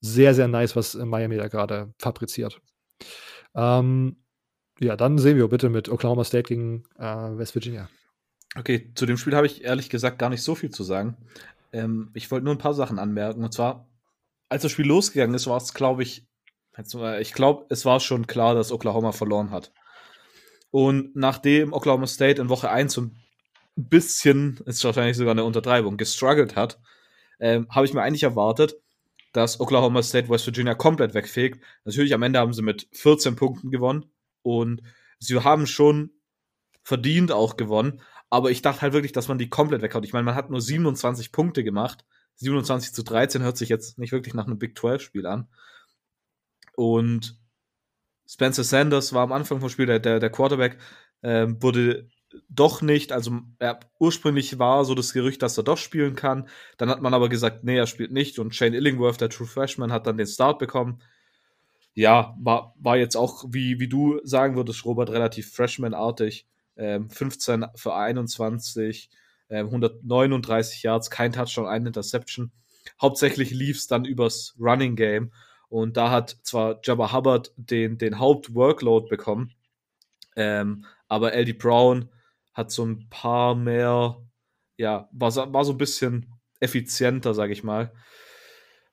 [0.00, 2.60] sehr, sehr nice, was Miami da gerade fabriziert.
[3.54, 4.16] Ähm,
[4.78, 7.88] ja, dann sehen wir bitte mit Oklahoma State gegen äh, West Virginia.
[8.56, 11.16] Okay, zu dem Spiel habe ich ehrlich gesagt gar nicht so viel zu sagen.
[11.72, 13.44] Ähm, ich wollte nur ein paar Sachen anmerken.
[13.44, 13.89] Und zwar
[14.50, 16.26] als das Spiel losgegangen ist, war es, glaube ich,
[17.20, 19.72] ich glaube, es war schon klar, dass Oklahoma verloren hat.
[20.70, 23.16] Und nachdem Oklahoma State in Woche 1 so ein
[23.76, 26.80] bisschen, ist wahrscheinlich sogar eine Untertreibung, gestruggelt hat,
[27.38, 28.74] ähm, habe ich mir eigentlich erwartet,
[29.32, 31.62] dass Oklahoma State West Virginia komplett wegfegt.
[31.84, 34.06] Natürlich am Ende haben sie mit 14 Punkten gewonnen
[34.42, 34.82] und
[35.18, 36.10] sie haben schon
[36.82, 40.04] verdient auch gewonnen, aber ich dachte halt wirklich, dass man die komplett weghaut.
[40.04, 42.04] Ich meine, man hat nur 27 Punkte gemacht
[42.40, 45.48] 27 zu 13 hört sich jetzt nicht wirklich nach einem Big 12-Spiel an.
[46.74, 47.38] Und
[48.26, 50.78] Spencer Sanders war am Anfang vom Spiel der, der, der Quarterback,
[51.22, 52.08] ähm, wurde
[52.48, 56.48] doch nicht, also er, ursprünglich war so das Gerücht, dass er doch spielen kann.
[56.78, 59.92] Dann hat man aber gesagt, nee, er spielt nicht und Shane Illingworth, der True Freshman,
[59.92, 61.02] hat dann den Start bekommen.
[61.94, 66.46] Ja, war, war jetzt auch, wie, wie du sagen würdest, Robert, relativ Freshman-artig.
[66.76, 69.10] Ähm, 15 für 21,
[69.50, 72.52] ähm, 139 Yards, kein Touchdown, eine Interception.
[73.00, 75.32] Hauptsächlich lief es dann übers Running Game
[75.68, 79.54] und da hat zwar Jabba Hubbard den, den Hauptworkload bekommen,
[80.36, 82.08] ähm, aber LD Brown
[82.54, 84.16] hat so ein paar mehr,
[84.76, 87.92] ja, war, war so ein bisschen effizienter, sage ich mal.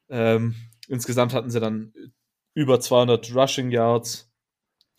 [0.09, 0.55] Ähm,
[0.87, 1.93] insgesamt hatten sie dann
[2.53, 4.31] über 200 Rushing Yards.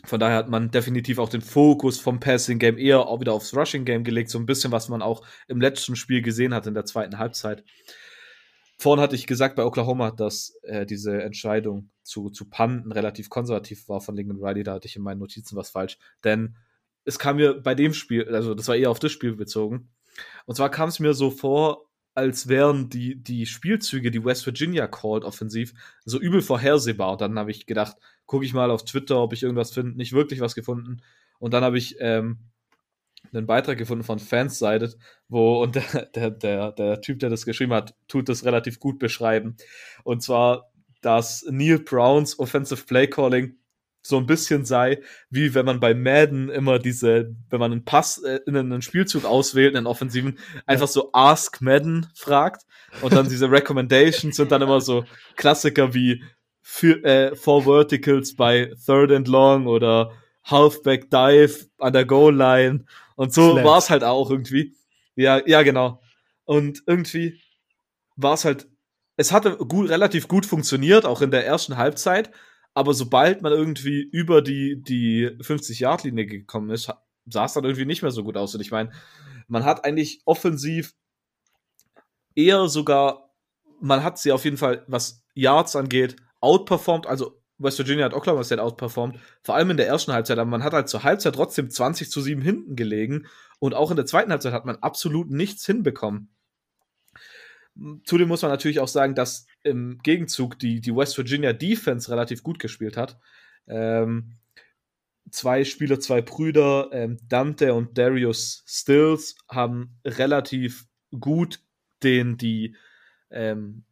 [0.05, 3.55] Von daher hat man definitiv auch den Fokus vom Passing Game eher auch wieder aufs
[3.55, 4.31] Rushing Game gelegt.
[4.31, 7.65] So ein bisschen, was man auch im letzten Spiel gesehen hat in der zweiten Halbzeit.
[8.79, 13.89] Vorhin hatte ich gesagt bei Oklahoma, dass äh, diese Entscheidung zu, zu punten relativ konservativ
[13.89, 14.63] war von Lincoln Riley.
[14.63, 15.99] Da hatte ich in meinen Notizen was falsch.
[16.23, 16.55] Denn
[17.05, 19.91] es kam mir bei dem Spiel, also das war eher auf das Spiel bezogen.
[20.47, 24.87] Und zwar kam es mir so vor, als wären die, die Spielzüge, die West Virginia
[24.87, 25.73] called offensiv,
[26.05, 27.13] so übel vorhersehbar.
[27.13, 27.97] Und dann habe ich gedacht,
[28.29, 29.97] gucke ich mal auf Twitter, ob ich irgendwas finde.
[29.97, 31.03] Nicht wirklich was gefunden.
[31.41, 32.39] Und dann habe ich ähm,
[33.33, 34.97] einen Beitrag gefunden von Fanssided,
[35.29, 38.99] wo, und der, der, der, der Typ, der das geschrieben hat, tut das relativ gut
[38.99, 39.57] beschreiben.
[40.05, 40.71] Und zwar,
[41.01, 43.57] dass Neil Browns Offensive Play Calling
[44.03, 45.01] so ein bisschen sei,
[45.31, 49.25] wie wenn man bei Madden immer diese, wenn man einen Pass äh, in einen Spielzug
[49.25, 52.63] auswählt, einen offensiven, einfach so Ask Madden fragt
[53.03, 55.05] und dann diese Recommendations sind dann immer so
[55.37, 56.23] Klassiker wie
[56.71, 60.13] für, äh, Four Verticals bei Third and Long oder
[60.45, 62.85] Halfback Dive an der Goal Line
[63.17, 64.77] und so war es halt auch irgendwie.
[65.17, 66.03] Ja, ja, genau.
[66.45, 67.41] Und irgendwie
[68.17, 68.69] war es halt,
[69.17, 72.31] es hatte gut, relativ gut funktioniert, auch in der ersten Halbzeit,
[72.75, 76.93] aber sobald man irgendwie über die, die 50-Yard-Linie gekommen ist,
[77.25, 78.55] sah es dann irgendwie nicht mehr so gut aus.
[78.55, 78.93] Und ich meine,
[79.49, 80.93] man hat eigentlich offensiv
[82.35, 83.31] eher sogar,
[83.81, 87.07] man hat sie auf jeden Fall, was Yards angeht, outperformed.
[87.07, 90.63] Also West Virginia hat Oklahoma State outperformed, vor allem in der ersten Halbzeit, aber man
[90.63, 93.27] hat halt zur Halbzeit trotzdem 20 zu 7 hinten gelegen
[93.59, 96.31] und auch in der zweiten Halbzeit hat man absolut nichts hinbekommen.
[98.05, 102.43] Zudem muss man natürlich auch sagen, dass im Gegenzug die, die West Virginia Defense relativ
[102.43, 103.19] gut gespielt hat.
[103.69, 104.39] Ähm,
[105.31, 110.87] zwei Spieler, zwei Brüder, ähm, Dante und Darius Stills, haben relativ
[111.19, 111.61] gut
[112.03, 112.77] den, die,
[113.31, 113.85] ähm,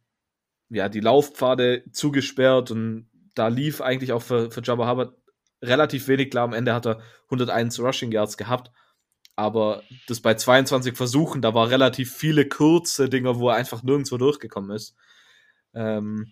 [0.69, 5.15] ja, die Laufpfade zugesperrt und da lief eigentlich auch für, für Jabba Hubbard
[5.61, 6.43] relativ wenig klar.
[6.43, 8.71] Am Ende hat er 101 Rushing Yards gehabt
[9.37, 14.17] aber das bei 22 Versuchen, da war relativ viele kurze Dinger, wo er einfach nirgendwo
[14.17, 14.95] durchgekommen ist.
[15.75, 16.31] Ähm,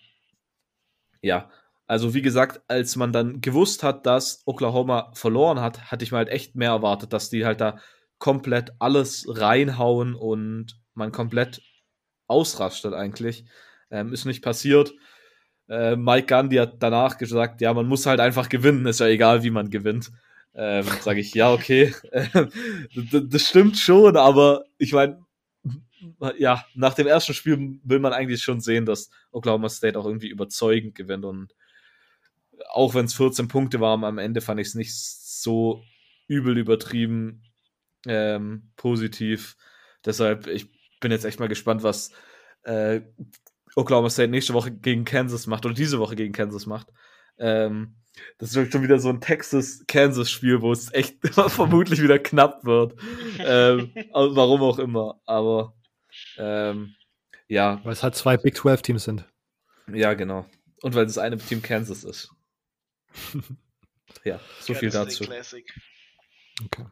[1.22, 1.52] ja,
[1.86, 6.18] also wie gesagt, als man dann gewusst hat, dass Oklahoma verloren hat, hatte ich mir
[6.18, 7.78] halt echt mehr erwartet, dass die halt da
[8.18, 11.62] komplett alles reinhauen und man komplett
[12.26, 13.46] ausrastet eigentlich.
[13.96, 14.94] Ähm, ist nicht passiert.
[15.68, 19.44] Äh, Mike Gandhi hat danach gesagt, ja, man muss halt einfach gewinnen, ist ja egal,
[19.44, 20.12] wie man gewinnt
[20.56, 21.94] ähm, sage ich, ja, okay,
[23.12, 25.22] das stimmt schon, aber ich meine,
[26.38, 30.30] ja, nach dem ersten Spiel will man eigentlich schon sehen, dass Oklahoma State auch irgendwie
[30.30, 31.54] überzeugend gewinnt und
[32.70, 35.84] auch wenn es 14 Punkte waren, am Ende fand ich es nicht so
[36.28, 37.44] übel übertrieben
[38.08, 39.58] ähm, positiv.
[40.06, 40.70] Deshalb, ich
[41.02, 42.12] bin jetzt echt mal gespannt, was
[42.64, 43.02] äh,
[43.76, 46.88] Oklahoma State nächste Woche gegen Kansas macht oder diese Woche gegen Kansas macht.
[47.38, 47.96] Ähm,
[48.38, 51.18] das ist schon wieder so ein Texas-Kansas-Spiel, wo es echt
[51.50, 52.96] vermutlich wieder knapp wird.
[53.40, 55.20] ähm, warum auch immer.
[55.26, 55.74] Aber
[56.38, 56.96] ähm,
[57.48, 57.82] ja.
[57.84, 59.26] Weil es halt zwei Big 12-Teams sind.
[59.92, 60.46] Ja, genau.
[60.82, 62.32] Und weil das eine Team Kansas ist.
[64.24, 65.24] ja, so viel dazu.
[65.24, 66.86] Okay.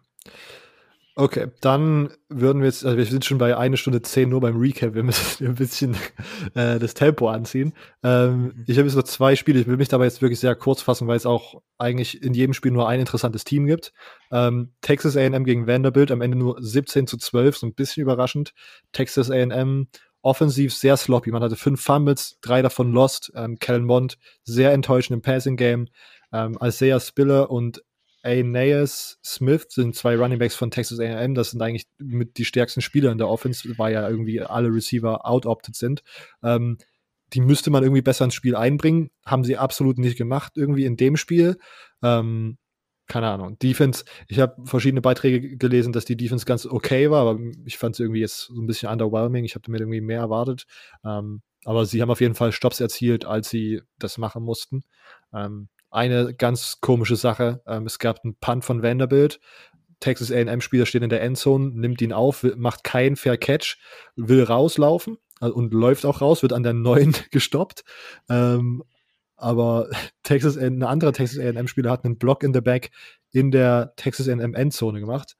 [1.16, 4.58] Okay, dann würden wir jetzt, also wir sind schon bei einer Stunde zehn nur beim
[4.58, 5.96] Recap, wir müssen ein bisschen
[6.56, 7.74] äh, das Tempo anziehen.
[8.02, 8.64] Ähm, mhm.
[8.66, 11.08] Ich habe jetzt noch zwei Spiele, ich will mich dabei jetzt wirklich sehr kurz fassen,
[11.08, 13.94] weil es auch eigentlich in jedem Spiel nur ein interessantes Team gibt.
[14.32, 18.56] Ähm, Texas AM gegen Vanderbilt, am Ende nur 17 zu 12, so ein bisschen überraschend.
[18.92, 19.90] Texas AM
[20.24, 23.32] offensiv sehr sloppy, man hatte fünf Fumbles, drei davon lost.
[23.36, 25.90] Ähm, Kellen Mond sehr enttäuschend im Passing Game.
[26.32, 27.84] Ähm, Isaiah Spiller und
[28.24, 31.36] Aeneas Smith sind zwei Runningbacks von Texas A&M.
[31.36, 35.26] Das sind eigentlich mit die stärksten Spieler in der Offense, weil ja irgendwie alle Receiver
[35.28, 36.04] out-opted sind.
[36.42, 36.78] Ähm,
[37.34, 39.10] die müsste man irgendwie besser ins Spiel einbringen.
[39.26, 41.58] Haben sie absolut nicht gemacht, irgendwie in dem Spiel.
[42.02, 42.58] Ähm,
[43.08, 43.60] keine Ahnung.
[43.60, 47.96] Defense, ich habe verschiedene Beiträge gelesen, dass die Defense ganz okay war, aber ich fand
[47.96, 49.44] es irgendwie jetzt so ein bisschen underwhelming.
[49.44, 50.66] Ich habe mir irgendwie mehr erwartet.
[51.04, 54.84] Ähm, aber sie haben auf jeden Fall Stops erzielt, als sie das machen mussten.
[55.34, 57.62] Ähm, eine ganz komische Sache.
[57.68, 59.40] Ähm, es gab einen Punt von Vanderbilt.
[60.00, 63.78] Texas A&M-Spieler steht in der Endzone, nimmt ihn auf, macht keinen Fair Catch,
[64.16, 67.84] will rauslaufen also, und läuft auch raus, wird an der neuen gestoppt.
[68.28, 68.84] Ähm,
[69.38, 69.90] aber
[70.24, 72.92] Texas, ein anderer Texas A&M-Spieler hat einen Block in the Back
[73.32, 75.38] in der Texas A&M Endzone gemacht.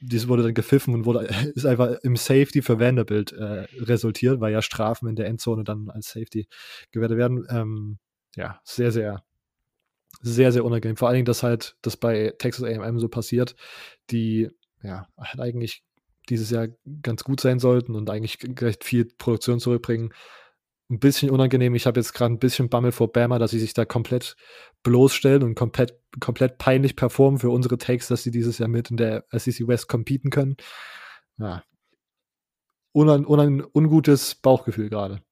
[0.00, 4.52] Dies wurde dann gepfiffen und wurde, ist einfach im Safety für Vanderbilt äh, resultiert, weil
[4.52, 6.48] ja Strafen in der Endzone dann als Safety
[6.90, 7.46] gewertet werden.
[7.48, 7.98] Ähm,
[8.36, 9.22] ja, sehr, sehr
[10.22, 10.96] sehr, sehr unangenehm.
[10.96, 13.54] Vor allen Dingen, dass halt das bei Texas AM so passiert,
[14.10, 14.48] die
[14.82, 15.82] ja halt eigentlich
[16.28, 16.68] dieses Jahr
[17.02, 20.12] ganz gut sein sollten und eigentlich recht viel Produktion zurückbringen.
[20.88, 21.74] Ein bisschen unangenehm.
[21.74, 24.36] Ich habe jetzt gerade ein bisschen Bammel vor Bama, dass sie sich da komplett
[24.82, 28.96] bloßstellen und komplett, komplett peinlich performen für unsere Takes, dass sie dieses Jahr mit in
[28.96, 30.56] der SEC West competen können.
[31.38, 31.64] Ja.
[32.92, 35.22] Unan, unan, ungutes Bauchgefühl gerade.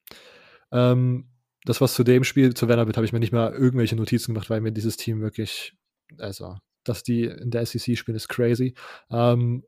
[0.71, 1.29] Ähm,
[1.65, 4.49] das, was zu dem Spiel, zu Vanderbilt, habe ich mir nicht mal irgendwelche Notizen gemacht,
[4.49, 5.73] weil mir dieses Team wirklich,
[6.17, 8.73] also, dass die in der SEC spielen, ist crazy.
[9.11, 9.63] Ähm,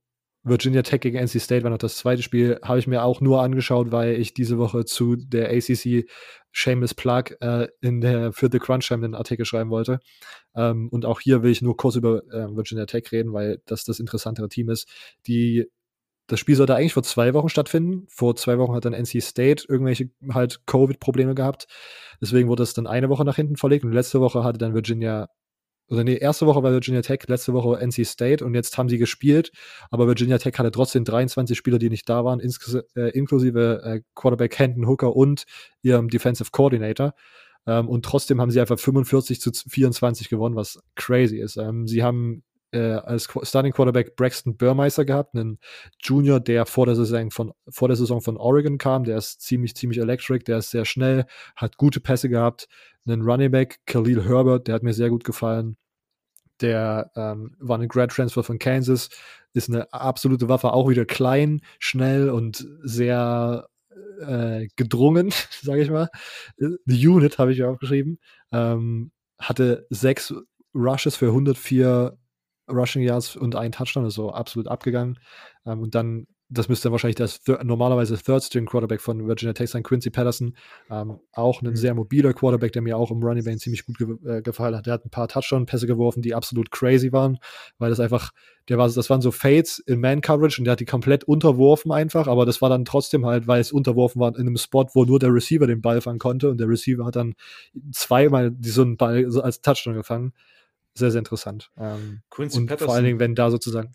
[0.45, 3.41] Virginia Tech gegen NC State war noch das zweite Spiel, habe ich mir auch nur
[3.41, 6.05] angeschaut, weil ich diese Woche zu der ACC
[6.51, 9.99] Shameless Plug äh, in der für The Crunch Time einen Artikel schreiben wollte.
[10.53, 13.85] Ähm, und auch hier will ich nur kurz über äh, Virginia Tech reden, weil das
[13.85, 14.87] das interessantere Team ist.
[15.27, 15.65] Die
[16.27, 18.07] das Spiel sollte eigentlich vor zwei Wochen stattfinden.
[18.09, 21.67] Vor zwei Wochen hat dann NC State irgendwelche halt Covid-Probleme gehabt.
[22.21, 23.83] Deswegen wurde es dann eine Woche nach hinten verlegt.
[23.83, 25.27] Und letzte Woche hatte dann Virginia,
[25.89, 28.97] oder nee, erste Woche war Virginia Tech, letzte Woche NC State und jetzt haben sie
[28.97, 29.51] gespielt.
[29.91, 34.57] Aber Virginia Tech hatte trotzdem 23 Spieler, die nicht da waren, äh, inklusive äh, Quarterback
[34.57, 35.43] Hendon Hooker und
[35.81, 37.13] ihrem Defensive Coordinator.
[37.67, 41.57] Ähm, und trotzdem haben sie einfach 45 zu 24 gewonnen, was crazy ist.
[41.57, 42.43] Ähm, sie haben
[42.73, 45.59] äh, als Starting Quarterback Braxton Burmeister gehabt, einen
[46.01, 49.75] Junior, der vor der Saison von vor der Saison von Oregon kam, der ist ziemlich
[49.75, 51.25] ziemlich electric, der ist sehr schnell,
[51.55, 52.67] hat gute Pässe gehabt,
[53.05, 55.77] einen Running Back Khalil Herbert, der hat mir sehr gut gefallen.
[56.61, 59.09] Der ähm, war ein Grad Transfer von Kansas,
[59.53, 63.67] ist eine absolute Waffe, auch wieder klein, schnell und sehr
[64.21, 65.31] äh, gedrungen,
[65.61, 66.09] sage ich mal.
[66.57, 68.19] The Unit habe ich aufgeschrieben.
[68.51, 70.33] Ähm, hatte sechs
[70.73, 72.17] Rushes für 104
[72.69, 75.19] Rushing Yards und ein Touchdown, ist so absolut abgegangen.
[75.65, 79.69] Ähm, und dann, das müsste dann wahrscheinlich das normalerweise Third String Quarterback von Virginia Tech
[79.69, 80.55] sein, Quincy Patterson.
[80.89, 81.75] Ähm, auch ein mhm.
[81.75, 84.85] sehr mobiler Quarterback, der mir auch im Running Back ziemlich gut ge äh, gefallen hat.
[84.85, 87.39] Der hat ein paar Touchdown-Pässe geworfen, die absolut crazy waren,
[87.79, 88.31] weil das einfach,
[88.69, 92.27] der war, das waren so Fades in Man-Coverage und der hat die komplett unterworfen einfach,
[92.27, 95.19] aber das war dann trotzdem halt, weil es unterworfen war in einem Spot, wo nur
[95.19, 97.33] der Receiver den Ball fangen konnte und der Receiver hat dann
[97.91, 100.33] zweimal so einen Ball als Touchdown gefangen
[100.95, 101.71] sehr, sehr interessant.
[101.77, 103.93] Ähm, Quincy und Patterson, vor allen Dingen, wenn da sozusagen.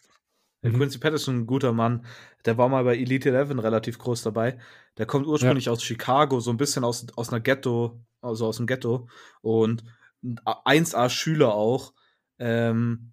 [0.62, 0.76] Mhm.
[0.76, 2.04] Quincy Patterson, ein guter Mann.
[2.44, 4.58] Der war mal bei Elite 11 relativ groß dabei.
[4.96, 5.72] Der kommt ursprünglich ja.
[5.72, 9.08] aus Chicago, so ein bisschen aus, aus einer Ghetto, also aus dem Ghetto.
[9.40, 9.84] Und
[10.24, 11.92] 1A-Schüler auch.
[12.38, 13.12] Ähm,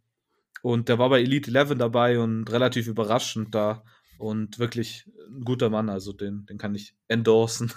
[0.64, 3.84] und der war bei Elite 11 dabei und relativ überraschend da.
[4.18, 7.72] Und wirklich ein guter Mann, also den, den kann ich endorsen.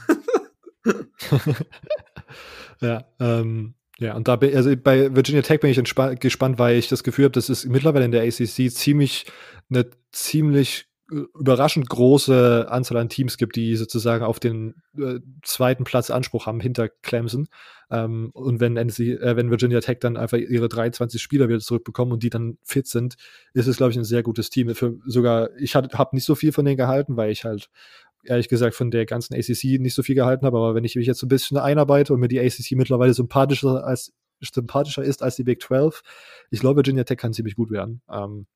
[2.81, 6.89] ja, ähm, ja, und da bin, also bei Virginia Tech bin ich gespannt, weil ich
[6.89, 9.27] das Gefühl habe, dass es mittlerweile in der ACC ziemlich
[9.71, 15.83] eine ziemlich äh, überraschend große Anzahl an Teams gibt, die sozusagen auf den äh, zweiten
[15.83, 17.49] Platz Anspruch haben hinter Clemson.
[17.91, 22.13] Ähm, und wenn, NC, äh, wenn Virginia Tech dann einfach ihre 23 Spieler wieder zurückbekommen
[22.13, 23.17] und die dann fit sind,
[23.53, 24.73] ist es, glaube ich, ein sehr gutes Team.
[24.77, 27.69] Für sogar, ich habe nicht so viel von denen gehalten, weil ich halt
[28.29, 31.07] ehrlich gesagt von der ganzen ACC nicht so viel gehalten habe, aber wenn ich mich
[31.07, 35.37] jetzt so ein bisschen einarbeite und mir die ACC mittlerweile sympathischer als sympathischer ist als
[35.37, 36.03] die Big 12,
[36.51, 38.03] ich glaube, Virginia Tech kann ziemlich gut werden.
[38.09, 38.47] Ähm,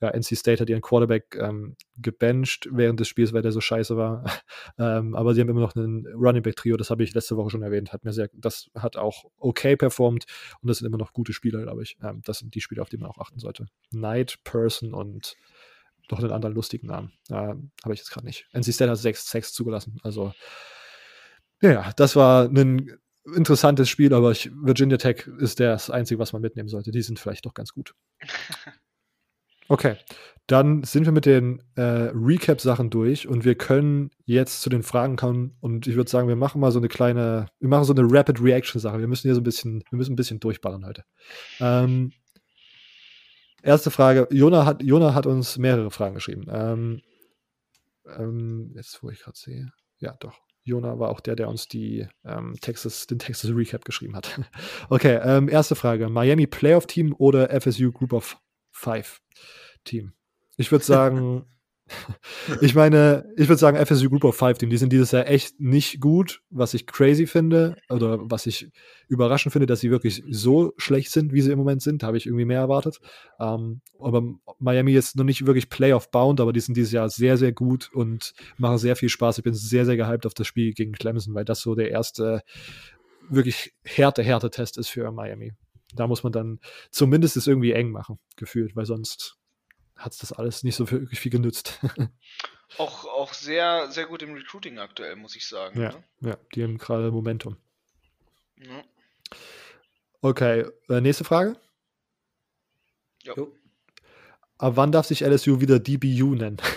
[0.00, 3.96] ja, NC State hat ihren Quarterback ähm, gebencht während des Spiels, weil der so scheiße
[3.96, 4.24] war.
[4.78, 7.50] ähm, aber sie haben immer noch einen Running Back Trio, das habe ich letzte Woche
[7.50, 10.24] schon erwähnt, hat mir sehr, das hat auch okay performt
[10.62, 11.98] und das sind immer noch gute Spieler, glaube ich.
[12.02, 13.66] Ähm, das sind die Spieler, auf die man auch achten sollte.
[13.90, 15.36] Knight, Person und
[16.10, 17.12] noch einen anderen lustigen Namen.
[17.28, 18.46] Äh, Habe ich jetzt gerade nicht.
[18.52, 19.98] NC State hat 6, 6 zugelassen.
[20.02, 20.32] Also,
[21.62, 22.98] ja, das war ein
[23.34, 26.90] interessantes Spiel, aber ich, Virginia Tech ist das Einzige, was man mitnehmen sollte.
[26.90, 27.94] Die sind vielleicht doch ganz gut.
[29.70, 29.94] Okay,
[30.48, 35.14] dann sind wir mit den äh, Recap-Sachen durch und wir können jetzt zu den Fragen
[35.14, 38.02] kommen und ich würde sagen, wir machen mal so eine kleine, wir machen so eine
[38.02, 38.98] Rapid Reaction-Sache.
[38.98, 41.04] Wir müssen hier so ein bisschen, wir müssen ein bisschen durchballern heute.
[41.60, 42.10] Ähm,
[43.62, 44.28] Erste Frage.
[44.30, 46.46] Jona hat, Jona hat uns mehrere Fragen geschrieben.
[46.50, 47.02] Ähm,
[48.16, 49.72] ähm, jetzt, wo ich gerade sehe.
[49.98, 50.38] Ja, doch.
[50.62, 54.40] Jona war auch der, der uns die, ähm, Texas, den Texas Recap geschrieben hat.
[54.88, 56.08] okay, ähm, erste Frage.
[56.08, 58.38] Miami Playoff Team oder FSU Group of
[58.70, 59.20] Five
[59.84, 60.12] Team?
[60.56, 61.44] Ich würde sagen,
[62.60, 65.60] ich meine, ich würde sagen, FSU Group of Five Team, die sind dieses Jahr echt
[65.60, 68.68] nicht gut, was ich crazy finde oder was ich
[69.08, 72.02] überraschend finde, dass sie wirklich so schlecht sind, wie sie im Moment sind.
[72.02, 73.00] Habe ich irgendwie mehr erwartet.
[73.38, 74.22] Ähm, aber
[74.58, 78.32] Miami ist noch nicht wirklich Playoff-bound, aber die sind dieses Jahr sehr, sehr gut und
[78.58, 79.38] machen sehr viel Spaß.
[79.38, 82.42] Ich bin sehr, sehr gehypt auf das Spiel gegen Clemson, weil das so der erste
[83.28, 85.52] wirklich härte, härte Test ist für Miami.
[85.94, 86.60] Da muss man dann
[86.90, 89.39] zumindest es irgendwie eng machen, gefühlt, weil sonst
[90.00, 91.78] hat es das alles nicht so wirklich viel genützt.
[92.78, 95.80] auch, auch sehr, sehr gut im Recruiting aktuell, muss ich sagen.
[95.80, 96.30] Ja, ne?
[96.30, 97.56] ja die haben gerade Momentum.
[98.56, 98.82] Ja.
[100.22, 101.56] Okay, äh, nächste Frage.
[103.22, 103.54] Jo.
[104.58, 106.60] Ab wann darf sich LSU wieder DBU nennen?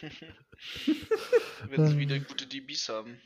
[1.68, 3.20] Wenn sie wieder gute DBs haben.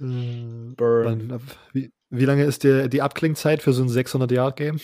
[0.00, 1.30] Äh, Burn.
[1.30, 1.40] Wann,
[1.72, 4.80] wie, wie, lange ist der, die Abklingzeit für so ein 600-Yard-Game?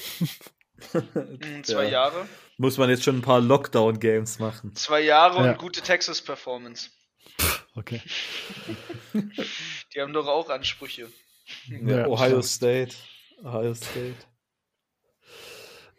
[0.93, 1.91] Hm, zwei ja.
[1.91, 2.29] Jahre.
[2.57, 4.75] Muss man jetzt schon ein paar Lockdown-Games machen.
[4.77, 5.53] Zwei Jahre ja.
[5.53, 6.91] und gute Texas-Performance.
[7.75, 8.01] Okay.
[9.13, 11.09] Die haben doch auch Ansprüche.
[11.67, 12.95] Ja, Ohio State.
[13.43, 14.15] Ohio State.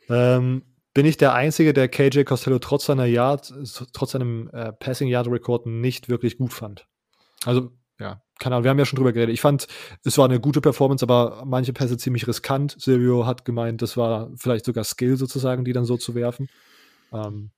[0.09, 0.63] Ähm,
[0.93, 3.53] bin ich der Einzige, der KJ Costello trotz seiner Yard,
[3.91, 6.87] trotz seinem äh, Passing Yard Rekord nicht wirklich gut fand?
[7.43, 9.33] Also, ja, keine Ahnung, wir haben ja schon drüber geredet.
[9.33, 9.67] Ich fand,
[10.03, 12.75] es war eine gute Performance, aber manche Pässe ziemlich riskant.
[12.77, 16.49] Silvio hat gemeint, das war vielleicht sogar Skill sozusagen, die dann so zu werfen.
[17.13, 17.51] Ähm,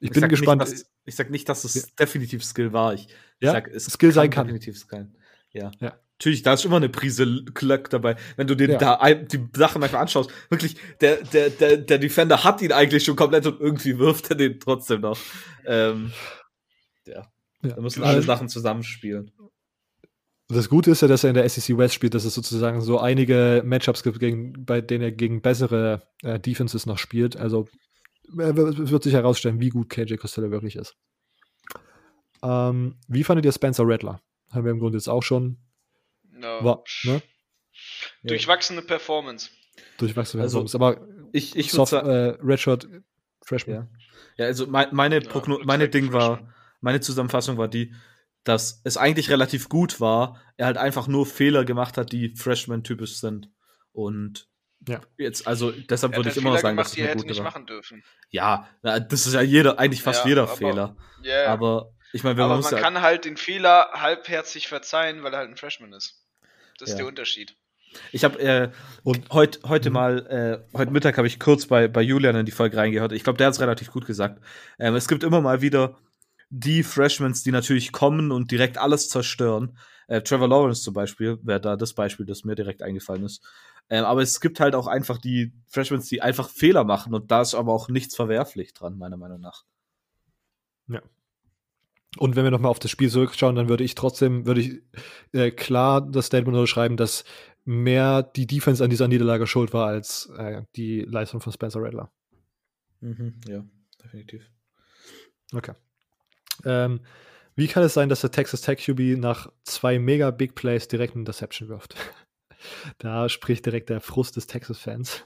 [0.00, 0.62] ich, ich bin gespannt.
[0.62, 1.82] Nicht, dass, ich sag nicht, dass es ja.
[1.98, 2.94] definitiv Skill war.
[2.94, 3.08] Ich,
[3.40, 3.52] ja?
[3.52, 4.46] sag, es Skill sein kann.
[4.46, 5.12] Definitiv Skill.
[5.52, 5.70] Ja.
[5.80, 5.98] ja.
[6.18, 8.16] Natürlich, da ist immer eine Prise Glück dabei.
[8.36, 8.78] Wenn du dir ja.
[8.78, 13.16] da die Sachen manchmal anschaust, wirklich, der, der, der, der Defender hat ihn eigentlich schon
[13.16, 15.18] komplett und irgendwie wirft er den trotzdem noch.
[15.66, 16.12] Ähm,
[17.06, 17.28] ja.
[17.62, 17.74] ja.
[17.74, 19.32] Da müssen alle Sachen zusammenspielen.
[20.52, 22.98] Das Gute ist ja, dass er in der SEC West spielt, dass es sozusagen so
[22.98, 27.36] einige Matchups gibt, gegen, bei denen er gegen bessere äh, Defenses noch spielt.
[27.36, 27.68] Also
[28.34, 30.94] äh, wird sich herausstellen, wie gut KJ Costello wirklich ist.
[32.42, 34.20] Ähm, wie fandet ihr Spencer Rattler?
[34.50, 35.58] Haben wir im Grunde jetzt auch schon.
[36.30, 36.64] No.
[36.64, 37.22] War, ne?
[38.24, 39.48] Durchwachsene Performance.
[39.98, 40.76] Durchwachsene also, Performance.
[40.76, 42.88] Aber ich, ich Soft, äh, Redshirt
[43.44, 43.74] Freshman.
[43.74, 43.88] Ja.
[44.36, 47.94] ja, also mein, meine, ja, meine Ding war, meine Zusammenfassung war die,
[48.44, 53.18] dass es eigentlich relativ gut war, er halt einfach nur Fehler gemacht hat, die Freshman-typisch
[53.18, 53.50] sind.
[53.92, 54.48] Und
[54.88, 55.00] ja.
[55.16, 57.44] jetzt, also deshalb würde ich immer noch sagen, gemacht, dass es eine gute nicht war.
[57.44, 58.02] machen dürfen.
[58.30, 60.96] Ja, das ist ja jeder, eigentlich fast ja, jeder aber, Fehler.
[61.24, 61.52] Yeah.
[61.52, 65.56] Aber ich meine, man, man kann halt den Fehler halbherzig verzeihen, weil er halt ein
[65.56, 66.22] Freshman ist.
[66.78, 67.56] Das ist der Unterschied.
[68.10, 68.70] Ich habe äh,
[69.30, 69.94] heute heute mhm.
[69.94, 70.26] mal
[70.72, 73.12] äh, heute Mittag habe ich kurz bei bei Julian in die Folge reingehört.
[73.12, 74.42] Ich glaube, der hat es relativ gut gesagt.
[74.78, 75.98] Ähm, es gibt immer mal wieder
[76.54, 79.78] die Freshmans, die natürlich kommen und direkt alles zerstören.
[80.06, 83.42] Äh, Trevor Lawrence zum Beispiel wäre da das Beispiel, das mir direkt eingefallen ist.
[83.88, 87.40] Ähm, aber es gibt halt auch einfach die Freshmans, die einfach Fehler machen und da
[87.40, 89.64] ist aber auch nichts verwerflich dran, meiner Meinung nach.
[90.88, 91.00] Ja.
[92.18, 94.82] Und wenn wir nochmal auf das Spiel zurückschauen, dann würde ich trotzdem, würde ich
[95.32, 97.24] äh, klar das Statement unterschreiben, dass
[97.64, 102.12] mehr die Defense an dieser Niederlage schuld war als äh, die Leistung von Spencer Rattler.
[103.00, 103.64] Mhm, ja,
[104.04, 104.50] definitiv.
[105.54, 105.72] Okay.
[106.64, 107.00] Ähm,
[107.54, 111.14] wie kann es sein, dass der Texas Tech QB nach zwei mega Big Plays direkt
[111.14, 111.96] eine Interception wirft?
[112.98, 115.22] da spricht direkt der Frust des Texas-Fans.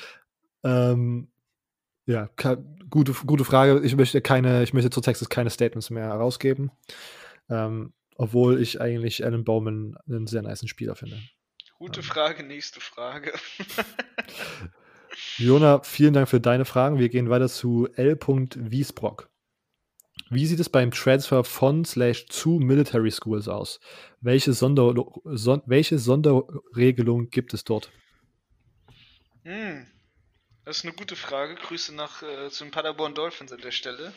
[0.64, 1.28] ähm,
[2.06, 2.30] ja,
[2.88, 3.80] gute, gute Frage.
[3.84, 6.70] Ich möchte keine, ich möchte zu Texas keine Statements mehr herausgeben.
[7.48, 11.20] Ähm, obwohl ich eigentlich Alan Bowman einen sehr nice Spieler finde.
[11.78, 12.06] Gute ähm.
[12.06, 13.32] Frage, nächste Frage.
[15.36, 16.98] Jona, vielen Dank für deine Fragen.
[16.98, 18.18] Wir gehen weiter zu L.
[18.18, 19.28] Wiesbrock.
[20.28, 23.78] Wie sieht es beim Transfer von slash zu Military Schools aus?
[24.20, 24.92] Welche, Sonder,
[25.24, 27.90] son, welche Sonderregelung gibt es dort?
[29.44, 29.86] Hm,
[30.64, 31.54] das ist eine gute Frage.
[31.54, 34.12] Grüße nach äh, zu den Paderborn Dolphins an der Stelle.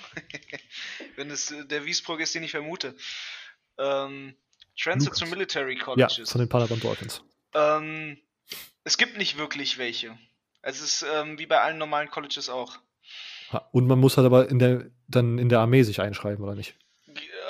[1.16, 2.96] Wenn es äh, der Wiesbrock ist, den ich vermute.
[3.78, 4.36] Ähm,
[4.76, 6.18] Transfer zu Military Colleges.
[6.18, 7.22] Ja, von den Paderborn Dolphins.
[7.54, 8.18] Ähm,
[8.84, 10.18] es gibt nicht wirklich welche.
[10.64, 12.80] Es ist ähm, wie bei allen normalen Colleges auch.
[13.72, 16.76] Und man muss halt aber in der, dann in der Armee sich einschreiben, oder nicht?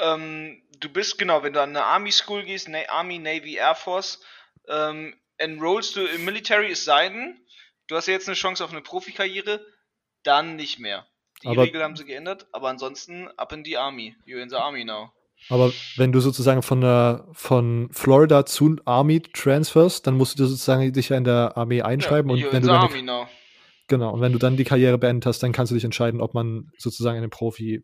[0.02, 3.76] Ähm, du bist, genau, wenn du an eine Army School gehst, Na Army, Navy, Air
[3.76, 4.22] Force,
[4.68, 7.40] ähm, enrollst du im Military, es sei denn,
[7.88, 9.66] du hast ja jetzt eine Chance auf eine Profikarriere,
[10.24, 11.08] dann nicht mehr.
[11.44, 14.16] Die aber, Regel haben sie geändert, aber ansonsten ab in die Army.
[14.26, 15.12] You're in the Army now.
[15.48, 20.92] Aber wenn du sozusagen von der von Florida zu Army transferst, dann musst du sozusagen
[20.92, 23.28] dich ja in der Armee einschreiben ja, und wenn du Army now.
[23.90, 26.34] Genau, und wenn du dann die Karriere beendet hast, dann kannst du dich entscheiden, ob
[26.34, 27.84] man sozusagen in den Profi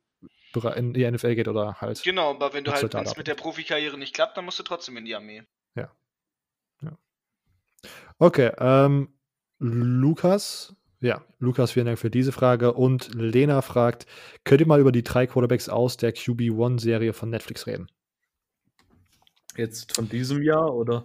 [0.76, 2.02] in die NFL geht oder halt.
[2.04, 4.64] Genau, aber wenn du halt wenn es mit der Profikarriere nicht klappt, dann musst du
[4.64, 5.44] trotzdem in die Armee.
[5.76, 5.92] Ja.
[6.82, 6.98] ja.
[8.20, 9.10] Okay, ähm,
[9.60, 12.74] Lukas, Ja, Lukas, vielen Dank für diese Frage.
[12.74, 14.06] Und Lena fragt,
[14.44, 17.92] könnt ihr mal über die drei Quarterbacks aus der QB1-Serie von Netflix reden?
[19.58, 21.04] Jetzt von diesem Jahr oder?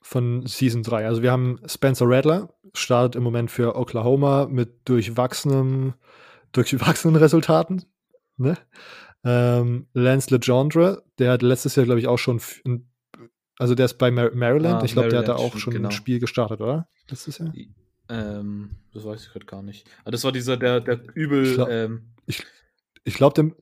[0.00, 1.06] Von Season 3.
[1.06, 5.94] Also wir haben Spencer Rattler, startet im Moment für Oklahoma mit durchwachsenem,
[6.52, 7.84] durchwachsenen Resultaten.
[8.36, 8.56] Ne?
[9.24, 12.40] Ähm, Lance Legendre, der hat letztes Jahr, glaube ich, auch schon,
[13.58, 14.82] also der ist bei Maryland.
[14.82, 15.88] Ah, ich glaube, der hat da auch schon genau.
[15.88, 16.88] ein Spiel gestartet, oder?
[17.08, 17.52] Letztes Jahr?
[18.08, 19.86] Ähm, das weiß ich gerade gar nicht.
[20.00, 21.46] Aber ah, das war dieser, der, der übel.
[21.46, 22.44] Ich glaube, ähm, ich,
[23.04, 23.54] ich glaub, dem.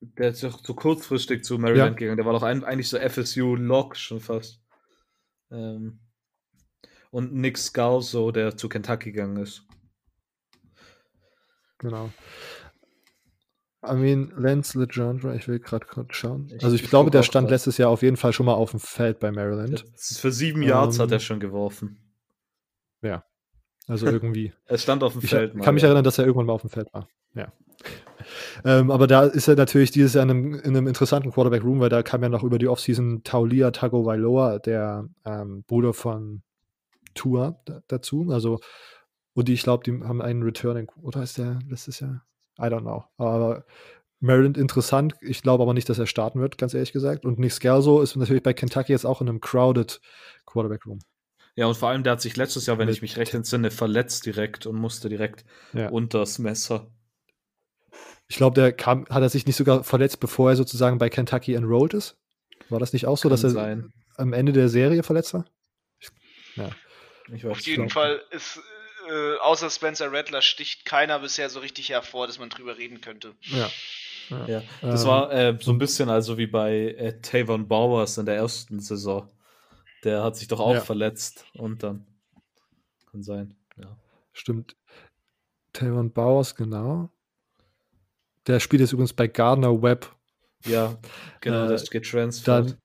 [0.00, 1.98] Der ist doch so kurzfristig zu Maryland ja.
[1.98, 2.16] gegangen.
[2.16, 4.60] Der war doch ein, eigentlich so FSU-Lock schon fast.
[5.50, 6.00] Ähm,
[7.10, 9.66] und Nick Scalzo, der zu Kentucky gegangen ist.
[11.78, 12.10] Genau.
[13.86, 16.50] I mean, Lance Legendre, ich will gerade schauen.
[16.54, 18.80] Ich, also ich, glaube, der stand letztes Jahr auf jeden Fall schon mal auf dem
[18.80, 19.84] Feld bei Maryland.
[19.96, 21.98] für sieben Yards um, hat er ähm, schon geworfen.
[23.02, 23.24] Ja.
[23.86, 24.52] Also irgendwie.
[24.66, 25.54] es stand auf dem ich Feld.
[25.54, 25.88] Ich kann mich ja.
[25.88, 27.08] erinnern, dass er irgendwann mal auf dem Feld war.
[27.34, 27.52] Ja.
[28.64, 31.88] Ähm, aber da ist er natürlich dieses Jahr in einem, in einem interessanten Quarterback-Room, weil
[31.88, 36.42] da kam ja noch über die Offseason Taulia Tagovailoa, der ähm, Bruder von
[37.14, 38.28] Tua, dazu.
[38.30, 38.60] Also,
[39.34, 42.24] und die, ich glaube, die haben einen Returning, oder ist der letztes Jahr?
[42.58, 43.04] I don't know.
[43.16, 43.64] Aber
[44.20, 45.14] Maryland interessant.
[45.20, 47.24] Ich glaube aber nicht, dass er starten wird, ganz ehrlich gesagt.
[47.24, 50.00] Und Nick Scalzo ist natürlich bei Kentucky jetzt auch in einem crowded
[50.46, 50.98] Quarterback-Room.
[51.54, 54.26] Ja, und vor allem, der hat sich letztes Jahr, wenn ich mich recht entsinne, verletzt
[54.26, 55.88] direkt und musste direkt ja.
[55.88, 56.88] unters Messer.
[58.28, 61.54] Ich glaube, der kam, hat er sich nicht sogar verletzt, bevor er sozusagen bei Kentucky
[61.54, 62.16] enrolled ist?
[62.68, 63.92] War das nicht auch so, Kann dass er sein.
[64.16, 65.46] am Ende der Serie verletzt war?
[66.56, 66.70] Ja.
[67.50, 68.60] Auf jeden Fall ist
[69.08, 73.34] äh, außer Spencer Rattler sticht keiner bisher so richtig hervor, dass man drüber reden könnte.
[73.42, 73.70] Ja.
[74.28, 74.46] Ja.
[74.46, 74.62] ja.
[74.82, 78.36] Das ähm, war äh, so ein bisschen also wie bei äh, Tavon Bowers in der
[78.36, 79.30] ersten Saison.
[80.04, 80.80] Der hat sich doch auch ja.
[80.80, 82.06] verletzt und dann
[83.10, 83.56] kann sein.
[83.76, 83.96] Ja.
[84.32, 84.76] Stimmt.
[85.72, 87.10] Tavon Bowers, genau.
[88.48, 90.10] Der spielt jetzt übrigens bei Gardner Webb.
[90.64, 90.96] Ja,
[91.40, 92.12] genau, äh, das geht
[92.46, 92.76] Dann,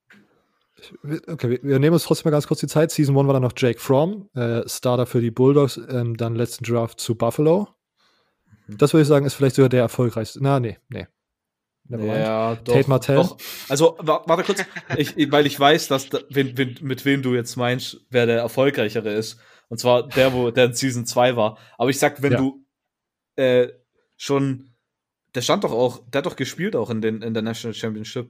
[1.28, 2.92] okay, wir, wir, nehmen uns trotzdem mal ganz kurz die Zeit.
[2.92, 6.66] Season 1 war dann noch Jake Fromm, äh, Starter für die Bulldogs, ähm, dann letzten
[6.66, 7.70] Draft zu Buffalo.
[8.68, 8.78] Mhm.
[8.78, 10.40] Das würde ich sagen, ist vielleicht sogar der erfolgreichste.
[10.42, 11.08] Na, nee, nee.
[11.90, 13.18] Ja, doch, Tate Martell.
[13.18, 13.38] Doch.
[13.68, 14.64] Also, warte kurz,
[14.98, 18.40] ich, weil ich weiß, dass da, wen, wen, mit wem du jetzt meinst, wer der
[18.40, 19.38] erfolgreichere ist.
[19.68, 21.58] Und zwar der, wo der in Season 2 war.
[21.78, 22.38] Aber ich sag, wenn ja.
[22.38, 22.66] du
[23.36, 23.68] äh,
[24.18, 24.73] schon,
[25.36, 28.30] der stand doch auch, der hat doch gespielt auch in, den, in der National Championship.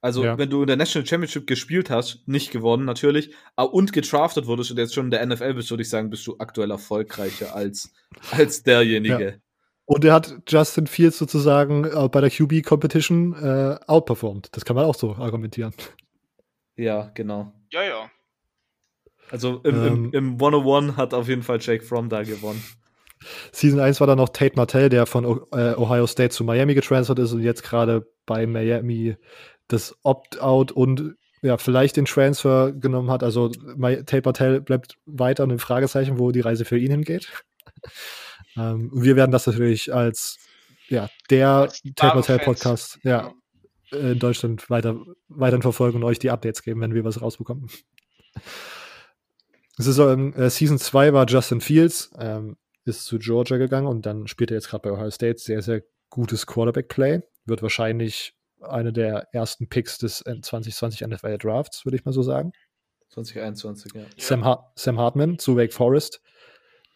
[0.00, 0.38] Also, ja.
[0.38, 4.78] wenn du in der National Championship gespielt hast, nicht gewonnen natürlich, und getraftet wurdest und
[4.78, 7.92] jetzt schon in der NFL bist, würde ich sagen, bist du aktuell erfolgreicher als,
[8.30, 9.24] als derjenige.
[9.24, 9.32] Ja.
[9.86, 14.48] Und er hat Justin Fields sozusagen äh, bei der QB-Competition äh, outperformed.
[14.52, 15.72] Das kann man auch so argumentieren.
[16.76, 17.52] Ja, genau.
[17.72, 18.10] Ja, ja.
[19.30, 22.62] Also im, ähm, im, im 101 hat auf jeden Fall Jake Fromm da gewonnen.
[23.52, 27.18] Season 1 war dann noch Tate Martell, der von äh, Ohio State zu Miami getransfert
[27.18, 29.16] ist und jetzt gerade bei Miami
[29.68, 33.22] das Opt-out und ja, vielleicht den Transfer genommen hat.
[33.22, 37.28] Also Tate Martell bleibt weiter ein Fragezeichen, wo die Reise für ihn hingeht.
[38.58, 40.38] Ähm, wir werden das natürlich als
[40.88, 43.34] ja, der Tate Podcast ja,
[43.90, 44.98] in Deutschland weiter,
[45.28, 47.68] weiterhin verfolgen und euch die Updates geben, wenn wir was rausbekommen.
[49.76, 54.50] Saison, äh, Season 2 war Justin Fields, ähm, ist zu Georgia gegangen und dann spielt
[54.50, 55.38] er jetzt gerade bei Ohio State.
[55.38, 57.22] Sehr, sehr gutes Quarterback-Play.
[57.44, 62.22] Wird wahrscheinlich eine der ersten Picks des 2020 äh, NFL Drafts, würde ich mal so
[62.22, 62.52] sagen.
[63.10, 64.02] 2021, ja.
[64.18, 66.20] Sam, ha Sam Hartman zu Wake Forest,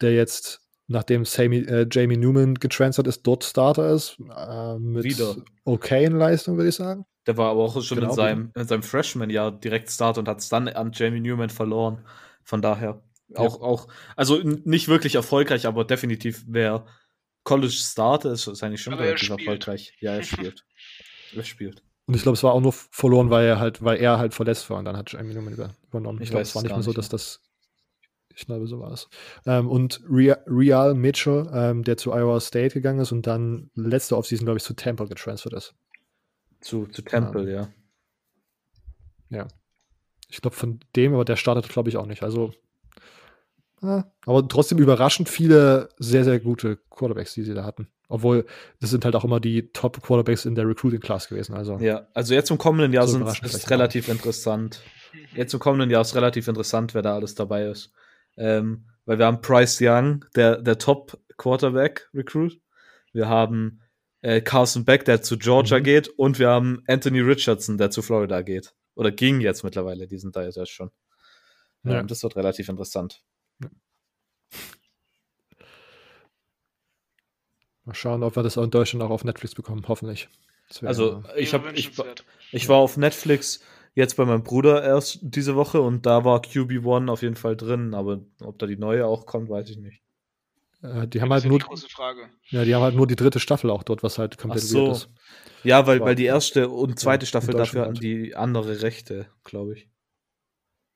[0.01, 4.17] der jetzt nachdem Sammy, äh, Jamie Newman getransfert ist, dort Starter ist.
[4.19, 5.35] Äh, mit Wieder.
[5.63, 7.05] okayen Leistung, würde ich sagen.
[7.27, 8.09] Der war aber auch schon genau.
[8.09, 12.05] in seinem, in seinem Freshman-Jahr direkt Starter und hat es dann an Jamie Newman verloren.
[12.43, 13.01] Von daher
[13.35, 13.65] auch, ja.
[13.65, 16.85] auch, also nicht wirklich erfolgreich, aber definitiv, wer
[17.43, 19.93] College Starter ist, ist eigentlich schon relativ erfolgreich.
[19.99, 20.65] Ja, er spielt.
[21.35, 21.83] er spielt.
[22.05, 24.69] Und ich glaube, es war auch nur verloren, weil er halt, weil er halt verletzt
[24.69, 26.19] war und dann hat Jamie Newman übernommen.
[26.19, 27.41] Ich, ich glaube, es war nicht mehr so, dass das
[28.35, 29.07] ich glaube, so war es.
[29.45, 34.45] Ähm, und Real Mitchell, ähm, der zu Iowa State gegangen ist und dann letzte Offseason,
[34.45, 35.75] glaube ich, zu Temple getransfert ist.
[36.61, 37.69] Zu, zu Temple, ja.
[39.29, 39.47] Ja.
[40.29, 42.23] Ich glaube, von dem, aber der startet, glaube ich, auch nicht.
[42.23, 42.53] Also,
[43.81, 47.87] aber trotzdem überraschend viele sehr, sehr gute Quarterbacks, die sie da hatten.
[48.09, 48.45] Obwohl,
[48.79, 51.55] das sind halt auch immer die Top-Quarterbacks in der Recruiting-Class gewesen.
[51.55, 54.81] Also, ja, also jetzt im kommenden Jahr so sind es relativ interessant.
[55.33, 57.91] Jetzt im kommenden Jahr ist relativ interessant, wer da alles dabei ist.
[58.37, 62.59] Ähm, weil wir haben Bryce Young, der, der Top-Quarterback-Recruit.
[63.13, 63.81] Wir haben
[64.21, 65.83] äh, Carson Beck, der zu Georgia mhm.
[65.83, 66.07] geht.
[66.09, 68.73] Und wir haben Anthony Richardson, der zu Florida geht.
[68.95, 70.91] Oder ging jetzt mittlerweile, die sind da jetzt schon.
[71.83, 72.01] Ja.
[72.01, 73.23] Ähm, das wird relativ interessant.
[77.85, 80.29] Mal schauen, ob wir das auch in Deutschland auch auf Netflix bekommen, hoffentlich.
[80.83, 81.91] Also ich, hab, ich,
[82.51, 83.61] ich war auf Netflix
[83.93, 87.93] jetzt bei meinem Bruder erst diese Woche und da war QB1 auf jeden Fall drin,
[87.93, 90.01] aber ob da die neue auch kommt, weiß ich nicht.
[90.81, 92.29] Äh, die haben halt nur, die große Frage.
[92.49, 94.91] Ja, die haben halt nur die dritte Staffel auch dort, was halt komplett so.
[94.91, 95.09] ist.
[95.63, 98.03] Ja, weil, weil die erste und zweite ja, Staffel dafür hatten halt.
[98.03, 99.89] die andere Rechte, glaube ich.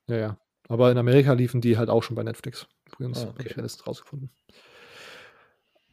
[0.07, 0.37] Ja, ja.
[0.67, 2.67] Aber in Amerika liefen die halt auch schon bei Netflix.
[2.95, 3.39] Übrigens, ah, okay.
[3.39, 4.29] habe ich jetzt rausgefunden.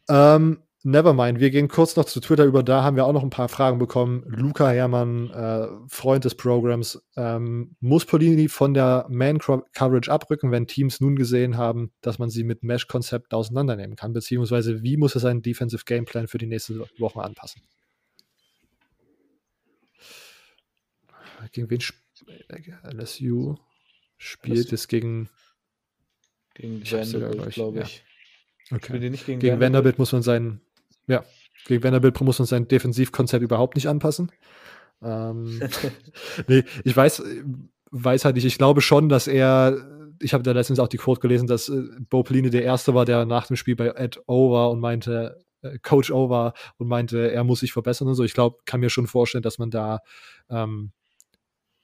[0.09, 2.61] Ähm, Nevermind, wir gehen kurz noch zu Twitter über.
[2.61, 4.25] Da haben wir auch noch ein paar Fragen bekommen.
[4.27, 10.99] Luca Herrmann, äh, Freund des Programms, ähm, muss Polini von der Man-Coverage abrücken, wenn Teams
[10.99, 14.11] nun gesehen haben, dass man sie mit Mesh-Konzept auseinandernehmen kann?
[14.11, 17.61] Beziehungsweise, wie muss er seinen Defensive Gameplan für die nächste Woche anpassen?
[21.53, 22.03] Gegen wen spielt
[22.83, 23.55] LSU?
[24.17, 25.29] Spielt es gegen.
[26.53, 28.03] Gegen Vanderbilt, glaube ich.
[28.69, 28.77] Ja.
[28.77, 28.99] Okay.
[28.99, 29.61] gegen, gegen Vanderbilt?
[29.61, 30.61] Vanderbilt muss man seinen
[31.07, 31.23] ja,
[31.65, 34.31] gegen Vanderbilt muss man sein Defensivkonzept überhaupt nicht anpassen.
[35.01, 35.61] Ähm,
[36.47, 37.23] nee, ich weiß,
[37.91, 39.77] weiß halt nicht, ich glaube schon, dass er,
[40.21, 43.05] ich habe da letztens auch die Quote gelesen, dass äh, Bo Pelini der Erste war,
[43.05, 46.87] der nach dem Spiel bei Ed O war und meinte, äh, Coach O war und
[46.87, 48.23] meinte, er muss sich verbessern und so.
[48.23, 49.99] Ich glaube, kann mir schon vorstellen, dass man da,
[50.49, 50.91] ähm,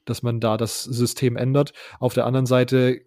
[0.06, 1.74] dass man da das System ändert.
[2.00, 3.02] Auf der anderen Seite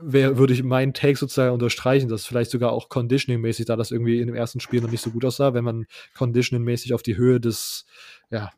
[0.00, 4.20] wär, würde ich meinen Take sozusagen unterstreichen, dass vielleicht sogar auch Conditioning-mäßig, da das irgendwie
[4.20, 5.86] in dem ersten Spiel noch nicht so gut aussah, wenn man
[6.16, 7.86] Conditioning-mäßig auf die Höhe des,
[8.30, 8.50] ja,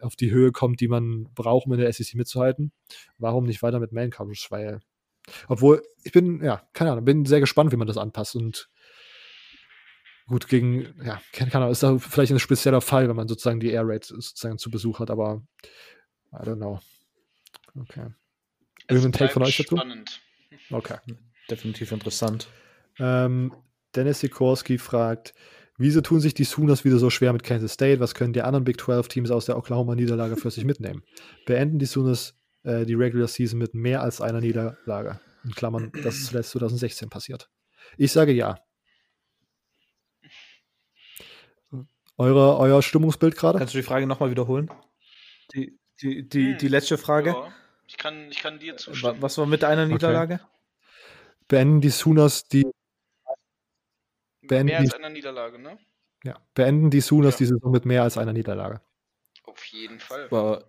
[0.00, 2.72] auf die Höhe kommt, die man braucht, um in der SEC mitzuhalten.
[3.18, 4.46] Warum nicht weiter mit Man-Coverage?
[4.50, 4.80] Weil,
[5.48, 8.68] obwohl, ich bin, ja, keine Ahnung, bin sehr gespannt, wie man das anpasst und
[10.26, 13.70] gut, gegen, ja, keine Ahnung, ist da vielleicht ein spezieller Fall, wenn man sozusagen die
[13.70, 15.42] Air Rate sozusagen zu Besuch hat, aber
[16.32, 16.80] I don't know.
[17.78, 18.06] Okay.
[18.88, 19.76] Irgendein Take von euch dazu?
[19.76, 20.20] Spannend.
[20.70, 20.96] Okay.
[21.50, 22.48] Definitiv interessant.
[22.98, 23.52] Ähm,
[23.94, 25.34] Dennis Sikorski fragt,
[25.78, 28.00] wieso tun sich die Sooners wieder so schwer mit Kansas State?
[28.00, 31.02] Was können die anderen Big 12 Teams aus der Oklahoma-Niederlage für sich mitnehmen?
[31.46, 35.20] Beenden die Sooners äh, die Regular Season mit mehr als einer Niederlage?
[35.44, 37.48] In Klammern, das ist zuletzt 2016 passiert.
[37.96, 38.58] Ich sage ja.
[42.18, 43.58] Eure, euer Stimmungsbild gerade?
[43.58, 44.70] Kannst du die Frage nochmal wiederholen?
[45.54, 47.30] Die, die, die, die hm, letzte Frage?
[47.30, 47.52] Ja,
[47.90, 49.20] ich, kann, ich kann dir zustimmen.
[49.20, 50.34] Was war mit einer Niederlage?
[50.34, 50.44] Okay
[51.50, 52.66] beenden die Sooners die.
[54.40, 55.78] Beenden mehr als einer Niederlage, ne?
[56.24, 57.38] Ja, beenden die Sooners ja.
[57.38, 58.80] die Saison mit mehr als einer Niederlage.
[59.44, 60.26] Auf jeden Fall.
[60.26, 60.64] Aber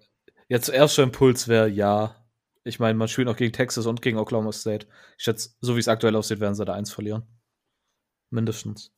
[0.50, 2.18] jetzt erster Impuls wäre ja.
[2.64, 4.88] Ich meine, man spielt auch gegen Texas und gegen Oklahoma State.
[5.18, 7.24] Ich schätze, so wie es aktuell aussieht, werden sie da eins verlieren.
[8.30, 8.92] Mindestens.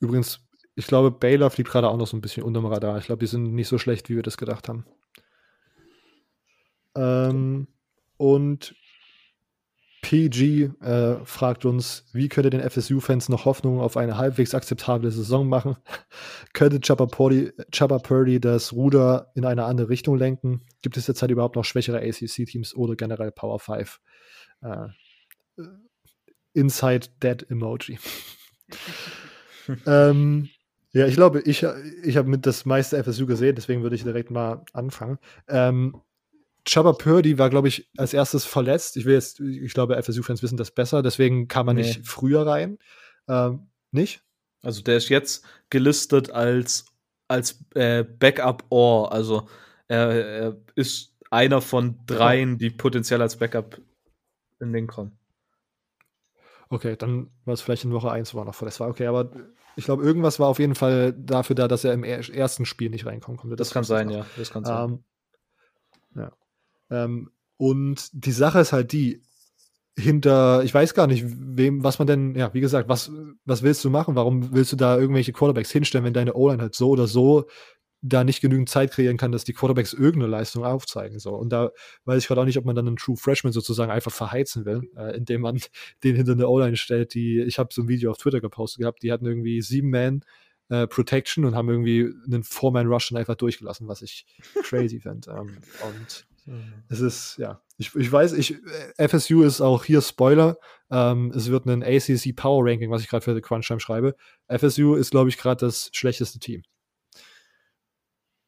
[0.00, 2.98] Übrigens, ich glaube, Baylor fliegt gerade auch noch so ein bisschen unter dem Radar.
[2.98, 4.84] Ich glaube, die sind nicht so schlecht, wie wir das gedacht haben.
[6.96, 7.68] Ähm,
[8.16, 8.74] und
[10.04, 15.48] PG äh, fragt uns, wie könnte den FSU-Fans noch Hoffnung auf eine halbwegs akzeptable Saison
[15.48, 15.76] machen?
[16.52, 20.60] könnte Chopper Purdy, das Ruder in eine andere Richtung lenken?
[20.82, 23.98] Gibt es derzeit überhaupt noch schwächere ACC-Teams oder generell Power 5?
[24.60, 24.88] Äh,
[26.52, 27.98] Inside Dead Emoji.
[29.86, 30.50] ähm,
[30.92, 31.66] ja, ich glaube, ich,
[32.02, 35.18] ich habe mit das meiste FSU gesehen, deswegen würde ich direkt mal anfangen.
[35.48, 35.96] Ähm,
[36.66, 38.96] Chubba Purdy war, glaube ich, als erstes verletzt.
[38.96, 41.82] Ich will jetzt, ich glaube, FSU-Fans wissen das besser, deswegen kam er nee.
[41.82, 42.78] nicht früher rein.
[43.28, 44.22] Ähm, nicht?
[44.62, 46.86] Also der ist jetzt gelistet als,
[47.28, 49.12] als äh, Backup-Or.
[49.12, 49.48] Also
[49.88, 53.80] er, er, ist einer von dreien, die potenziell als Backup
[54.60, 55.18] in den kommen.
[56.70, 58.80] Okay, dann war es vielleicht in Woche 1 war noch verletzt.
[58.80, 59.30] War okay, aber
[59.76, 63.04] ich glaube, irgendwas war auf jeden Fall dafür da, dass er im ersten Spiel nicht
[63.04, 63.56] reinkommen konnte.
[63.56, 64.24] Das, das kann sein, ja.
[64.36, 64.90] Das kann sein.
[64.90, 65.04] Ähm,
[66.16, 66.32] ja.
[66.90, 69.22] Ähm, und die Sache ist halt die,
[69.96, 73.12] hinter, ich weiß gar nicht, wem, was man denn, ja, wie gesagt, was,
[73.44, 74.16] was willst du machen?
[74.16, 77.46] Warum willst du da irgendwelche Quarterbacks hinstellen, wenn deine O-Line halt so oder so
[78.06, 81.18] da nicht genügend Zeit kreieren kann, dass die Quarterbacks irgendeine Leistung aufzeigen.
[81.18, 81.34] So.
[81.34, 81.70] Und da
[82.04, 84.82] weiß ich gerade auch nicht, ob man dann einen True Freshman sozusagen einfach verheizen will,
[84.96, 85.58] äh, indem man
[86.04, 89.02] den hinter eine O-Line stellt, die, ich habe so ein Video auf Twitter gepostet gehabt,
[89.02, 90.22] die hatten irgendwie sieben Man
[90.68, 94.26] äh, Protection und haben irgendwie einen Four-Man-Rush dann einfach durchgelassen, was ich
[94.64, 95.28] crazy fand.
[95.28, 95.56] Ähm,
[95.88, 96.26] und.
[96.88, 98.56] Es ist, ja, ich, ich weiß, ich,
[98.98, 100.58] äh, FSU ist auch hier Spoiler.
[100.90, 104.14] Ähm, es wird ein ACC Power Ranking, was ich gerade für The Crunch Time schreibe.
[104.48, 106.62] FSU ist, glaube ich, gerade das schlechteste Team.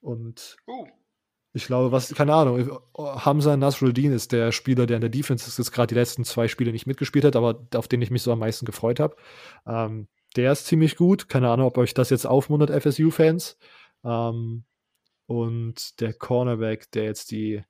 [0.01, 0.87] Und uh.
[1.55, 5.73] ich glaube, was, keine Ahnung, Hamza Nasruddin ist der Spieler, der in der Defense ist,
[5.73, 8.39] gerade die letzten zwei Spiele nicht mitgespielt hat, aber auf den ich mich so am
[8.39, 9.17] meisten gefreut habe.
[9.67, 10.07] Ähm,
[10.37, 11.29] der ist ziemlich gut.
[11.29, 13.59] Keine Ahnung, ob euch das jetzt aufmuntert, FSU-Fans.
[14.05, 14.65] Ähm,
[15.27, 17.65] und der Cornerback, der jetzt die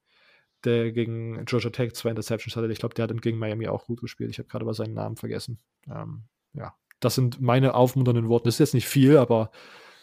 [0.65, 2.71] der gegen Georgia Tech zwei Interceptions hatte.
[2.73, 4.31] Ich glaube, der hat dann gegen Miami auch gut gespielt.
[4.31, 5.59] Ich habe gerade aber seinen Namen vergessen.
[5.89, 6.25] Ähm,
[6.55, 8.45] ja, das sind meine aufmunternden Worte.
[8.45, 9.51] Das ist jetzt nicht viel, aber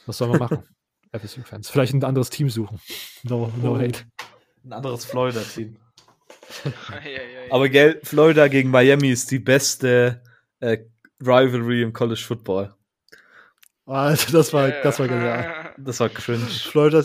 [0.06, 0.64] was soll man machen?
[1.12, 1.70] FSU-Fans.
[1.70, 2.80] Vielleicht ein anderes Team suchen.
[3.24, 3.78] No, no Oh.
[3.78, 4.00] hate.
[4.64, 5.78] Ein anderes Florida-Team.
[7.50, 10.24] Aber gell, Florida gegen Miami ist die beste
[10.60, 10.80] äh,
[11.22, 12.74] Rivalry im College Football.
[13.86, 15.74] Alter, das war, das war genial.
[15.78, 16.46] Das war cringe.
[16.46, 17.04] Florida,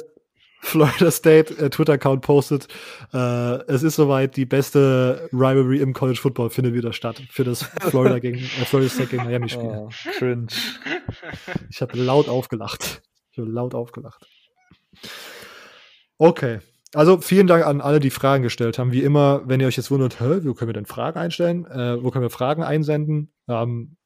[0.69, 2.69] Florida State äh, Twitter-Account postet,
[3.15, 7.62] äh, es ist soweit, die beste Rivalry im College Football findet wieder statt für das
[7.62, 9.65] Florida gegen äh, Florida State gegen Miami Spiel.
[9.65, 9.89] Oh,
[10.19, 10.49] cringe.
[11.70, 13.03] Ich habe laut aufgelacht.
[13.32, 14.27] Ich habe laut aufgelacht.
[16.19, 16.59] Okay.
[16.95, 18.93] Also vielen Dank an alle, die Fragen gestellt haben.
[18.93, 21.65] Wie immer, wenn ihr euch jetzt wundert, Hä, wo können wir denn Fragen einstellen?
[21.66, 23.32] Äh, wo können wir Fragen einsenden?
[23.49, 23.97] Ähm,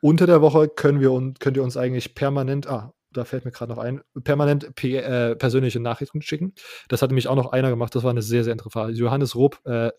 [0.00, 3.52] unter der Woche können wir und könnt ihr uns eigentlich permanent, ah, da fällt mir
[3.52, 6.54] gerade noch ein, permanent P äh, persönliche Nachrichten schicken.
[6.88, 8.92] Das hat nämlich auch noch einer gemacht, das war eine sehr, sehr interessante Frage.
[8.92, 9.90] Johannes Rupp äh,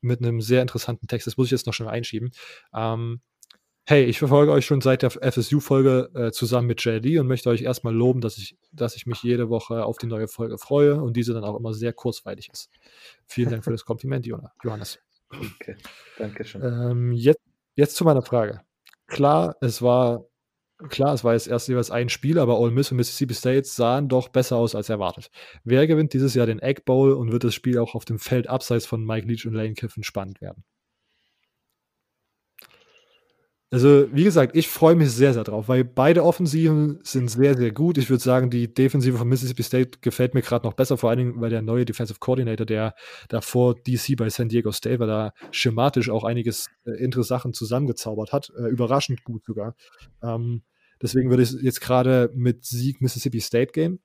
[0.00, 2.30] mit einem sehr interessanten Text, das muss ich jetzt noch schnell einschieben.
[2.74, 3.20] Ähm,
[3.86, 7.62] hey, ich verfolge euch schon seit der FSU-Folge äh, zusammen mit JD und möchte euch
[7.62, 11.16] erstmal loben, dass ich, dass ich mich jede Woche auf die neue Folge freue und
[11.16, 12.70] diese dann auch immer sehr kurzweilig ist.
[13.26, 14.98] Vielen Dank für das Kompliment, Johannes.
[15.28, 15.76] Okay,
[16.18, 16.62] danke schön.
[16.62, 17.40] Ähm, jetzt,
[17.76, 18.60] jetzt zu meiner Frage.
[19.06, 20.24] Klar, es war
[20.88, 24.08] klar, es war jetzt erst jeweils ein Spiel, aber Ole Miss und Mississippi State sahen
[24.08, 25.30] doch besser aus als erwartet.
[25.64, 28.48] Wer gewinnt dieses Jahr den Egg Bowl und wird das Spiel auch auf dem Feld
[28.48, 30.64] abseits von Mike Leach und Lane Kiffin spannend werden?
[33.74, 37.72] Also, wie gesagt, ich freue mich sehr, sehr drauf, weil beide Offensiven sind sehr, sehr
[37.72, 37.98] gut.
[37.98, 41.18] Ich würde sagen, die Defensive von Mississippi State gefällt mir gerade noch besser, vor allen
[41.18, 42.94] Dingen, weil der neue Defensive Coordinator, der
[43.28, 48.32] davor DC bei San Diego State war, da schematisch auch einiges äh, interessante Sachen zusammengezaubert
[48.32, 48.52] hat.
[48.56, 49.74] Äh, überraschend gut sogar.
[50.22, 50.62] Ähm,
[51.02, 53.98] deswegen würde ich jetzt gerade mit Sieg Mississippi State gehen.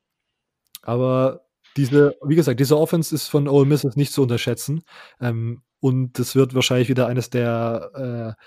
[0.81, 1.41] Aber
[1.77, 4.81] diese, wie gesagt, diese Offense ist von Ole Miss nicht zu unterschätzen.
[5.21, 8.43] Ähm, und das wird wahrscheinlich wieder eines der äh,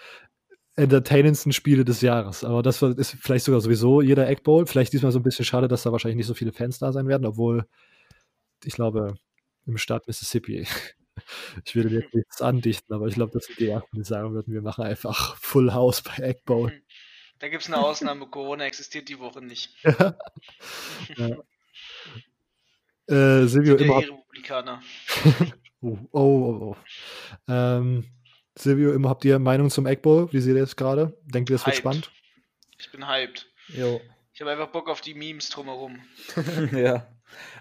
[0.77, 2.45] entertainendsten Spiele des Jahres.
[2.45, 4.67] Aber das ist vielleicht sogar sowieso jeder Egg Bowl.
[4.67, 7.09] Vielleicht diesmal so ein bisschen schade, dass da wahrscheinlich nicht so viele Fans da sein
[7.09, 7.67] werden, obwohl
[8.65, 9.15] ich glaube,
[9.67, 10.67] im Staat Mississippi,
[11.65, 14.63] ich würde jetzt nichts andichten, aber ich glaube, das sind die die sagen würden, wir
[14.63, 16.73] machen einfach Full House bei Egg Bowl.
[17.39, 19.77] Da gibt es eine Ausnahme, Corona existiert die Woche nicht.
[23.09, 24.81] Äh, Silvio, immer, Republikaner.
[25.83, 26.77] oh, oh, oh, oh.
[27.49, 28.05] Ähm,
[28.57, 30.33] Silvio, immer habt ihr Meinung zum Egg Bowl?
[30.33, 31.19] Wie seht ihr das gerade?
[31.25, 31.79] Denkt ihr, es wird Hyped.
[31.79, 32.11] spannend?
[32.79, 33.49] Ich bin hyped.
[33.69, 34.01] Jo.
[34.35, 36.01] Ich habe einfach Bock auf die Memes drumherum.
[36.73, 37.07] ja.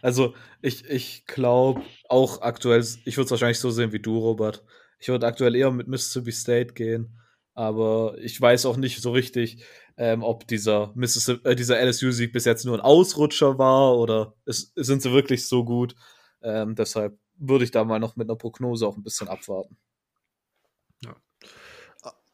[0.01, 4.63] Also, ich, ich glaube auch aktuell, ich würde es wahrscheinlich so sehen wie du, Robert.
[4.99, 7.19] Ich würde aktuell eher mit Mississippi State gehen,
[7.53, 9.63] aber ich weiß auch nicht so richtig,
[9.97, 14.71] ähm, ob dieser, Mississippi, äh, dieser LSU-Sieg bis jetzt nur ein Ausrutscher war oder es,
[14.75, 15.95] sind sie wirklich so gut.
[16.41, 19.77] Ähm, deshalb würde ich da mal noch mit einer Prognose auch ein bisschen abwarten.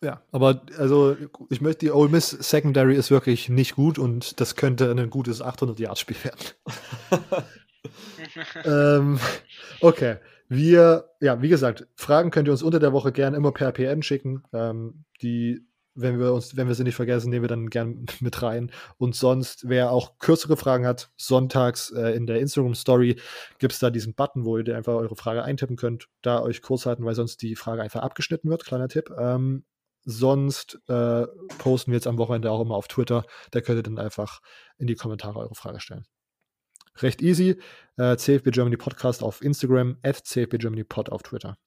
[0.01, 1.17] Ja, aber also
[1.49, 5.41] ich möchte die Ole Miss Secondary ist wirklich nicht gut und das könnte ein gutes
[5.41, 7.43] 800 Yard Spiel werden.
[8.63, 9.19] ähm,
[9.81, 10.17] okay,
[10.49, 14.03] wir ja wie gesagt Fragen könnt ihr uns unter der Woche gerne immer per PN
[14.03, 14.43] schicken.
[14.53, 15.65] Ähm, die
[15.97, 19.15] wenn wir uns wenn wir sie nicht vergessen nehmen wir dann gern mit rein und
[19.15, 23.19] sonst wer auch kürzere Fragen hat sonntags äh, in der Instagram Story
[23.59, 26.85] gibt es da diesen Button wo ihr einfach eure Frage eintippen könnt da euch kurz
[26.85, 29.63] halten weil sonst die Frage einfach abgeschnitten wird kleiner Tipp ähm,
[30.09, 33.25] Sonst äh, posten wir jetzt am Wochenende auch immer auf Twitter.
[33.51, 34.39] Da könnt ihr dann einfach
[34.77, 36.05] in die Kommentare eure Frage stellen.
[37.01, 37.59] Recht easy.
[37.97, 41.57] Äh, CFB Germany Podcast auf Instagram, at CFB Germany Pod auf Twitter.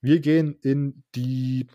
[0.00, 1.66] Wir gehen in die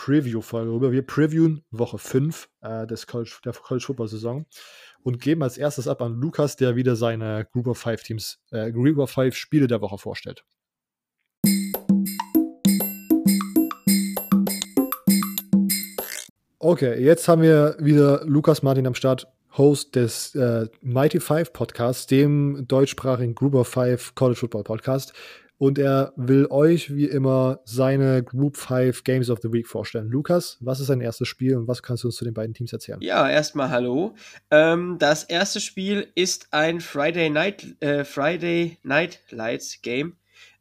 [0.00, 0.92] Preview-Folge rüber.
[0.92, 4.46] Wir previewen Woche 5 äh, des College, der College Football Saison
[5.02, 8.72] und geben als erstes ab an Lukas, der wieder seine Group of Five Teams, äh,
[8.72, 10.42] Group of Five Spiele der Woche vorstellt.
[16.58, 19.26] Okay, jetzt haben wir wieder Lukas Martin am Start,
[19.58, 25.12] Host des äh, Mighty Five Podcasts, dem deutschsprachigen Group of Five College Football Podcast.
[25.60, 30.08] Und er will euch wie immer seine Group 5 Games of the Week vorstellen.
[30.08, 32.72] Lukas, was ist dein erstes Spiel und was kannst du uns zu den beiden Teams
[32.72, 32.98] erzählen?
[33.02, 34.14] Ja, erstmal hallo.
[34.50, 40.16] Ähm, das erste Spiel ist ein Friday Night, äh, Friday Night Lights Game.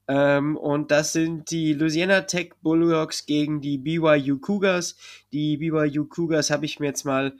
[0.09, 4.97] Ähm, und das sind die Louisiana Tech Bulldogs gegen die BYU Cougars.
[5.31, 7.37] Die BYU Cougars habe ich mir jetzt mal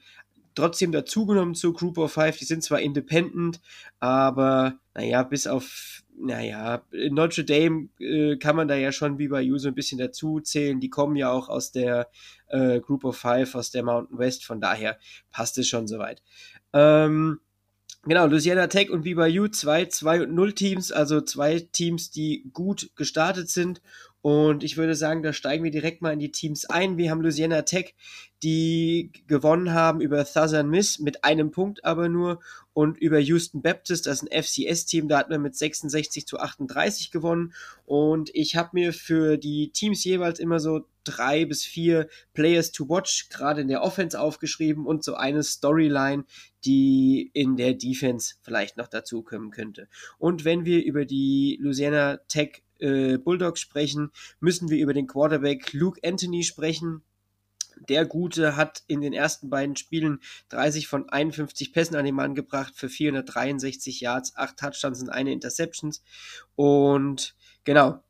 [0.56, 2.38] trotzdem dazugenommen zur Group of Five.
[2.38, 3.60] Die sind zwar independent,
[3.99, 9.69] aber naja, bis auf, naja, Notre Dame äh, kann man da ja schon BYU so
[9.69, 10.79] ein bisschen dazu zählen.
[10.79, 12.09] Die kommen ja auch aus der
[12.47, 14.45] äh, Group of Five, aus der Mountain West.
[14.45, 14.97] Von daher
[15.31, 16.21] passt es schon soweit.
[16.73, 17.39] Ähm,
[18.03, 22.91] Genau, Louisiana Tech und BYU, zwei 2 und 0 Teams, also zwei Teams, die gut
[22.95, 23.81] gestartet sind
[24.21, 26.97] Und ich würde sagen, da steigen wir direkt mal in die Teams ein.
[26.97, 27.95] Wir haben Louisiana Tech,
[28.43, 32.39] die gewonnen haben über Southern Miss mit einem Punkt aber nur
[32.73, 37.11] und über Houston Baptist, das ist ein FCS-Team, da hat man mit 66 zu 38
[37.11, 37.53] gewonnen.
[37.85, 42.87] Und ich habe mir für die Teams jeweils immer so drei bis vier Players to
[42.87, 46.23] watch, gerade in der Offense aufgeschrieben und so eine Storyline,
[46.63, 49.89] die in der Defense vielleicht noch dazu kommen könnte.
[50.17, 55.73] Und wenn wir über die Louisiana Tech äh, Bulldogs sprechen, müssen wir über den Quarterback
[55.73, 57.01] Luke Anthony sprechen.
[57.88, 60.19] Der Gute hat in den ersten beiden Spielen
[60.49, 65.31] 30 von 51 Pässen an den Mann gebracht für 463 Yards, 8 Touchdowns und eine
[65.31, 66.03] Interceptions.
[66.56, 68.03] Und genau,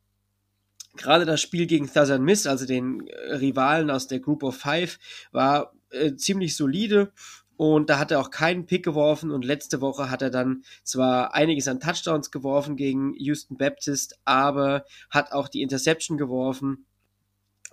[0.96, 4.98] gerade das Spiel gegen Southern Miss, also den äh, Rivalen aus der Group of Five,
[5.30, 7.12] war äh, ziemlich solide.
[7.60, 9.30] Und da hat er auch keinen Pick geworfen.
[9.30, 14.86] Und letzte Woche hat er dann zwar einiges an Touchdowns geworfen gegen Houston Baptist, aber
[15.10, 16.86] hat auch die Interception geworfen.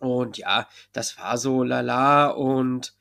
[0.01, 2.27] Und ja, das war so lala.
[2.31, 2.96] Und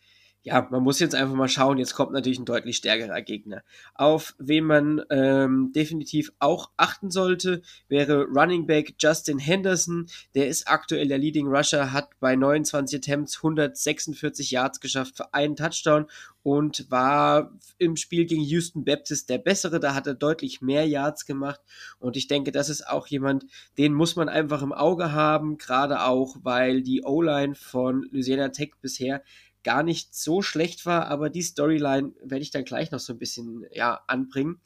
[0.46, 1.76] ja, man muss jetzt einfach mal schauen.
[1.76, 3.64] Jetzt kommt natürlich ein deutlich stärkerer Gegner.
[3.96, 10.06] Auf wen man ähm, definitiv auch achten sollte, wäre Running Back Justin Henderson.
[10.36, 15.56] Der ist aktuell der Leading Rusher, hat bei 29 Attempts 146 Yards geschafft für einen
[15.56, 16.06] Touchdown
[16.44, 19.80] und war im Spiel gegen Houston Baptist der bessere.
[19.80, 21.60] Da hat er deutlich mehr Yards gemacht.
[21.98, 23.46] Und ich denke, das ist auch jemand,
[23.78, 28.74] den muss man einfach im Auge haben, gerade auch, weil die O-Line von Louisiana Tech
[28.80, 29.24] bisher
[29.66, 33.18] gar nicht so schlecht war, aber die Storyline werde ich dann gleich noch so ein
[33.18, 34.60] bisschen ja, anbringen.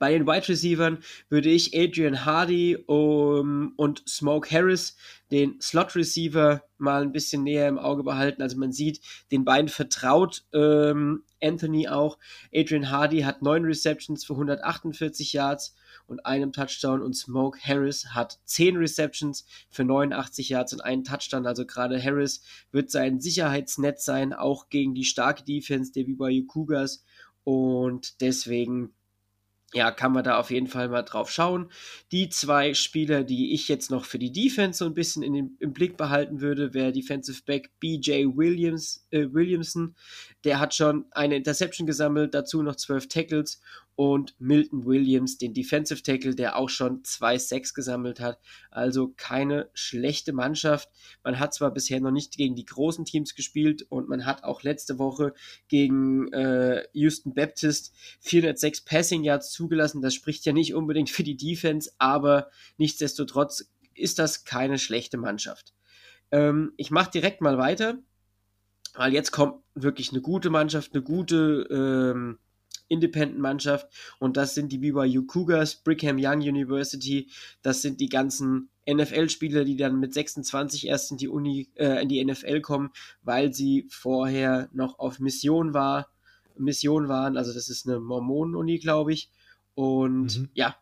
[0.00, 0.98] Bei den Wide Receivers
[1.28, 4.96] würde ich Adrian Hardy um, und Smoke Harris,
[5.30, 8.42] den Slot Receiver, mal ein bisschen näher im Auge behalten.
[8.42, 9.00] Also man sieht,
[9.30, 12.18] den beiden vertraut ähm, Anthony auch.
[12.52, 15.76] Adrian Hardy hat neun Receptions für 148 Yards
[16.08, 21.46] und einem Touchdown und Smoke Harris hat 10 Receptions für 89 Yards und einen Touchdown.
[21.46, 27.04] Also gerade Harris wird sein Sicherheitsnetz sein, auch gegen die starke Defense der BYU Cougars
[27.44, 28.94] und deswegen
[29.74, 31.70] ja, kann man da auf jeden Fall mal drauf schauen.
[32.10, 35.56] Die zwei Spieler, die ich jetzt noch für die Defense so ein bisschen in den,
[35.60, 39.94] im Blick behalten würde, wäre Defensive Back BJ Williams, äh, Williamson.
[40.44, 43.60] Der hat schon eine Interception gesammelt, dazu noch zwölf Tackles
[43.98, 48.38] und Milton Williams, den Defensive Tackle, der auch schon zwei Sacks gesammelt hat.
[48.70, 50.88] Also keine schlechte Mannschaft.
[51.24, 54.62] Man hat zwar bisher noch nicht gegen die großen Teams gespielt und man hat auch
[54.62, 55.34] letzte Woche
[55.66, 60.00] gegen äh, Houston Baptist 406 Passing Yards zugelassen.
[60.00, 65.74] Das spricht ja nicht unbedingt für die Defense, aber nichtsdestotrotz ist das keine schlechte Mannschaft.
[66.30, 67.98] Ähm, ich mache direkt mal weiter,
[68.94, 72.38] weil jetzt kommt wirklich eine gute Mannschaft, eine gute ähm,
[72.88, 73.88] Independent-Mannschaft
[74.18, 77.28] und das sind die BYU Cougars, Brigham Young University,
[77.62, 82.08] das sind die ganzen NFL-Spieler, die dann mit 26 erst in die Uni, äh, in
[82.08, 82.90] die NFL kommen,
[83.22, 86.08] weil sie vorher noch auf Mission war,
[86.56, 89.30] Mission waren, also das ist eine Mormonen-Uni, glaube ich.
[89.74, 90.48] Und mhm.
[90.54, 90.76] ja,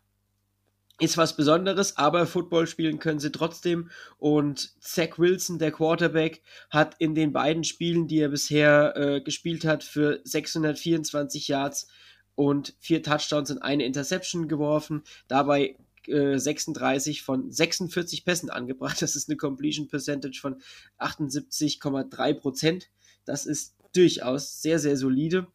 [0.98, 3.90] ist was Besonderes, aber Football spielen können sie trotzdem.
[4.18, 9.64] Und Zach Wilson, der Quarterback, hat in den beiden Spielen, die er bisher äh, gespielt
[9.64, 11.88] hat, für 624 Yards
[12.34, 15.02] und vier Touchdowns und eine Interception geworfen.
[15.28, 19.00] Dabei äh, 36 von 46 Pässen angebracht.
[19.06, 20.62] Das ist eine Completion Percentage von
[20.98, 22.90] 78,3 Prozent.
[23.24, 25.46] Das ist durchaus sehr, sehr solide.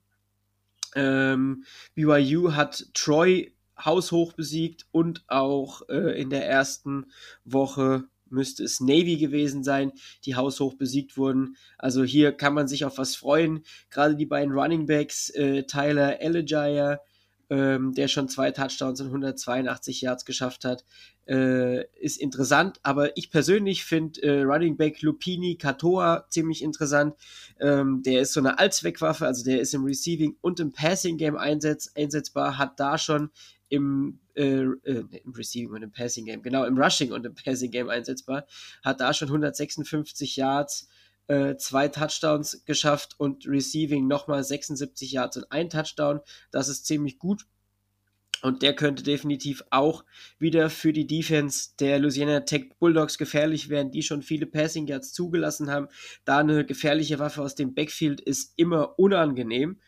[0.93, 1.63] Ähm,
[1.95, 3.53] BYU hat Troy
[3.85, 7.07] haushoch besiegt und auch äh, in der ersten
[7.43, 9.91] Woche müsste es Navy gewesen sein,
[10.25, 11.57] die haushoch besiegt wurden.
[11.77, 13.63] Also hier kann man sich auf was freuen.
[13.89, 17.01] Gerade die beiden Running Backs, äh, Tyler Elegier,
[17.52, 20.86] ähm, der schon zwei Touchdowns und 182 Yards geschafft hat,
[21.28, 22.80] äh, ist interessant.
[22.82, 27.14] Aber ich persönlich finde äh, Running Back Lupini Katoa ziemlich interessant.
[27.60, 31.36] Ähm, der ist so eine Allzweckwaffe, also der ist im Receiving und im Passing Game
[31.36, 33.32] einsetz einsetzbar, hat da schon
[33.68, 37.72] im, äh, äh, im Receiving und im Passing Game, genau, im Rushing und im Passing
[37.72, 38.48] Game einsetzbar,
[38.82, 40.88] hat da schon 156 Yards,
[41.31, 46.19] äh, zwei Touchdowns geschafft und Receiving nochmal 76 Yards und ein Touchdown.
[46.51, 47.45] Das ist ziemlich gut.
[48.41, 50.03] Und der könnte definitiv auch
[50.39, 55.13] wieder für die Defense der Louisiana Tech Bulldogs gefährlich werden, die schon viele Passing Yards
[55.13, 55.87] zugelassen haben.
[56.25, 59.79] Da eine gefährliche Waffe aus dem Backfield ist immer unangenehm.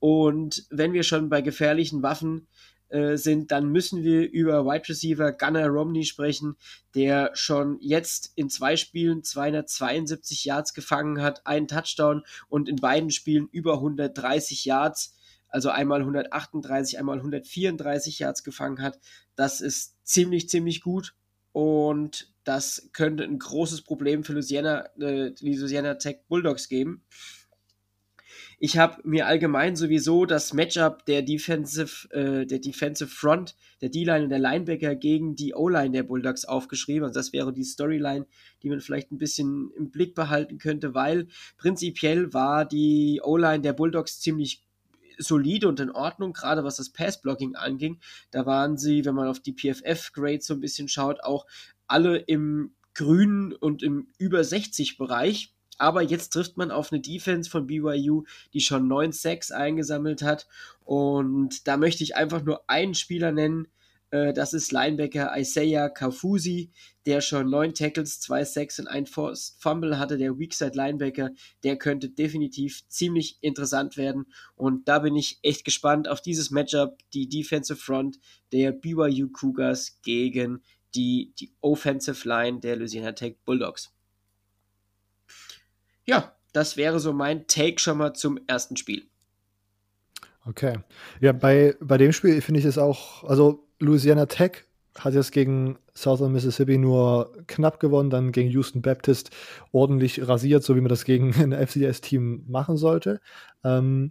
[0.00, 2.48] Und wenn wir schon bei gefährlichen Waffen
[2.90, 6.56] äh, sind, dann müssen wir über Wide Receiver Gunnar Romney sprechen,
[6.94, 13.10] der schon jetzt in zwei Spielen 272 Yards gefangen hat, einen Touchdown und in beiden
[13.10, 15.14] Spielen über 130 Yards,
[15.48, 18.98] also einmal 138, einmal 134 Yards gefangen hat.
[19.36, 21.14] Das ist ziemlich, ziemlich gut.
[21.52, 27.04] Und das könnte ein großes Problem für Louisiana, äh, die Louisiana Tech Bulldogs geben.
[28.62, 34.24] Ich habe mir allgemein sowieso das Matchup der Defensive, äh, der Defensive Front, der D-Line
[34.24, 37.04] und der Linebacker gegen die O-Line der Bulldogs aufgeschrieben.
[37.04, 38.26] Also das wäre die Storyline,
[38.62, 43.72] die man vielleicht ein bisschen im Blick behalten könnte, weil prinzipiell war die O-Line der
[43.72, 44.62] Bulldogs ziemlich
[45.16, 47.98] solide und in Ordnung, gerade was das Pass-Blocking anging.
[48.30, 51.46] Da waren sie, wenn man auf die PFF-Grades so ein bisschen schaut, auch
[51.86, 55.54] alle im grünen und im über 60 Bereich.
[55.80, 60.46] Aber jetzt trifft man auf eine Defense von BYU, die schon 9 Sacks eingesammelt hat.
[60.84, 63.66] Und da möchte ich einfach nur einen Spieler nennen.
[64.10, 66.70] Äh, das ist Linebacker Isaiah Kafusi,
[67.06, 71.30] der schon 9 Tackles, 2 Sacks und ein Fumble hatte, der Weakside Linebacker.
[71.64, 74.26] Der könnte definitiv ziemlich interessant werden.
[74.56, 78.18] Und da bin ich echt gespannt auf dieses Matchup, die Defensive Front
[78.52, 80.62] der BYU Cougars gegen
[80.94, 83.94] die, die Offensive Line der Louisiana Tech Bulldogs.
[86.10, 89.04] Ja, das wäre so mein Take schon mal zum ersten Spiel.
[90.44, 90.80] Okay.
[91.20, 94.64] Ja, bei, bei dem Spiel finde ich es auch, also Louisiana Tech
[94.98, 99.30] hat jetzt gegen Southern Mississippi nur knapp gewonnen, dann gegen Houston Baptist
[99.70, 103.20] ordentlich rasiert, so wie man das gegen ein FCS-Team machen sollte.
[103.62, 104.10] Ähm,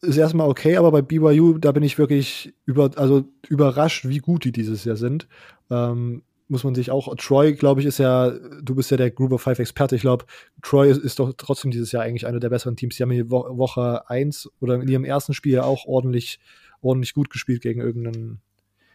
[0.00, 4.44] ist erstmal okay, aber bei BYU, da bin ich wirklich über, also überrascht, wie gut
[4.44, 5.28] die dieses Jahr sind.
[5.70, 9.32] Ähm, muss man sich auch, Troy, glaube ich, ist ja, du bist ja der Group
[9.32, 10.24] of Five Experte, ich glaube,
[10.62, 12.96] Troy ist, ist, doch trotzdem dieses Jahr eigentlich einer der besseren Teams.
[12.96, 16.40] Die haben in Wo Woche 1 oder in ihrem ersten Spiel auch ordentlich,
[16.80, 18.40] ordentlich gut gespielt gegen irgendeinen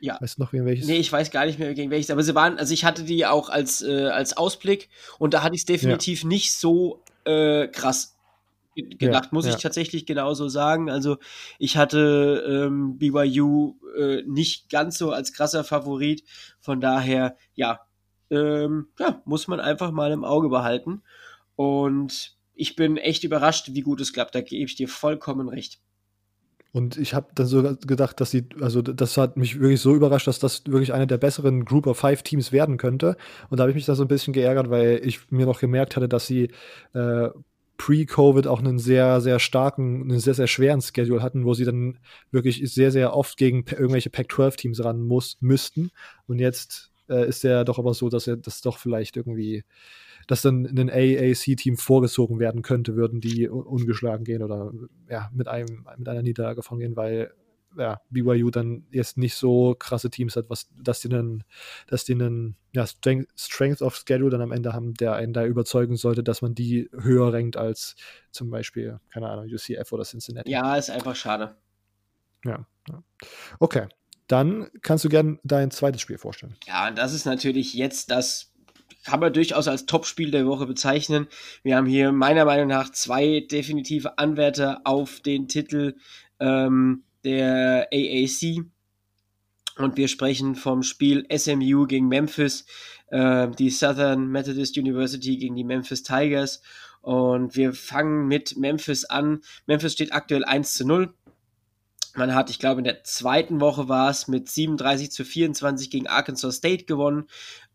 [0.04, 0.18] ja.
[0.20, 0.86] Weißt du noch, gegen welches?
[0.86, 2.12] Nee, ich weiß gar nicht mehr, gegen welches.
[2.12, 5.56] Aber sie waren, also ich hatte die auch als, äh, als Ausblick und da hatte
[5.56, 6.28] ich es definitiv ja.
[6.28, 8.13] nicht so äh, krass
[8.76, 9.52] gedacht, ja, muss ja.
[9.52, 10.90] ich tatsächlich genauso sagen.
[10.90, 11.18] Also
[11.60, 16.24] ich hatte ähm, BYU äh, nicht ganz so als krasser Favorit.
[16.60, 17.82] Von daher, ja,
[18.30, 21.04] ähm, ja, muss man einfach mal im Auge behalten.
[21.56, 24.36] Und ich bin echt überrascht, wie gut es klappt.
[24.36, 25.80] Da gebe ich dir vollkommen recht.
[26.74, 30.26] Und ich habe dann so gedacht, dass sie, also das hat mich wirklich so überrascht,
[30.26, 33.16] dass das wirklich eine der besseren Group of Five Teams werden könnte.
[33.50, 35.96] Und da habe ich mich da so ein bisschen geärgert, weil ich mir noch gemerkt
[35.96, 36.50] hatte, dass sie
[36.96, 37.30] äh,
[37.78, 41.98] pre-Covid auch einen sehr, sehr starken, einen sehr, sehr schweren Schedule hatten, wo sie dann
[42.32, 45.92] wirklich sehr, sehr oft gegen irgendwelche Pac-12-Teams ran muss, müssten.
[46.28, 49.64] Und jetzt äh, ist der doch aber so, dass er das doch vielleicht irgendwie,
[50.28, 54.72] dass dann ein AAC-Team vorgezogen werden könnte, würden die ungeschlagen gehen oder
[55.10, 57.34] ja, mit einem, mit einer Niederlage von gehen, weil
[57.78, 61.44] ja, BYU dann jetzt nicht so krasse Teams hat, was, dass die einen,
[61.88, 65.46] dass die einen ja, Strength, Strength of Schedule dann am Ende haben, der einen da
[65.46, 67.96] überzeugen sollte, dass man die höher rankt als
[68.32, 70.52] zum Beispiel, keine Ahnung, UCF oder Cincinnati.
[70.52, 71.56] Ja, ist einfach schade.
[72.46, 72.66] Ja.
[72.90, 73.04] ja.
[73.60, 73.88] Okay.
[74.28, 76.56] Dann kannst du gerne dein zweites Spiel vorstellen.
[76.66, 78.54] Ja, und das ist natürlich jetzt das
[79.04, 81.28] kann man durchaus als Topspiel der Woche bezeichnen.
[81.62, 85.96] Wir haben hier meiner Meinung nach zwei definitive Anwärter auf den Titel.
[86.40, 88.66] Ähm, der AAC.
[89.78, 92.66] Und wir sprechen vom Spiel SMU gegen Memphis,
[93.08, 96.62] äh, die Southern Methodist University gegen die Memphis Tigers.
[97.02, 99.42] Und wir fangen mit Memphis an.
[99.66, 101.14] Memphis steht aktuell 1 zu 0.
[102.16, 106.08] Man hat, ich glaube, in der zweiten Woche war es mit 37 zu 24 gegen
[106.08, 107.28] Arkansas State gewonnen.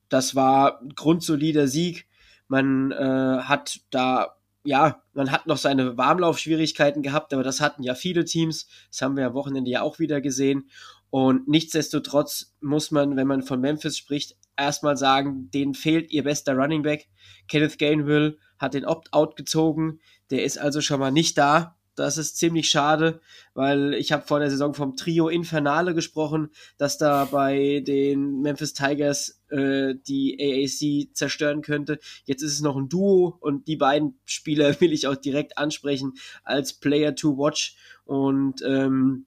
[0.09, 2.07] Das war ein grundsolider Sieg.
[2.47, 4.38] Man äh, hat da
[4.69, 8.69] ja, man hat noch seine Warmlaufschwierigkeiten gehabt, aber das hatten ja viele Teams.
[8.91, 10.69] Das haben wir am Wochenende ja auch wieder gesehen.
[11.09, 16.53] Und nichtsdestotrotz muss man, wenn man von Memphis spricht, erstmal sagen, denen fehlt ihr bester
[16.55, 17.09] Running Back.
[17.49, 20.01] Kenneth Gainwell hat den Opt-out gezogen.
[20.31, 21.78] Der ist also schon mal nicht da.
[21.99, 23.21] Das ist ziemlich schade,
[23.55, 28.73] weil ich habe vor der Saison vom Trio Infernale gesprochen, dass da bei den Memphis
[28.73, 31.99] Tigers äh, die AAC zerstören könnte.
[32.25, 36.15] Jetzt ist es noch ein Duo und die beiden Spieler will ich auch direkt ansprechen
[36.45, 39.27] als Player to Watch und ähm,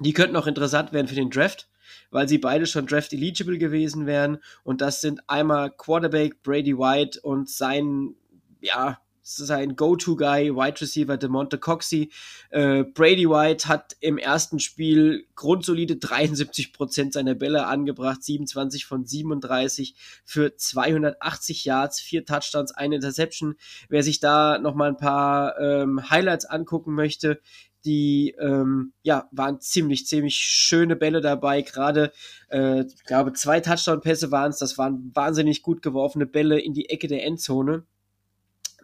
[0.00, 1.68] die könnten auch interessant werden für den Draft
[2.10, 4.38] weil sie beide schon Draft eligible gewesen wären.
[4.62, 8.14] Und das sind einmal Quarterback Brady White und sein,
[8.60, 12.10] ja, sein Go-To-Guy, Wide Receiver DeMonte Coxey.
[12.50, 19.94] Äh, Brady White hat im ersten Spiel grundsolide 73% seiner Bälle angebracht, 27 von 37
[20.24, 23.56] für 280 Yards, vier Touchdowns, eine Interception.
[23.88, 27.40] Wer sich da nochmal ein paar ähm, Highlights angucken möchte,
[27.86, 31.62] die ähm, ja waren ziemlich ziemlich schöne Bälle dabei.
[31.62, 32.12] Gerade
[32.50, 34.58] äh, ich glaube zwei Touchdown-Pässe waren es.
[34.58, 37.84] Das waren wahnsinnig gut geworfene Bälle in die Ecke der Endzone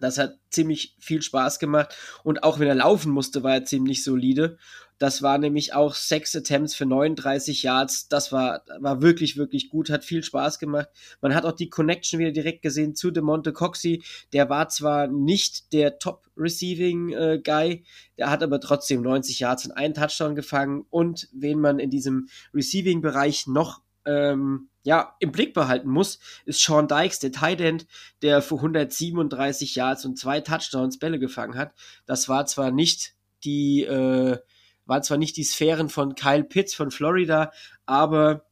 [0.01, 1.95] Das hat ziemlich viel Spaß gemacht.
[2.25, 4.59] Und auch wenn er laufen musste, war er ziemlich solide.
[5.01, 8.09] Das war nämlich auch sechs Attempts für 39 Yards.
[8.09, 10.89] Das war, war wirklich, wirklich gut, hat viel Spaß gemacht.
[11.23, 14.03] Man hat auch die Connection wieder direkt gesehen zu DeMonte Coxey.
[14.35, 17.83] Der war zwar nicht der Top-Receiving-Guy, äh,
[18.19, 20.85] der hat aber trotzdem 90 Yards und einen Touchdown gefangen.
[20.91, 26.89] Und wen man in diesem Receiving-Bereich noch ähm, ja, im Blick behalten muss, ist Sean
[26.89, 27.87] Dykes, der Tight End,
[28.23, 31.73] der für 137 Yards und zwei Touchdowns Bälle gefangen hat.
[32.07, 34.39] Das war zwar nicht die äh,
[34.87, 37.53] waren zwar nicht die Sphären von Kyle Pitts von Florida,
[37.87, 38.45] aber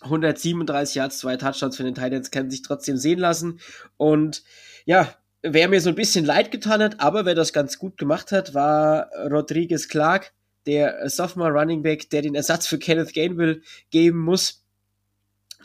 [0.00, 3.60] 137 Yards, zwei Touchdowns für den Titans können sich trotzdem sehen lassen.
[3.96, 4.42] Und
[4.86, 8.32] ja, wer mir so ein bisschen leid getan hat, aber wer das ganz gut gemacht
[8.32, 10.32] hat, war Rodriguez Clark,
[10.66, 14.59] der Sophomore Running Back, der den Ersatz für Kenneth Gainwell geben muss.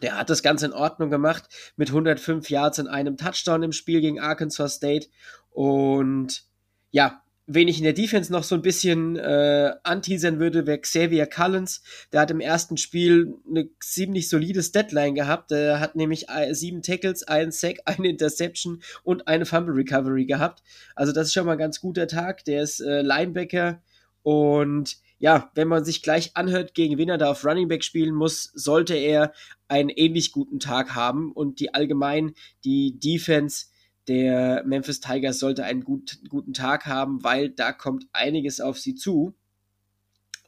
[0.01, 1.45] Der hat das Ganze in Ordnung gemacht
[1.77, 5.07] mit 105 Yards und einem Touchdown im Spiel gegen Arkansas State.
[5.51, 6.43] Und
[6.91, 11.27] ja, Wen ich in der Defense noch so ein bisschen äh, anteasern würde, wäre Xavier
[11.27, 11.83] Cullens.
[12.11, 15.51] Der hat im ersten Spiel eine ziemlich solides Deadline gehabt.
[15.51, 20.63] Er hat nämlich sieben Tackles, einen Sack, eine Interception und eine Fumble Recovery gehabt.
[20.95, 22.45] Also das ist schon mal ein ganz guter Tag.
[22.45, 23.79] Der ist äh, Linebacker
[24.23, 28.13] und ja, wenn man sich gleich anhört, gegen wen er da auf Running Back spielen
[28.13, 29.33] muss, sollte er
[29.67, 33.65] einen ähnlich guten Tag haben und die allgemein die Defense
[34.07, 38.93] der Memphis Tigers sollte einen gut, guten Tag haben, weil da kommt einiges auf sie
[38.93, 39.33] zu.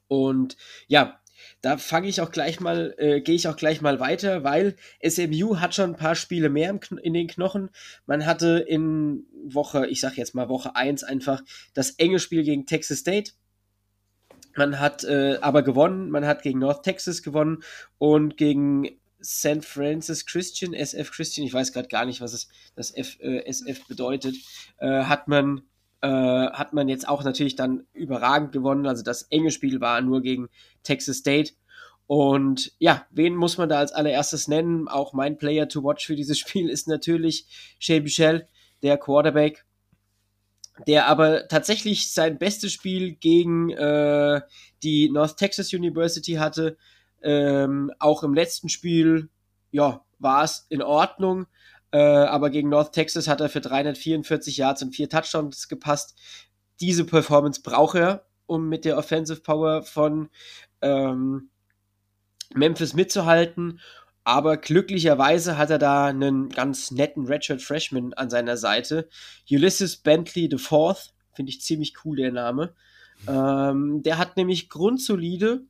[0.07, 1.21] Und ja,
[1.61, 5.57] da fange ich auch gleich mal, äh, gehe ich auch gleich mal weiter, weil SMU
[5.57, 7.71] hat schon ein paar Spiele mehr in den Knochen.
[8.05, 11.41] Man hatte in Woche, ich sag jetzt mal Woche 1 einfach
[11.73, 13.31] das enge Spiel gegen Texas State.
[14.57, 17.63] Man hat äh, aber gewonnen, man hat gegen North Texas gewonnen
[17.97, 18.89] und gegen
[19.23, 19.63] St.
[19.63, 23.87] Francis Christian, SF Christian, ich weiß gerade gar nicht, was es, das F, äh, SF
[23.87, 24.35] bedeutet,
[24.79, 25.61] äh, hat man
[26.01, 28.85] äh, hat man jetzt auch natürlich dann überragend gewonnen.
[28.85, 30.47] Also das enge Spiel war nur gegen
[30.83, 31.53] Texas State.
[32.05, 34.87] Und ja, wen muss man da als allererstes nennen?
[34.87, 37.45] Auch mein Player to watch für dieses Spiel ist natürlich
[37.79, 38.47] Shea Michel,
[38.83, 39.65] der Quarterback,
[40.85, 44.41] der aber tatsächlich sein bestes Spiel gegen äh,
[44.83, 46.77] die North Texas University hatte.
[47.21, 49.29] Ähm, auch im letzten Spiel,
[49.71, 51.47] ja, war es in Ordnung.
[51.91, 56.17] Äh, aber gegen North Texas hat er für 344 Yards und vier Touchdowns gepasst.
[56.79, 60.29] Diese Performance braucht er, um mit der Offensive Power von
[60.81, 61.49] ähm,
[62.53, 63.79] Memphis mitzuhalten.
[64.27, 69.07] Aber glücklicherweise hat er da einen ganz netten Redshirt Freshman an seiner Seite.
[69.49, 72.73] Ulysses Bentley IV, finde ich ziemlich cool, der Name.
[73.25, 75.61] Ähm, der hat nämlich grundsolide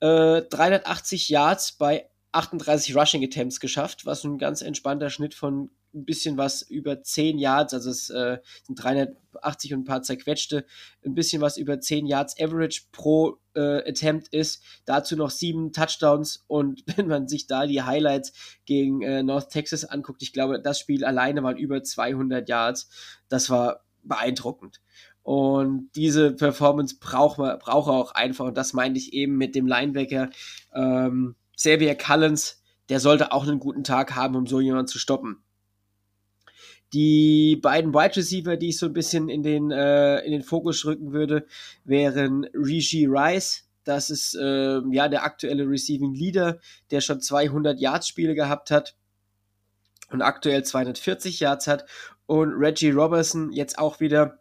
[0.00, 6.04] 380 äh, Yards bei 38 Rushing Attempts geschafft, was ein ganz entspannter Schnitt von ein
[6.04, 10.64] bisschen was über 10 Yards, also es äh, sind 380 und ein paar zerquetschte,
[11.04, 14.62] ein bisschen was über 10 Yards Average pro äh, Attempt ist.
[14.84, 18.32] Dazu noch sieben Touchdowns und wenn man sich da die Highlights
[18.64, 22.88] gegen äh, North Texas anguckt, ich glaube, das Spiel alleine waren über 200 Yards.
[23.28, 24.80] Das war beeindruckend.
[25.22, 28.46] Und diese Performance braucht man, braucht auch einfach.
[28.46, 30.30] Und das meinte ich eben mit dem Linebacker
[30.74, 32.62] ähm, Xavier Cullens.
[32.88, 35.42] Der sollte auch einen guten Tag haben, um so jemanden zu stoppen.
[36.92, 40.84] Die beiden Wide Receiver, die ich so ein bisschen in den, äh, in den Fokus
[40.84, 41.46] rücken würde,
[41.84, 43.68] wären Rigi Rice.
[43.84, 46.58] Das ist äh, ja der aktuelle Receiving Leader,
[46.90, 48.96] der schon 200 Yards Spiele gehabt hat
[50.10, 51.86] und aktuell 240 Yards hat.
[52.26, 54.40] Und Reggie Robertson jetzt auch wieder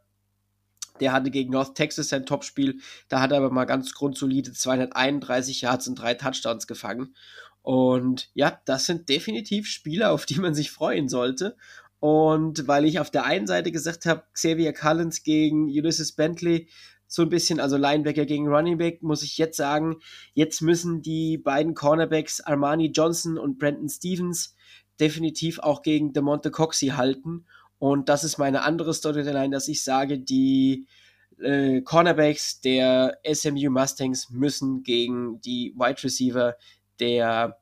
[1.00, 2.80] der hatte gegen North Texas sein Topspiel.
[3.08, 7.16] Da hat er aber mal ganz grundsolide 231 Yards und drei Touchdowns gefangen.
[7.62, 11.56] Und ja, das sind definitiv Spieler, auf die man sich freuen sollte.
[12.00, 16.70] Und weil ich auf der einen Seite gesagt habe, Xavier Collins gegen Ulysses Bentley,
[17.08, 19.98] so ein bisschen, also Linebacker gegen Running Back, muss ich jetzt sagen,
[20.34, 24.56] jetzt müssen die beiden Cornerbacks Armani Johnson und Brandon Stevens
[25.00, 27.46] definitiv auch gegen DeMonte Coxey halten.
[27.80, 30.88] Und das ist meine andere Storyline, dass ich sage, die
[31.40, 36.56] äh, Cornerbacks der SMU Mustangs müssen gegen die Wide Receiver
[37.00, 37.58] der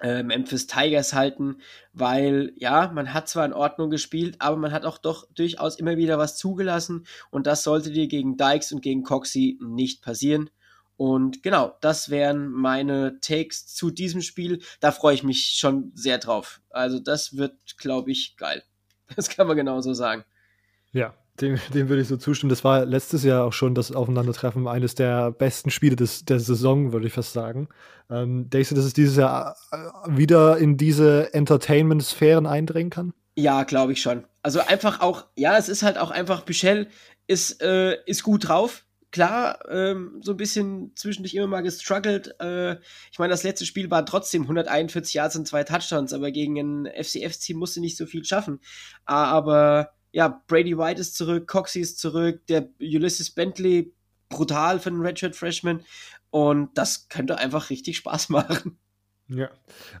[0.00, 1.58] äh, Memphis Tigers halten,
[1.92, 5.96] weil ja, man hat zwar in Ordnung gespielt, aber man hat auch doch durchaus immer
[5.96, 10.50] wieder was zugelassen und das sollte dir gegen Dykes und gegen Coxey nicht passieren.
[10.96, 14.62] Und genau, das wären meine Takes zu diesem Spiel.
[14.78, 16.60] Da freue ich mich schon sehr drauf.
[16.70, 18.62] Also das wird, glaube ich, geil.
[19.16, 20.24] Das kann man genauso sagen.
[20.92, 22.50] Ja, dem, dem würde ich so zustimmen.
[22.50, 26.92] Das war letztes Jahr auch schon das Aufeinandertreffen eines der besten Spiele des, der Saison,
[26.92, 27.68] würde ich fast sagen.
[28.10, 33.14] Ähm, denkst du, dass es dieses Jahr äh, wieder in diese Entertainment-Sphären eindringen kann?
[33.36, 34.24] Ja, glaube ich schon.
[34.42, 36.88] Also einfach auch, ja, es ist halt auch einfach, Bichel
[37.26, 38.84] ist, äh, ist gut drauf.
[39.10, 42.34] Klar, ähm, so ein bisschen zwischendurch immer mal gestruggelt.
[42.40, 42.76] Äh,
[43.10, 46.86] ich meine, das letzte Spiel war trotzdem 141 Yards und zwei Touchdowns, aber gegen ein
[46.86, 48.60] FCF-Team musste nicht so viel schaffen.
[49.04, 53.92] Aber ja, Brady White ist zurück, Coxie ist zurück, der Ulysses Bentley
[54.28, 55.84] brutal für den Redshirt Freshman
[56.30, 58.78] und das könnte einfach richtig Spaß machen.
[59.28, 59.50] Ja,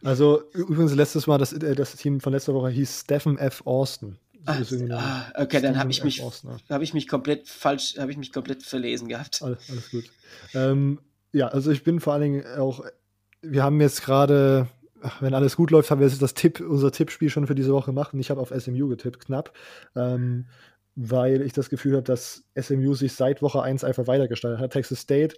[0.04, 3.62] also übrigens letztes Mal, das, äh, das Team von letzter Woche hieß Stephen F.
[3.66, 4.18] Austin.
[4.46, 4.60] Ach,
[4.90, 6.22] ah, okay, dann habe ich mich,
[6.68, 9.42] habe ich mich komplett falsch, habe ich mich komplett verlesen gehabt.
[9.42, 10.04] Alles, alles gut.
[10.52, 11.00] Ähm,
[11.32, 12.84] ja, also ich bin vor allen Dingen auch,
[13.40, 14.68] wir haben jetzt gerade,
[15.20, 17.86] wenn alles gut läuft, haben wir jetzt das Tipp, unser Tippspiel schon für diese Woche
[17.86, 19.52] gemacht und ich habe auf SMU getippt, knapp.
[19.96, 20.46] Ähm,
[20.96, 24.72] weil ich das Gefühl habe, dass SMU sich seit Woche 1 einfach weitergestaltet hat.
[24.72, 25.34] Texas State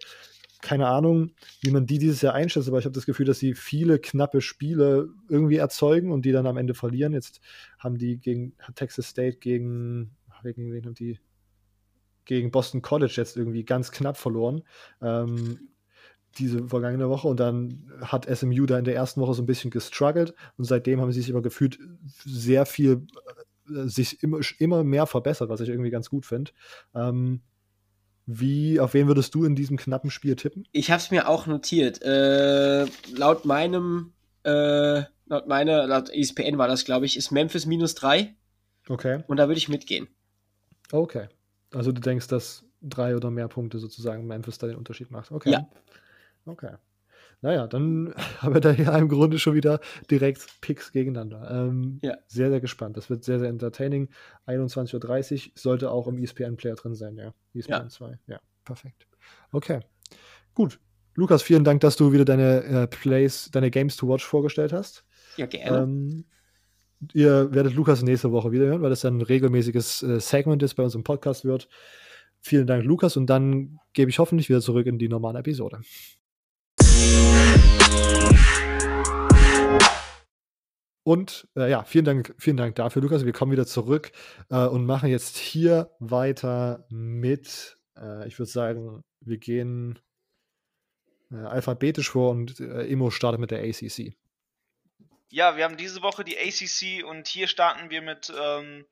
[0.63, 1.31] keine Ahnung,
[1.63, 4.41] wie man die dieses Jahr einschätzt, aber ich habe das Gefühl, dass sie viele knappe
[4.41, 7.13] Spiele irgendwie erzeugen und die dann am Ende verlieren.
[7.13, 7.41] Jetzt
[7.79, 11.19] haben die gegen Texas State gegen, gegen wen haben die?
[12.25, 14.63] Gegen Boston College jetzt irgendwie ganz knapp verloren.
[15.01, 15.69] Ähm,
[16.39, 19.71] diese vergangene Woche und dann hat SMU da in der ersten Woche so ein bisschen
[19.71, 21.79] gestruggelt und seitdem haben sie sich aber gefühlt
[22.25, 23.07] sehr viel,
[23.69, 26.53] äh, sich immer, immer mehr verbessert, was ich irgendwie ganz gut finde.
[26.95, 27.43] Ähm,
[28.27, 30.67] wie, auf wen würdest du in diesem knappen Spiel tippen?
[30.73, 32.03] Ich habe es mir auch notiert.
[32.03, 37.95] Äh, laut meinem, äh, laut meiner, laut ESPN war das, glaube ich, ist Memphis minus
[37.95, 38.35] drei.
[38.89, 39.23] Okay.
[39.29, 40.09] Und da würde ich mitgehen.
[40.91, 41.29] Okay.
[41.73, 45.31] Also du denkst, dass drei oder mehr Punkte sozusagen Memphis da den Unterschied macht.
[45.31, 45.53] Okay.
[45.53, 45.69] Ja.
[46.47, 46.75] Okay.
[47.43, 51.49] Naja, dann haben wir da ja im Grunde schon wieder direkt Picks gegeneinander.
[51.51, 52.17] Ähm, ja.
[52.27, 52.97] Sehr, sehr gespannt.
[52.97, 54.09] Das wird sehr, sehr entertaining.
[54.47, 57.35] 21.30 Uhr sollte auch im ESPN-Player drin sein, ja.
[57.55, 57.89] ESPN ja.
[57.89, 58.19] 2.
[58.27, 59.07] Ja, perfekt.
[59.53, 59.81] Okay.
[60.55, 60.81] Gut.
[61.15, 65.05] Lukas, vielen Dank, dass du wieder deine äh, Plays, deine Games to Watch vorgestellt hast.
[65.39, 65.79] Ja, gerne.
[65.79, 66.25] Ähm,
[67.15, 70.75] ihr werdet Lukas nächste Woche wieder hören, weil das dann ein regelmäßiges äh, Segment ist,
[70.75, 71.69] bei uns im Podcast wird.
[72.43, 75.81] Vielen Dank, Lukas, und dann gebe ich hoffentlich wieder zurück in die normale Episode.
[81.07, 83.25] Und äh, ja, vielen Dank, vielen Dank dafür, Lukas.
[83.25, 84.11] Wir kommen wieder zurück
[84.51, 90.01] äh, und machen jetzt hier weiter mit, äh, ich würde sagen, wir gehen
[91.31, 94.17] äh, alphabetisch vor und äh, Imo startet mit der ACC.
[95.29, 98.85] Ja, wir haben diese Woche die ACC und hier starten wir mit ähm,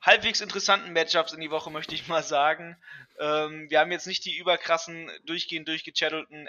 [0.00, 2.76] halbwegs interessanten Matchups in die Woche, möchte ich mal sagen.
[3.20, 6.48] Ähm, wir haben jetzt nicht die überkrassen, durchgehend durchgechannelten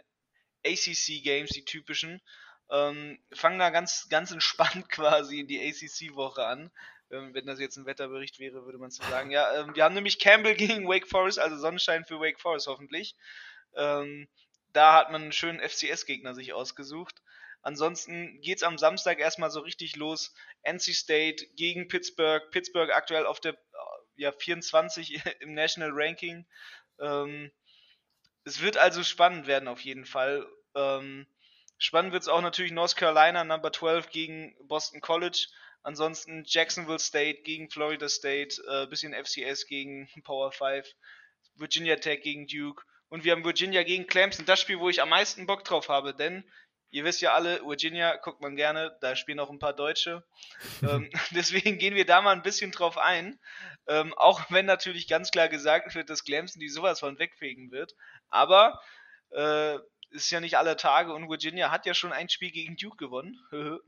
[0.65, 2.21] ACC-Games, die typischen.
[2.71, 6.71] Ähm, fangen da ganz, ganz entspannt quasi in die ACC-Woche an.
[7.11, 9.31] Ähm, wenn das jetzt ein Wetterbericht wäre, würde man so sagen.
[9.31, 13.15] Ja, ähm, wir haben nämlich Campbell gegen Wake Forest, also Sonnenschein für Wake Forest hoffentlich.
[13.75, 14.27] Ähm,
[14.73, 17.21] da hat man einen schönen FCS-Gegner sich ausgesucht.
[17.61, 20.33] Ansonsten geht's am Samstag erstmal so richtig los.
[20.63, 22.49] NC State gegen Pittsburgh.
[22.51, 23.57] Pittsburgh aktuell auf der
[24.15, 26.45] ja, 24 im National Ranking.
[26.99, 27.51] Ähm,
[28.49, 30.47] es wird also spannend werden auf jeden Fall.
[30.75, 31.27] Ähm,
[31.77, 35.47] spannend wird es auch natürlich North Carolina Number 12 gegen Boston College.
[35.83, 40.87] Ansonsten Jacksonville State gegen Florida State, äh, bisschen FCS gegen Power 5,
[41.55, 44.45] Virginia Tech gegen Duke und wir haben Virginia gegen Clemson.
[44.45, 46.43] Das Spiel, wo ich am meisten Bock drauf habe, denn
[46.91, 50.23] ihr wisst ja alle, Virginia guckt man gerne, da spielen auch ein paar Deutsche.
[50.81, 53.39] ähm, deswegen gehen wir da mal ein bisschen drauf ein.
[53.87, 57.95] Ähm, auch wenn natürlich ganz klar gesagt wird, dass Clemson die sowas von wegfegen wird.
[58.29, 58.81] Aber
[59.31, 59.77] äh,
[60.11, 63.39] ist ja nicht alle Tage und Virginia hat ja schon ein Spiel gegen Duke gewonnen.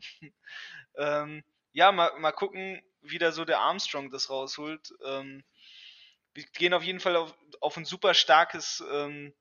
[0.96, 4.94] ähm, ja, mal, mal gucken, wie da so der Armstrong das rausholt.
[5.04, 5.44] Ähm,
[6.34, 9.34] wir gehen auf jeden Fall auf, auf ein super starkes ähm,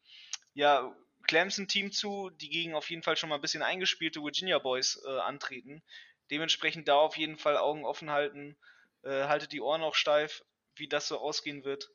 [0.54, 0.92] ja,
[1.31, 5.19] Clemson-Team zu, die gegen auf jeden Fall schon mal ein bisschen eingespielte Virginia Boys äh,
[5.20, 5.81] antreten.
[6.28, 8.57] Dementsprechend da auf jeden Fall Augen offen halten,
[9.05, 10.44] äh, haltet die Ohren auch steif,
[10.74, 11.89] wie das so ausgehen wird.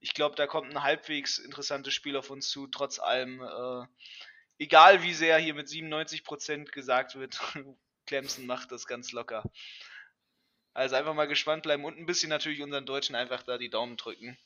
[0.00, 3.42] Ich glaube, da kommt ein halbwegs interessantes Spiel auf uns zu, trotz allem.
[3.42, 3.86] Äh,
[4.58, 7.38] egal wie sehr hier mit 97% gesagt wird,
[8.06, 9.44] Clemson macht das ganz locker.
[10.72, 13.96] Also einfach mal gespannt bleiben und ein bisschen natürlich unseren Deutschen einfach da die Daumen
[13.96, 14.36] drücken.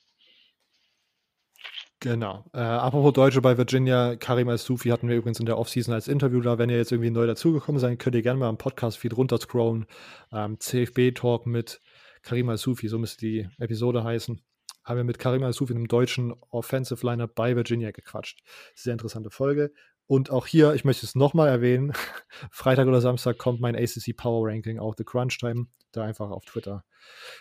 [2.00, 2.44] Genau.
[2.52, 6.40] Äh, apropos Deutsche bei Virginia, Karim Al-Sufi hatten wir übrigens in der Offseason als Interview
[6.40, 6.56] da.
[6.56, 9.86] Wenn ihr jetzt irgendwie neu dazugekommen seid, könnt ihr gerne mal am Podcast-Feed runterscrollen.
[10.32, 11.80] Ähm, CFB-Talk mit
[12.22, 14.40] Karim Al-Sufi, so müsste die Episode heißen.
[14.84, 18.42] Haben wir mit Karim Al-Sufi, einem deutschen Offensive Liner bei Virginia gequatscht.
[18.76, 19.72] Sehr interessante Folge.
[20.06, 21.92] Und auch hier, ich möchte es nochmal erwähnen,
[22.52, 25.66] Freitag oder Samstag kommt mein ACC Power Ranking, auch The Crunch Time.
[25.90, 26.84] Da einfach auf Twitter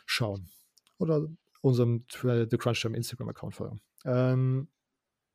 [0.05, 0.49] schauen.
[0.97, 1.27] Oder
[1.67, 3.81] unserem The Crunch Time Instagram-Account folgen.
[4.05, 4.67] Ähm,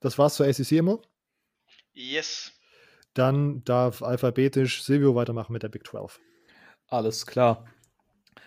[0.00, 1.00] das war's zur ACC immer.
[1.92, 2.52] Yes.
[3.14, 6.20] Dann darf alphabetisch Silvio weitermachen mit der Big 12.
[6.88, 7.66] Alles klar.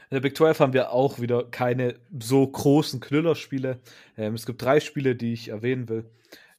[0.09, 3.81] In der Big 12 haben wir auch wieder keine so großen Knüllerspiele.
[4.17, 6.11] Ähm, es gibt drei Spiele, die ich erwähnen will.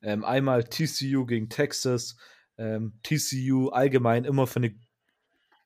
[0.02, 2.16] Ähm, einmal TCU gegen Texas.
[2.58, 4.74] Ähm, TCU allgemein immer für eine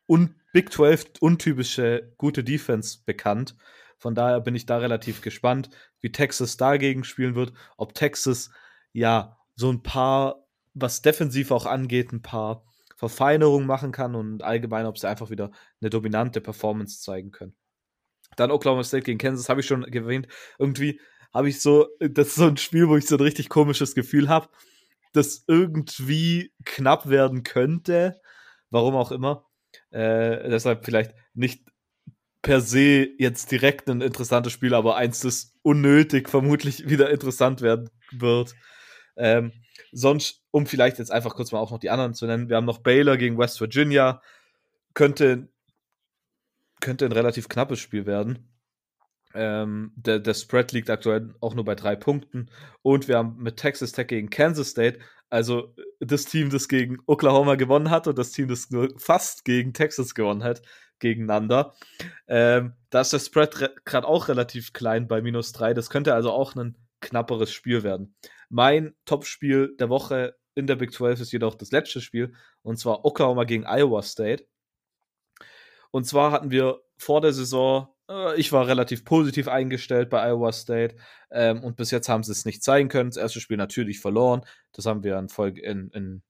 [0.06, 3.54] un Big 12 untypische gute Defense bekannt.
[4.00, 5.68] Von daher bin ich da relativ gespannt,
[6.00, 7.52] wie Texas dagegen spielen wird.
[7.76, 8.50] Ob Texas
[8.92, 12.64] ja so ein paar, was defensiv auch angeht, ein paar
[12.96, 15.50] Verfeinerungen machen kann und allgemein, ob sie einfach wieder
[15.80, 17.54] eine dominante Performance zeigen können.
[18.36, 20.28] Dann Oklahoma State gegen Kansas, habe ich schon erwähnt.
[20.58, 20.98] Irgendwie
[21.32, 24.30] habe ich so, das ist so ein Spiel, wo ich so ein richtig komisches Gefühl
[24.30, 24.48] habe,
[25.12, 28.18] das irgendwie knapp werden könnte.
[28.70, 29.44] Warum auch immer.
[29.90, 31.64] Äh, deshalb vielleicht nicht
[32.42, 37.90] per se jetzt direkt ein interessantes Spiel, aber eins, das unnötig vermutlich wieder interessant werden
[38.12, 38.54] wird.
[39.16, 39.52] Ähm,
[39.92, 42.64] sonst, um vielleicht jetzt einfach kurz mal auch noch die anderen zu nennen, wir haben
[42.64, 44.22] noch Baylor gegen West Virginia.
[44.94, 45.48] Könnte,
[46.80, 48.48] könnte ein relativ knappes Spiel werden.
[49.34, 52.50] Ähm, der, der Spread liegt aktuell auch nur bei drei Punkten.
[52.82, 54.98] Und wir haben mit Texas Tech gegen Kansas State,
[55.30, 60.14] also das Team, das gegen Oklahoma gewonnen hat und das Team, das fast gegen Texas
[60.14, 60.60] gewonnen hat,
[60.98, 61.74] gegeneinander.
[62.26, 65.72] Ähm, da ist der Spread gerade auch relativ klein bei minus drei.
[65.72, 68.14] Das könnte also auch ein knapperes Spiel werden.
[68.48, 73.04] Mein Topspiel der Woche in der Big 12 ist jedoch das letzte Spiel, und zwar
[73.04, 74.46] Oklahoma gegen Iowa State.
[75.92, 77.99] Und zwar hatten wir vor der Saison, äh,
[78.36, 80.96] ich war relativ positiv eingestellt bei Iowa State
[81.30, 83.10] ähm, und bis jetzt haben sie es nicht zeigen können.
[83.10, 84.42] Das erste Spiel natürlich verloren.
[84.72, 86.22] Das haben wir in, Folge, in, in,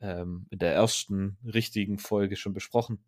[0.00, 3.04] ähm, in der ersten richtigen Folge schon besprochen.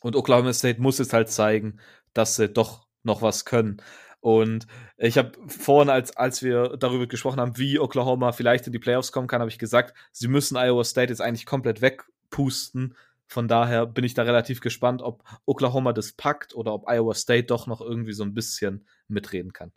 [0.00, 1.78] Und Oklahoma State muss jetzt halt zeigen,
[2.12, 3.82] dass sie doch noch was können.
[4.20, 8.78] Und ich habe vorhin, als, als wir darüber gesprochen haben, wie Oklahoma vielleicht in die
[8.78, 12.94] Playoffs kommen kann, habe ich gesagt, sie müssen Iowa State jetzt eigentlich komplett wegpusten.
[13.32, 17.44] Von daher bin ich da relativ gespannt, ob Oklahoma das packt oder ob Iowa State
[17.44, 19.72] doch noch irgendwie so ein bisschen mitreden kann.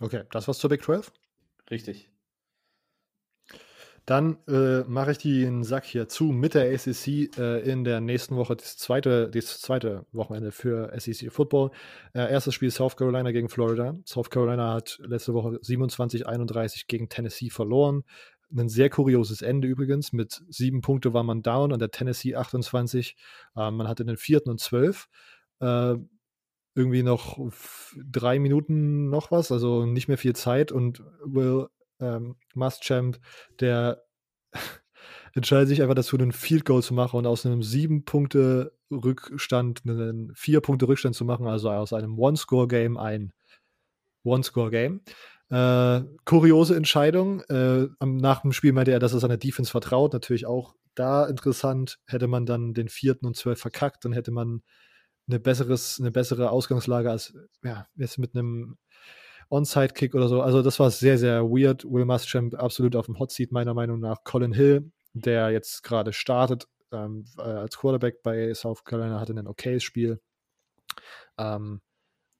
[0.00, 1.12] Okay, das war's zur Big 12?
[1.70, 2.10] Richtig.
[4.06, 8.36] Dann äh, mache ich den Sack hier zu mit der ACC äh, in der nächsten
[8.36, 11.72] Woche, das zweite, das zweite Wochenende für SEC Football.
[12.14, 13.98] Äh, erstes Spiel South Carolina gegen Florida.
[14.06, 18.04] South Carolina hat letzte Woche 27-31 gegen Tennessee verloren.
[18.56, 20.12] Ein sehr kurioses Ende übrigens.
[20.12, 23.16] Mit sieben Punkte war man down an der Tennessee 28.
[23.56, 25.08] Äh, man hatte den vierten und zwölf
[25.60, 25.96] äh,
[26.74, 27.38] irgendwie noch
[27.96, 31.66] drei Minuten noch was, also nicht mehr viel Zeit und Will
[32.00, 33.18] ähm, Muschamp,
[33.58, 34.04] der
[35.34, 39.82] entscheidet sich einfach dazu, einen Field Goal zu machen und aus einem sieben Punkte Rückstand
[39.86, 43.32] einen vier Punkte Rückstand zu machen, also aus einem One-Score-Game ein
[44.22, 45.00] One-Score-Game.
[45.50, 47.40] Äh, kuriose Entscheidung.
[47.42, 50.12] Äh, nach dem Spiel meinte er, dass er seiner Defense vertraut.
[50.12, 51.98] Natürlich auch da interessant.
[52.06, 54.62] Hätte man dann den vierten und zwölf verkackt, dann hätte man
[55.28, 58.78] eine, besseres, eine bessere Ausgangslage als ja, jetzt mit einem
[59.50, 60.42] Onside-Kick oder so.
[60.42, 61.84] Also das war sehr, sehr weird.
[61.84, 64.24] Will Muschamp absolut auf dem Hot Seat, meiner Meinung nach.
[64.24, 69.46] Colin Hill, der jetzt gerade startet ähm, äh, als Quarterback bei South Carolina, hatte ein
[69.46, 70.20] okayes Spiel.
[71.38, 71.80] Ähm,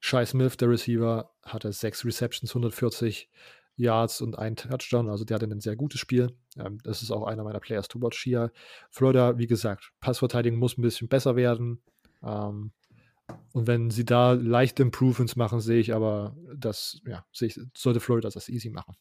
[0.00, 3.28] Shai Smith, der Receiver, hatte sechs Receptions, 140
[3.76, 5.08] Yards und ein Touchdown.
[5.08, 6.36] Also der hatte ein sehr gutes Spiel.
[6.56, 8.52] Ähm, das ist auch einer meiner Players to watch hier.
[8.90, 11.82] Florida, wie gesagt, Passverteidigung muss ein bisschen besser werden.
[12.22, 12.72] Ähm,
[13.52, 18.30] und wenn sie da leichte Improvements machen, sehe ich aber, dass, ja, ich, sollte Florida
[18.30, 18.94] das easy machen.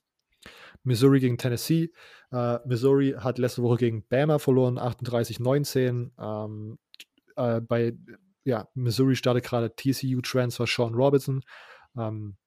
[0.83, 1.91] Missouri gegen Tennessee.
[2.31, 6.11] Uh, Missouri hat letzte Woche gegen Bama verloren, 38-19.
[6.19, 6.77] Ähm,
[7.35, 7.97] äh, bei
[8.43, 11.41] ja, Missouri startet gerade TCU-Transfer Sean Robinson.
[11.97, 12.37] Ähm,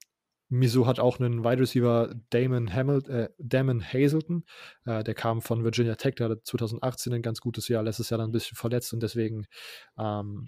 [0.51, 4.45] Mizzou hat auch einen Wide Receiver Damon, Hamilton, äh, Damon Hazelton.
[4.85, 8.19] Äh, der kam von Virginia Tech, der hatte 2018 ein ganz gutes Jahr, letztes Jahr
[8.19, 9.47] dann ein bisschen verletzt und deswegen
[9.97, 10.47] ähm,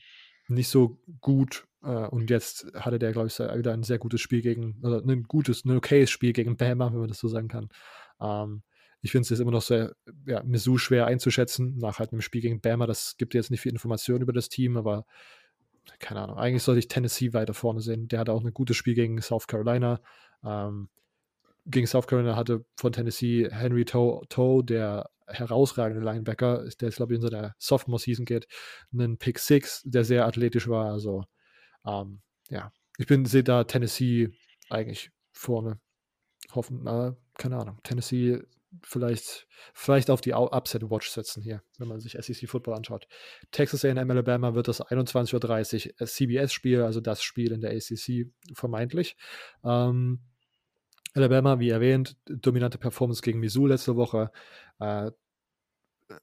[0.48, 1.66] nicht so gut.
[1.82, 5.22] Äh, und jetzt hatte der, glaube ich, wieder ein sehr gutes Spiel gegen, oder ein
[5.22, 7.68] gutes, ein okayes Spiel gegen Bama, wenn man das so sagen kann.
[8.20, 8.62] Ähm,
[9.02, 9.94] ich finde es jetzt immer noch sehr,
[10.26, 12.86] ja, Mizzou schwer einzuschätzen, nach halt einem Spiel gegen Bama.
[12.86, 15.06] Das gibt jetzt nicht viel Informationen über das Team, aber
[15.98, 16.38] keine Ahnung.
[16.38, 18.08] Eigentlich sollte ich Tennessee weiter vorne sehen.
[18.08, 20.00] Der hatte auch ein gutes Spiel gegen South Carolina.
[20.44, 20.88] Ähm,
[21.66, 27.16] gegen South Carolina hatte von Tennessee Henry Toe, der herausragende Linebacker, der jetzt, glaube ich,
[27.16, 28.46] in seiner Sophomore-Season geht,
[28.92, 30.90] einen Pick Six, der sehr athletisch war.
[30.90, 31.24] Also,
[31.86, 34.30] ähm, ja, ich bin, sehe da Tennessee
[34.68, 35.80] eigentlich vorne.
[36.54, 37.78] Hoffen, äh, keine Ahnung.
[37.82, 38.42] Tennessee
[38.82, 43.06] vielleicht, vielleicht auf die Upset Watch setzen hier, wenn man sich SEC Football anschaut.
[43.50, 49.16] Texas A&M Alabama wird das 21.30 Uhr CBS-Spiel, also das Spiel in der ACC vermeintlich.
[49.64, 50.20] Ähm,
[51.14, 54.30] Alabama, wie erwähnt, dominante Performance gegen Mizzou letzte Woche.
[54.80, 55.10] Äh,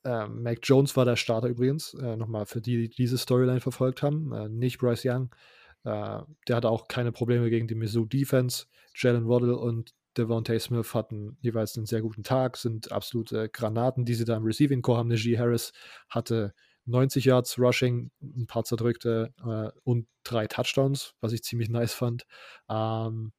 [0.04, 4.02] äh, Mac Jones war der Starter übrigens, äh, nochmal für die, die diese Storyline verfolgt
[4.02, 5.36] haben, äh, nicht Bryce Young.
[5.84, 8.66] Äh, der hatte auch keine Probleme gegen die Mizzou Defense.
[8.96, 14.16] Jalen Waddle und Devontae Smith hatten jeweils einen sehr guten Tag, sind absolute Granaten, die
[14.16, 15.10] sie da im Receiving Core haben.
[15.10, 15.72] Najee Harris
[16.10, 16.54] hatte
[16.86, 22.26] 90 Yards Rushing, ein paar zerdrückte äh, und drei Touchdowns, was ich ziemlich nice fand.
[22.70, 23.32] Ähm,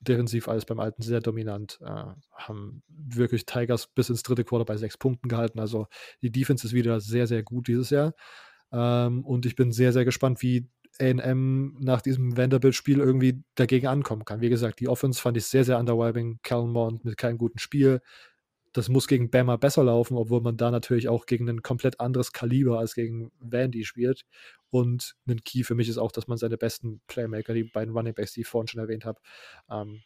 [0.00, 1.78] defensiv alles beim Alten sehr dominant.
[1.82, 5.60] Äh, haben wirklich Tigers bis ins dritte Quarter bei sechs Punkten gehalten.
[5.60, 5.86] Also
[6.22, 8.14] die Defense ist wieder sehr, sehr gut dieses Jahr.
[8.72, 10.68] Ähm, und ich bin sehr, sehr gespannt, wie
[11.00, 14.40] AM nach diesem Vanderbilt-Spiel irgendwie dagegen ankommen kann.
[14.40, 16.38] Wie gesagt, die Offense fand ich sehr, sehr underwhelming.
[16.42, 18.00] Calmont mit keinem guten Spiel.
[18.72, 22.32] Das muss gegen Bama besser laufen, obwohl man da natürlich auch gegen ein komplett anderes
[22.32, 24.24] Kaliber als gegen Vandy spielt.
[24.70, 28.14] Und ein Key für mich ist auch, dass man seine besten Playmaker, die beiden Running
[28.14, 29.20] Backs, die ich vorhin schon erwähnt habe,
[29.70, 30.02] ähm,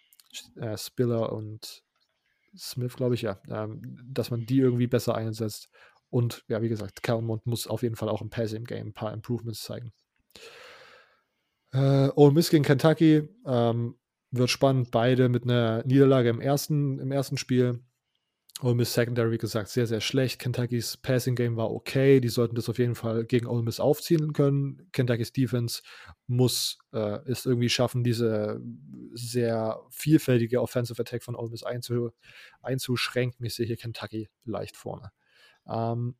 [0.57, 1.83] äh, Spiller und
[2.57, 5.71] Smith, glaube ich, ja, ähm, dass man die irgendwie besser einsetzt.
[6.11, 9.13] Und ja, wie gesagt, Calmont muss auf jeden Fall auch im Passing Game ein paar
[9.13, 9.93] Improvements zeigen.
[11.73, 13.97] Äh, Ole Miss gegen Kentucky ähm,
[14.31, 14.91] wird spannend.
[14.91, 17.81] Beide mit einer Niederlage im ersten, im ersten Spiel.
[18.61, 20.41] Ole Miss Secondary, wie gesagt, sehr, sehr schlecht.
[20.41, 22.19] Kentuckys Passing Game war okay.
[22.21, 24.89] Die sollten das auf jeden Fall gegen Ole Miss aufziehen können.
[24.91, 25.83] Kentuckys Defense
[26.27, 28.61] muss äh, es irgendwie schaffen, diese
[29.13, 32.11] sehr vielfältige Offensive Attack von Ole Miss einzu,
[32.61, 33.47] einzuschränken.
[33.47, 35.13] Ich sehe hier Kentucky leicht vorne.
[35.69, 36.17] Ähm,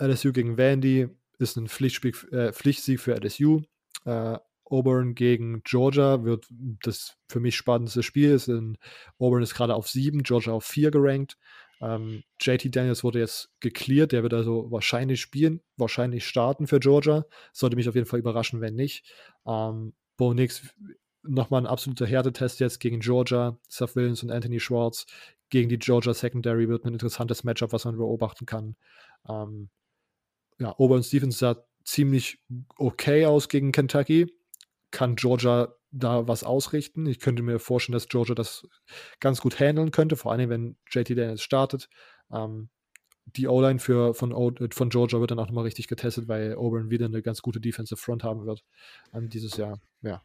[0.00, 1.08] LSU gegen Vandy
[1.38, 3.62] ist ein äh, Pflichtsieg für LSU.
[4.06, 6.46] Äh, Auburn gegen Georgia wird
[6.82, 8.32] das für mich spannendste Spiel.
[8.32, 8.76] Ist in,
[9.18, 11.38] Auburn ist gerade auf sieben, Georgia auf vier gerankt.
[11.80, 17.26] Ähm, JT Daniels wurde jetzt geklärt, der wird also wahrscheinlich spielen, wahrscheinlich starten für Georgia.
[17.52, 19.04] Sollte mich auf jeden Fall überraschen, wenn nicht.
[19.46, 20.62] Ähm, Bo Nix
[21.22, 23.58] nochmal ein absoluter Härtetest jetzt gegen Georgia.
[23.68, 25.06] Seth Williams und Anthony Schwartz
[25.50, 28.76] gegen die Georgia Secondary wird ein interessantes Matchup, was man beobachten kann.
[29.28, 29.68] Ähm,
[30.58, 32.40] ja, Auburn Stevens sah ziemlich
[32.78, 34.32] okay aus gegen Kentucky
[34.90, 37.06] kann Georgia da was ausrichten.
[37.06, 38.66] Ich könnte mir vorstellen, dass Georgia das
[39.20, 41.88] ganz gut handeln könnte, vor allem wenn JT Daniels startet.
[42.30, 42.68] Ähm,
[43.24, 47.22] die O-Line von, von Georgia wird dann auch nochmal richtig getestet, weil Auburn wieder eine
[47.22, 48.64] ganz gute Defensive Front haben wird
[49.12, 49.80] ähm, dieses Jahr.
[50.02, 50.22] Ja.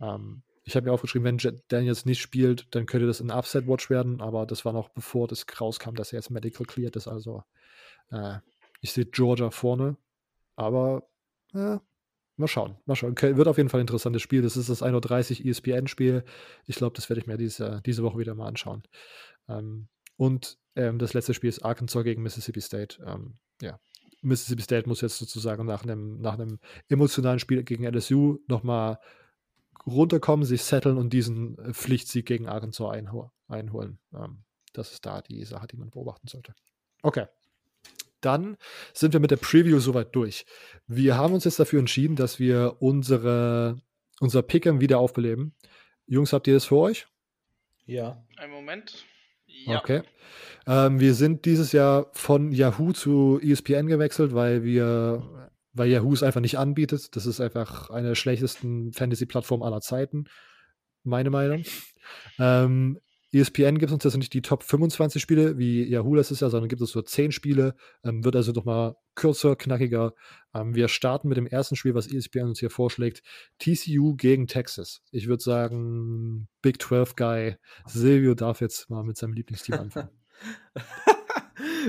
[0.00, 3.90] Ähm, ich habe mir aufgeschrieben, wenn Jet Daniels nicht spielt, dann könnte das ein Upset-Watch
[3.90, 7.08] werden, aber das war noch bevor das rauskam, dass er jetzt medical cleared ist.
[7.08, 7.42] Also
[8.10, 8.38] äh,
[8.80, 9.96] ich sehe Georgia vorne,
[10.54, 11.08] aber
[11.52, 11.78] äh,
[12.40, 13.10] Mal schauen, mal schauen.
[13.10, 14.40] Okay, wird auf jeden Fall ein interessantes Spiel.
[14.40, 16.24] Das ist das 1.30 Uhr ESPN-Spiel.
[16.64, 18.82] Ich glaube, das werde ich mir diese, diese Woche wieder mal anschauen.
[19.46, 22.96] Ähm, und ähm, das letzte Spiel ist Arkansas gegen Mississippi State.
[23.06, 23.78] Ähm, ja,
[24.22, 26.38] Mississippi State muss jetzt sozusagen nach einem, nach
[26.88, 28.98] emotionalen Spiel gegen LSU nochmal
[29.86, 33.98] runterkommen, sich setteln und diesen äh, Pflichtsieg gegen Arkansas einho einholen.
[34.14, 36.54] Ähm, das ist da die Sache, die man beobachten sollte.
[37.02, 37.26] Okay
[38.20, 38.56] dann
[38.92, 40.44] sind wir mit der Preview soweit durch.
[40.86, 43.80] Wir haben uns jetzt dafür entschieden, dass wir unsere,
[44.20, 45.54] unser Pick'em wieder aufbeleben.
[46.06, 47.06] Jungs, habt ihr das für euch?
[47.86, 48.24] Ja.
[48.36, 49.04] Ein Moment.
[49.46, 49.78] Ja.
[49.78, 50.02] Okay.
[50.66, 56.22] Ähm, wir sind dieses Jahr von Yahoo zu ESPN gewechselt, weil wir, weil Yahoo es
[56.22, 57.16] einfach nicht anbietet.
[57.16, 60.26] Das ist einfach eine der schlechtesten Fantasy-Plattformen aller Zeiten.
[61.04, 61.64] Meine Meinung.
[62.40, 62.98] Ähm,
[63.32, 66.68] ESPN gibt uns jetzt nicht die Top 25 Spiele, wie Yahoo das ist ja, sondern
[66.68, 67.74] gibt es so 10 Spiele,
[68.04, 70.14] ähm, wird also nochmal kürzer, knackiger.
[70.54, 73.22] Ähm, wir starten mit dem ersten Spiel, was ESPN uns hier vorschlägt.
[73.58, 75.02] TCU gegen Texas.
[75.12, 80.10] Ich würde sagen, Big 12 Guy Silvio darf jetzt mal mit seinem Lieblingsteam anfangen.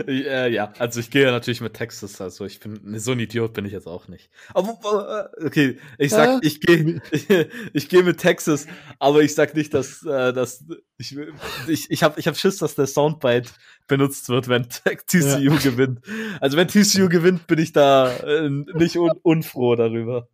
[0.07, 3.65] äh, ja, also ich gehe natürlich mit Texas, also ich bin so ein Idiot bin
[3.65, 4.29] ich jetzt auch nicht.
[4.53, 7.29] Aber äh, okay, ich sag, ich gehe ich,
[7.73, 8.67] ich gehe mit Texas,
[8.99, 10.65] aber ich sag nicht, dass äh, dass
[10.97, 11.17] ich
[11.67, 13.51] ich ich habe ich hab Schiss, dass der Soundbite
[13.87, 15.55] benutzt wird, wenn TCU ja.
[15.57, 16.01] gewinnt.
[16.39, 20.27] Also wenn TCU gewinnt, bin ich da äh, nicht un unfroh darüber.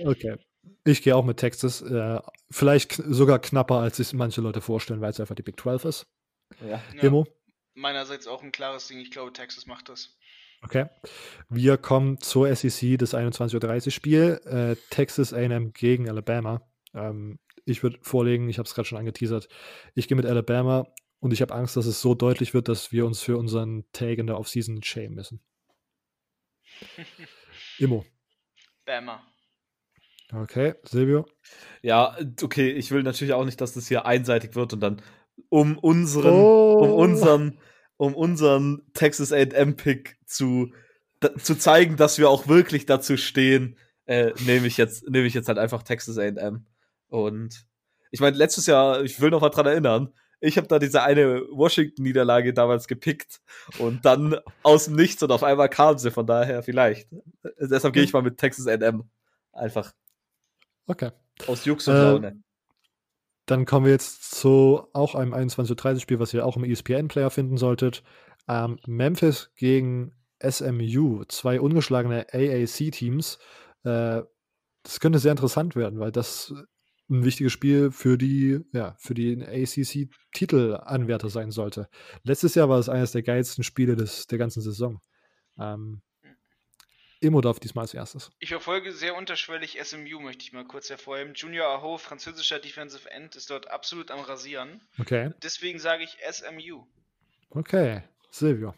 [0.04, 0.36] Okay.
[0.84, 1.82] Ich gehe auch mit Texas.
[1.82, 5.84] Äh, vielleicht sogar knapper, als sich manche Leute vorstellen, weil es einfach die Big 12
[5.84, 6.06] ist.
[6.66, 6.82] Ja.
[7.00, 7.26] Demo?
[7.74, 8.98] Meinerseits auch ein klares Ding.
[8.98, 10.16] Ich glaube, Texas macht das.
[10.62, 10.86] Okay.
[11.48, 14.40] Wir kommen zur SEC, das 21.30 Uhr Spiel.
[14.44, 16.62] Äh, Texas AM gegen Alabama.
[16.94, 19.48] Ähm, ich würde vorlegen, ich habe es gerade schon angeteasert,
[19.94, 20.86] ich gehe mit Alabama
[21.18, 24.18] und ich habe Angst, dass es so deutlich wird, dass wir uns für unseren Tag
[24.18, 25.40] in der Offseason schämen müssen.
[27.78, 28.04] Immo.
[28.84, 29.22] Bama.
[30.32, 31.26] Okay, Silvio.
[31.82, 35.02] Ja, okay, ich will natürlich auch nicht, dass das hier einseitig wird und dann
[35.48, 36.78] um unseren, oh.
[36.80, 37.58] um unseren,
[37.96, 40.72] um unseren Texas A&M-Pick zu,
[41.38, 45.48] zu zeigen, dass wir auch wirklich dazu stehen, äh, nehme ich jetzt, nehme ich jetzt
[45.48, 46.66] halt einfach Texas A&M.
[47.08, 47.66] Und
[48.10, 51.42] ich meine, letztes Jahr, ich will noch mal dran erinnern, ich habe da diese eine
[51.50, 53.40] Washington-Niederlage damals gepickt
[53.78, 57.08] und dann aus dem Nichts und auf einmal kam sie, von daher vielleicht.
[57.58, 59.04] Deshalb gehe ich mal mit Texas A&M.
[59.52, 59.92] Einfach
[60.86, 61.10] Okay.
[61.46, 62.42] aus Jux und Laune.
[63.46, 68.02] Dann kommen wir jetzt zu auch einem 21.30-Spiel, was ihr auch im ESPN-Player finden solltet.
[68.48, 70.12] Ähm, Memphis gegen
[70.42, 73.38] SMU, zwei ungeschlagene AAC-Teams.
[73.84, 74.22] Äh,
[74.82, 76.52] das könnte sehr interessant werden, weil das
[77.08, 81.88] ein wichtiges Spiel für die, ja, für die ACC-Titelanwärter sein sollte.
[82.24, 85.00] Letztes Jahr war es eines der geilsten Spiele des, der ganzen Saison.
[85.58, 86.02] Ähm,
[87.26, 88.30] Immo darf diesmal als erstes.
[88.38, 91.34] Ich verfolge sehr unterschwellig SMU, möchte ich mal kurz hervorheben.
[91.34, 94.80] Junior Aho, französischer Defensive End, ist dort absolut am Rasieren.
[94.98, 95.32] Okay.
[95.42, 96.86] Deswegen sage ich SMU.
[97.50, 98.02] Okay.
[98.30, 98.74] Silvio.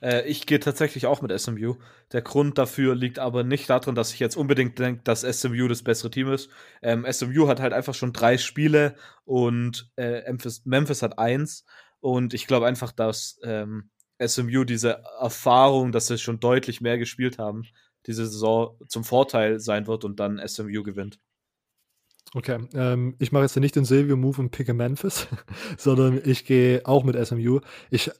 [0.00, 1.76] Äh, ich gehe tatsächlich auch mit SMU.
[2.12, 5.82] Der Grund dafür liegt aber nicht darin, dass ich jetzt unbedingt denke, dass SMU das
[5.82, 6.50] bessere Team ist.
[6.82, 8.94] Ähm, SMU hat halt einfach schon drei Spiele
[9.24, 11.64] und äh, Memphis, Memphis hat eins.
[12.00, 13.90] Und ich glaube einfach, dass ähm,
[14.26, 17.64] SMU diese Erfahrung, dass sie schon deutlich mehr gespielt haben,
[18.06, 21.18] diese Saison zum Vorteil sein wird und dann SMU gewinnt.
[22.34, 25.26] Okay, ähm, ich mache jetzt nicht den Silvio-Move und picke Memphis,
[25.76, 27.60] sondern ich gehe auch mit SMU.
[27.90, 28.10] Ich,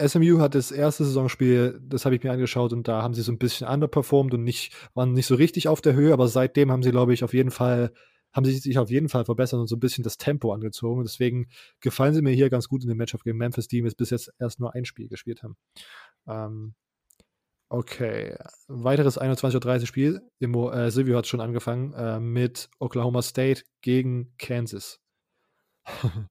[0.00, 3.32] SMU hat das erste Saisonspiel, das habe ich mir angeschaut und da haben sie so
[3.32, 6.84] ein bisschen underperformed und nicht, waren nicht so richtig auf der Höhe, aber seitdem haben
[6.84, 7.92] sie, glaube ich, auf jeden Fall,
[8.32, 10.98] haben sie sich auf jeden Fall verbessert und so ein bisschen das Tempo angezogen.
[10.98, 11.48] Und deswegen
[11.80, 14.60] gefallen sie mir hier ganz gut in dem Matchup gegen Memphis, die bis jetzt erst
[14.60, 15.56] nur ein Spiel gespielt haben.
[16.26, 16.74] Ähm,
[17.68, 18.36] okay,
[18.66, 20.22] weiteres 21.30 Uhr Spiel.
[20.38, 25.00] Immo, äh, Silvio hat schon angefangen äh, mit Oklahoma State gegen Kansas.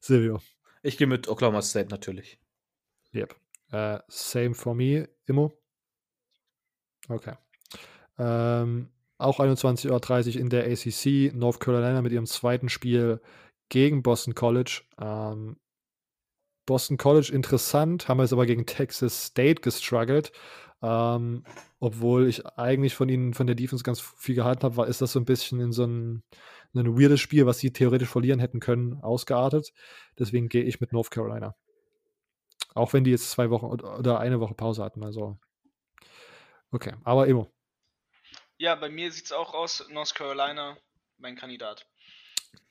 [0.00, 0.40] Silvio.
[0.82, 2.38] Ich gehe mit Oklahoma State natürlich.
[3.14, 3.34] Yep.
[3.72, 5.52] Äh, same for me, Immo.
[7.08, 7.34] Okay.
[8.18, 13.20] Ähm, auch 21.30 Uhr in der ACC, North Carolina mit ihrem zweiten Spiel
[13.68, 14.82] gegen Boston College.
[15.00, 15.56] Ähm,
[16.66, 20.32] Boston College interessant, haben jetzt aber gegen Texas State gestruggelt.
[20.82, 21.44] Ähm,
[21.80, 25.12] obwohl ich eigentlich von ihnen, von der Defense ganz viel gehalten habe, war, ist das
[25.12, 26.22] so ein bisschen in so ein,
[26.74, 29.72] ein weirdes Spiel, was sie theoretisch verlieren hätten können, ausgeartet.
[30.18, 31.54] Deswegen gehe ich mit North Carolina.
[32.74, 35.02] Auch wenn die jetzt zwei Wochen oder- oder eine Woche Pause hatten.
[35.02, 35.38] Also.
[36.70, 37.50] Okay, aber Emo.
[38.58, 39.86] Ja, bei mir sieht es auch aus.
[39.90, 40.78] North Carolina,
[41.18, 41.86] mein Kandidat.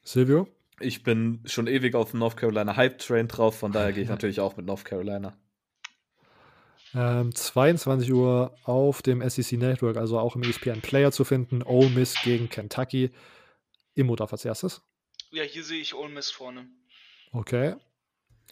[0.04, 0.48] Silvio?
[0.80, 4.10] Ich bin schon ewig auf dem North Carolina Hype Train drauf, von daher gehe ich
[4.16, 5.38] natürlich auch mit North Carolina.
[6.96, 11.62] Ähm, 22 Uhr auf dem SEC Network, also auch im ESPN Player zu finden.
[11.62, 13.12] Ole Miss gegen Kentucky.
[13.94, 14.82] Immo darf als erstes.
[15.32, 16.68] Ja, hier sehe ich Ole Miss vorne.
[17.32, 17.76] Okay.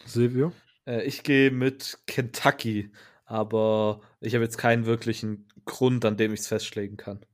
[0.04, 0.52] Silvio?
[0.86, 2.92] Äh, ich gehe mit Kentucky,
[3.24, 7.24] aber ich habe jetzt keinen wirklichen Grund, an dem ich es festlegen kann.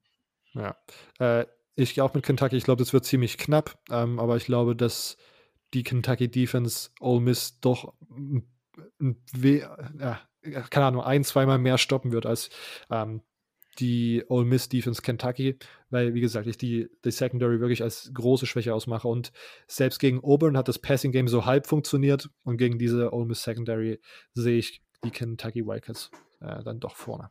[0.54, 0.76] Ja.
[1.18, 1.46] Äh,
[1.76, 2.56] ich gehe auch mit Kentucky.
[2.56, 5.16] Ich glaube, das wird ziemlich knapp, ähm, aber ich glaube, dass
[5.72, 8.48] die Kentucky Defense Ole Miss doch ein,
[9.00, 10.20] ein, we- ja,
[10.68, 12.50] keine Ahnung, ein, zweimal mehr stoppen wird als
[12.90, 13.22] ähm,
[13.78, 15.56] die Ole Miss Defense Kentucky,
[15.90, 19.32] weil, wie gesagt, ich die, die Secondary wirklich als große Schwäche ausmache und
[19.68, 23.42] selbst gegen Auburn hat das Passing Game so halb funktioniert und gegen diese Ole Miss
[23.44, 24.00] Secondary
[24.34, 27.30] sehe ich die Kentucky Wildcats äh, dann doch vorne.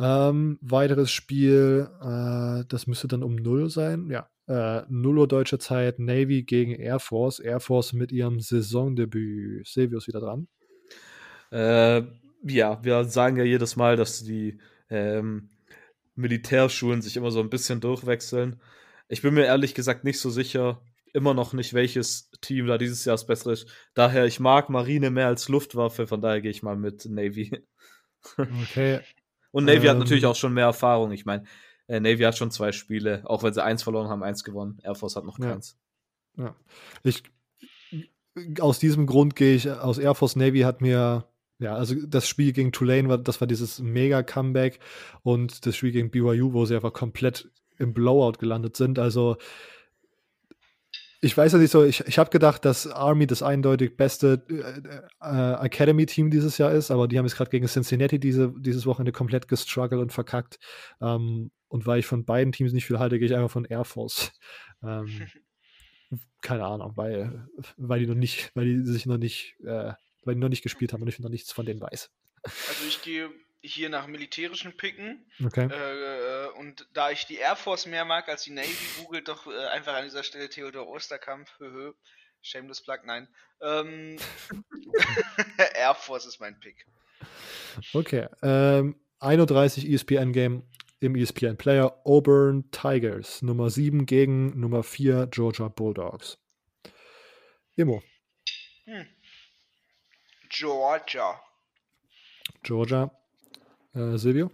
[0.00, 4.08] Ähm, weiteres Spiel, äh, das müsste dann um 0 sein.
[4.08, 7.38] Ja, äh, 0 Uhr deutsche Zeit, Navy gegen Air Force.
[7.38, 9.66] Air Force mit ihrem Saisondebüt.
[9.66, 10.48] Silvio ist wieder dran.
[11.52, 12.02] Äh,
[12.44, 14.58] ja, wir sagen ja jedes Mal, dass die
[14.88, 15.50] ähm,
[16.14, 18.60] Militärschulen sich immer so ein bisschen durchwechseln.
[19.08, 20.80] Ich bin mir ehrlich gesagt nicht so sicher,
[21.12, 23.68] immer noch nicht, welches Team da dieses Jahr das bessere ist.
[23.92, 27.50] Daher, ich mag Marine mehr als Luftwaffe, von daher gehe ich mal mit Navy.
[28.36, 29.00] Okay.
[29.52, 29.98] Und Navy hat Ähm.
[30.00, 31.12] natürlich auch schon mehr Erfahrung.
[31.12, 31.44] Ich meine,
[31.88, 34.78] äh, Navy hat schon zwei Spiele, auch wenn sie eins verloren haben, eins gewonnen.
[34.82, 35.50] Air Force hat noch Ja.
[35.52, 35.76] keins.
[36.36, 36.54] Ja.
[37.02, 37.22] Ich,
[38.60, 41.24] aus diesem Grund gehe ich aus Air Force Navy hat mir,
[41.58, 44.78] ja, also das Spiel gegen Tulane war, das war dieses Mega-Comeback
[45.22, 48.98] und das Spiel gegen BYU, wo sie einfach komplett im Blowout gelandet sind.
[48.98, 49.36] Also
[51.22, 55.24] ich weiß ja nicht so, ich, ich habe gedacht, dass Army das eindeutig beste äh,
[55.24, 59.12] äh, Academy-Team dieses Jahr ist, aber die haben jetzt gerade gegen Cincinnati diese, dieses Wochenende
[59.12, 60.58] komplett gestruggelt und verkackt.
[61.00, 63.84] Ähm, und weil ich von beiden Teams nicht viel halte, gehe ich einfach von Air
[63.84, 64.32] Force.
[64.82, 65.08] Ähm,
[66.40, 69.92] keine Ahnung, weil, weil die noch nicht, weil die sich noch nicht, äh,
[70.24, 72.10] weil die noch nicht gespielt haben und ich noch nichts von denen weiß.
[72.42, 73.28] Also ich gehe
[73.62, 75.24] hier nach militärischen Picken.
[75.44, 75.66] Okay.
[75.66, 79.66] Äh, und da ich die Air Force mehr mag als die Navy, googelt doch äh,
[79.68, 81.48] einfach an dieser Stelle Theodor Osterkamp.
[81.58, 81.92] Höhö.
[82.42, 83.28] Shameless Plug, nein.
[83.60, 84.16] Ähm,
[85.74, 86.86] Air Force ist mein Pick.
[87.92, 88.28] Okay.
[88.42, 90.66] Ähm, 31 ESPN-Game
[91.00, 93.42] im E ESPN Player Auburn Tigers.
[93.42, 96.38] Nummer 7 gegen Nummer 4 Georgia Bulldogs.
[97.76, 98.02] Immo,
[98.84, 99.06] Hm.
[100.48, 101.40] Georgia.
[102.62, 103.10] Georgia.
[103.94, 104.50] Äh, Silvio?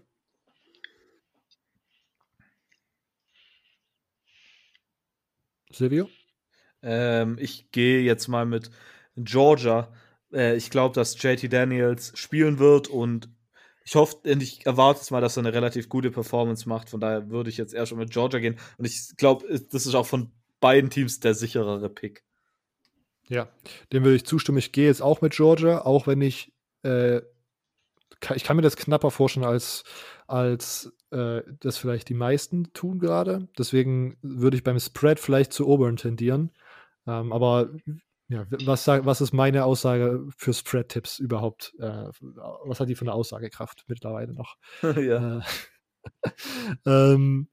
[5.70, 6.08] Silvio?
[6.82, 8.70] Ähm, ich gehe jetzt mal mit
[9.16, 9.92] Georgia.
[10.32, 13.28] Äh, ich glaube, dass JT Daniels spielen wird und
[13.84, 16.90] ich hoffe, ich erwarte jetzt mal, dass er eine relativ gute Performance macht.
[16.90, 18.58] Von daher würde ich jetzt eher schon mit Georgia gehen.
[18.78, 22.24] Und ich glaube, das ist auch von beiden Teams der sicherere Pick.
[23.28, 23.48] Ja,
[23.92, 24.58] dem würde ich zustimmen.
[24.58, 26.52] Ich gehe jetzt auch mit Georgia, auch wenn ich
[26.82, 27.20] äh,
[28.34, 29.84] ich kann mir das knapper vorstellen, als,
[30.26, 33.48] als äh, das vielleicht die meisten tun gerade.
[33.58, 36.52] Deswegen würde ich beim Spread vielleicht zu Auburn tendieren.
[37.06, 37.70] Ähm, aber
[38.28, 41.74] ja, was, was ist meine Aussage für Spread-Tipps überhaupt?
[41.78, 44.56] Äh, was hat die für eine Aussagekraft mittlerweile noch?
[44.82, 45.38] ja.
[45.38, 45.42] Äh,
[46.86, 47.48] ähm,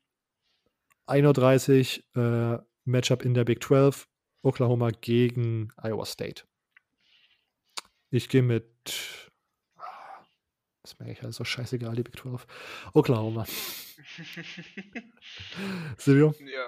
[1.05, 4.07] 31 äh, Matchup in der Big 12,
[4.41, 6.43] Oklahoma gegen Iowa State.
[8.09, 9.31] Ich gehe mit.
[10.83, 12.45] Das merke ich, also scheißegal, die Big 12.
[12.93, 13.45] Oklahoma.
[15.97, 16.33] Silvio?
[16.39, 16.67] Ja.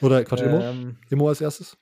[0.00, 0.60] Oder Quatsch, Immo?
[0.60, 1.76] Ähm, Immo als erstes?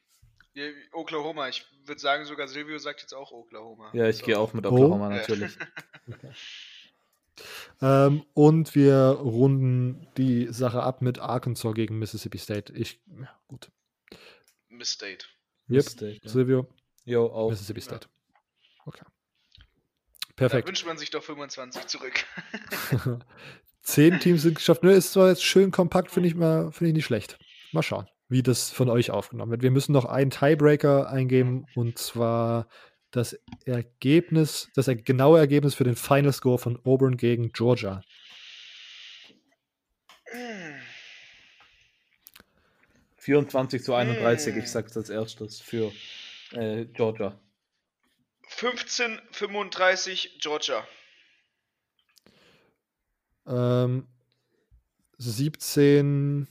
[0.55, 1.49] Ja, Oklahoma.
[1.49, 3.91] Ich würde sagen, sogar Silvio sagt jetzt auch Oklahoma.
[3.95, 4.27] ja, ich So.
[4.27, 4.71] gehe auch mit Oh.
[4.71, 5.17] Oklahoma Ja.
[5.21, 5.57] natürlich.
[7.81, 12.71] Ähm, und wir runden die Sache ab mit Arkansas gegen Mississippi State.
[12.75, 13.71] Ich, ja, gut.
[14.69, 15.25] Miss State.
[15.71, 15.77] Yep.
[15.85, 16.29] Mistake, ja.
[16.29, 16.69] Silvio,
[17.07, 17.49] Jo, auch.
[17.49, 18.09] Mississippi State.
[18.85, 19.07] Okay.
[20.41, 20.69] Da Perfekt.
[20.69, 22.25] wünscht man sich doch 25 zurück.
[23.83, 24.83] Zehn Teams sind geschafft.
[24.83, 27.39] Ne, ist zwar jetzt schön kompakt, finde ich mal, finde ich nicht schlecht.
[27.73, 29.61] Mal schauen, wie das von euch aufgenommen wird.
[29.63, 32.69] Wir müssen noch einen Tiebreaker eingeben und zwar
[33.11, 38.01] das Ergebnis, das genaue Ergebnis für den Final Score von Auburn gegen Georgia.
[43.19, 44.63] 24 zu 31, Hm.
[44.63, 45.93] ich sag's als erstes für
[46.53, 47.39] äh, Georgia.
[48.51, 50.87] 15, 35 Georgia.
[53.47, 54.07] Ähm,
[55.19, 56.47] 17,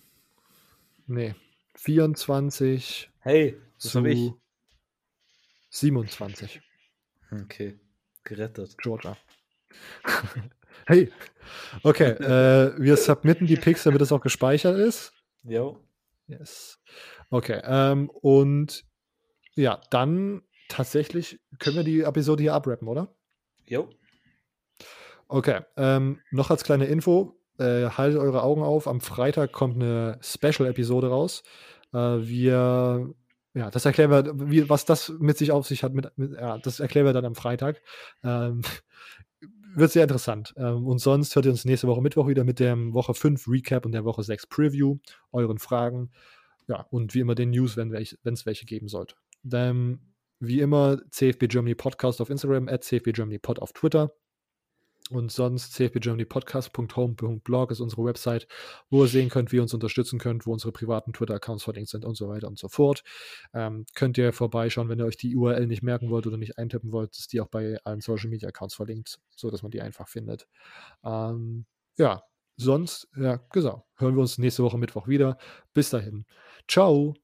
[1.08, 1.36] nee,
[1.76, 4.32] 24 Hey, das habe ich.
[5.72, 6.62] 27
[7.32, 7.80] Okay,
[8.24, 8.76] gerettet.
[8.80, 9.18] Georgia.
[10.88, 11.12] hey,
[11.84, 15.14] okay, äh, wir submitten die Picks, damit es auch gespeichert ist.
[15.44, 15.86] Jo.
[16.28, 16.80] Yes.
[17.30, 18.84] Okay, ähm, und
[19.56, 23.14] ja, dann tatsächlich können wir die Episode hier abrappen, oder?
[23.66, 23.90] Jo.
[25.28, 30.18] Okay, ähm, noch als kleine Info, äh, haltet eure Augen auf, am Freitag kommt eine
[30.22, 31.44] Special-Episode raus.
[31.94, 33.14] Äh, wir,
[33.54, 36.58] ja, das erklären wir, wie, was das mit sich auf sich hat, mit, mit, ja,
[36.58, 37.82] das erklären wir dann am Freitag.
[38.24, 38.62] Ähm,
[39.76, 40.54] wird sehr interessant.
[40.58, 43.86] Ähm, und sonst hört ihr uns nächste Woche Mittwoch wieder mit dem Woche 5 Recap
[43.86, 44.98] und der Woche 6 Preview,
[45.32, 46.12] euren Fragen.
[46.68, 49.16] Ja, und wie immer den News, wenn es welche geben sollte.
[49.44, 50.00] Dann,
[50.40, 54.12] wie immer, CFB Germany Podcast auf Instagram, at CFB Germany Pod auf Twitter.
[55.10, 58.48] Und sonst cfbgermanypodcast.home.blog ist unsere Website,
[58.92, 62.06] wo ihr sehen könnt, wie ihr uns unterstützen könnt, wo unsere privaten Twitter-Accounts verlinkt sind
[62.06, 63.04] und so weiter und so fort.
[63.54, 66.92] Ähm, könnt ihr vorbeischauen, wenn ihr euch die URL nicht merken wollt oder nicht eintippen
[66.92, 70.48] wollt, ist die auch bei allen Social-Media-Accounts verlinkt, so dass man die einfach findet.
[71.04, 71.66] Ähm,
[71.98, 72.22] ja,
[72.58, 75.40] sonst, ja, genau, hören wir uns nächste Woche Mittwoch wieder.
[75.74, 76.26] Bis dahin.
[76.68, 77.18] Ciao.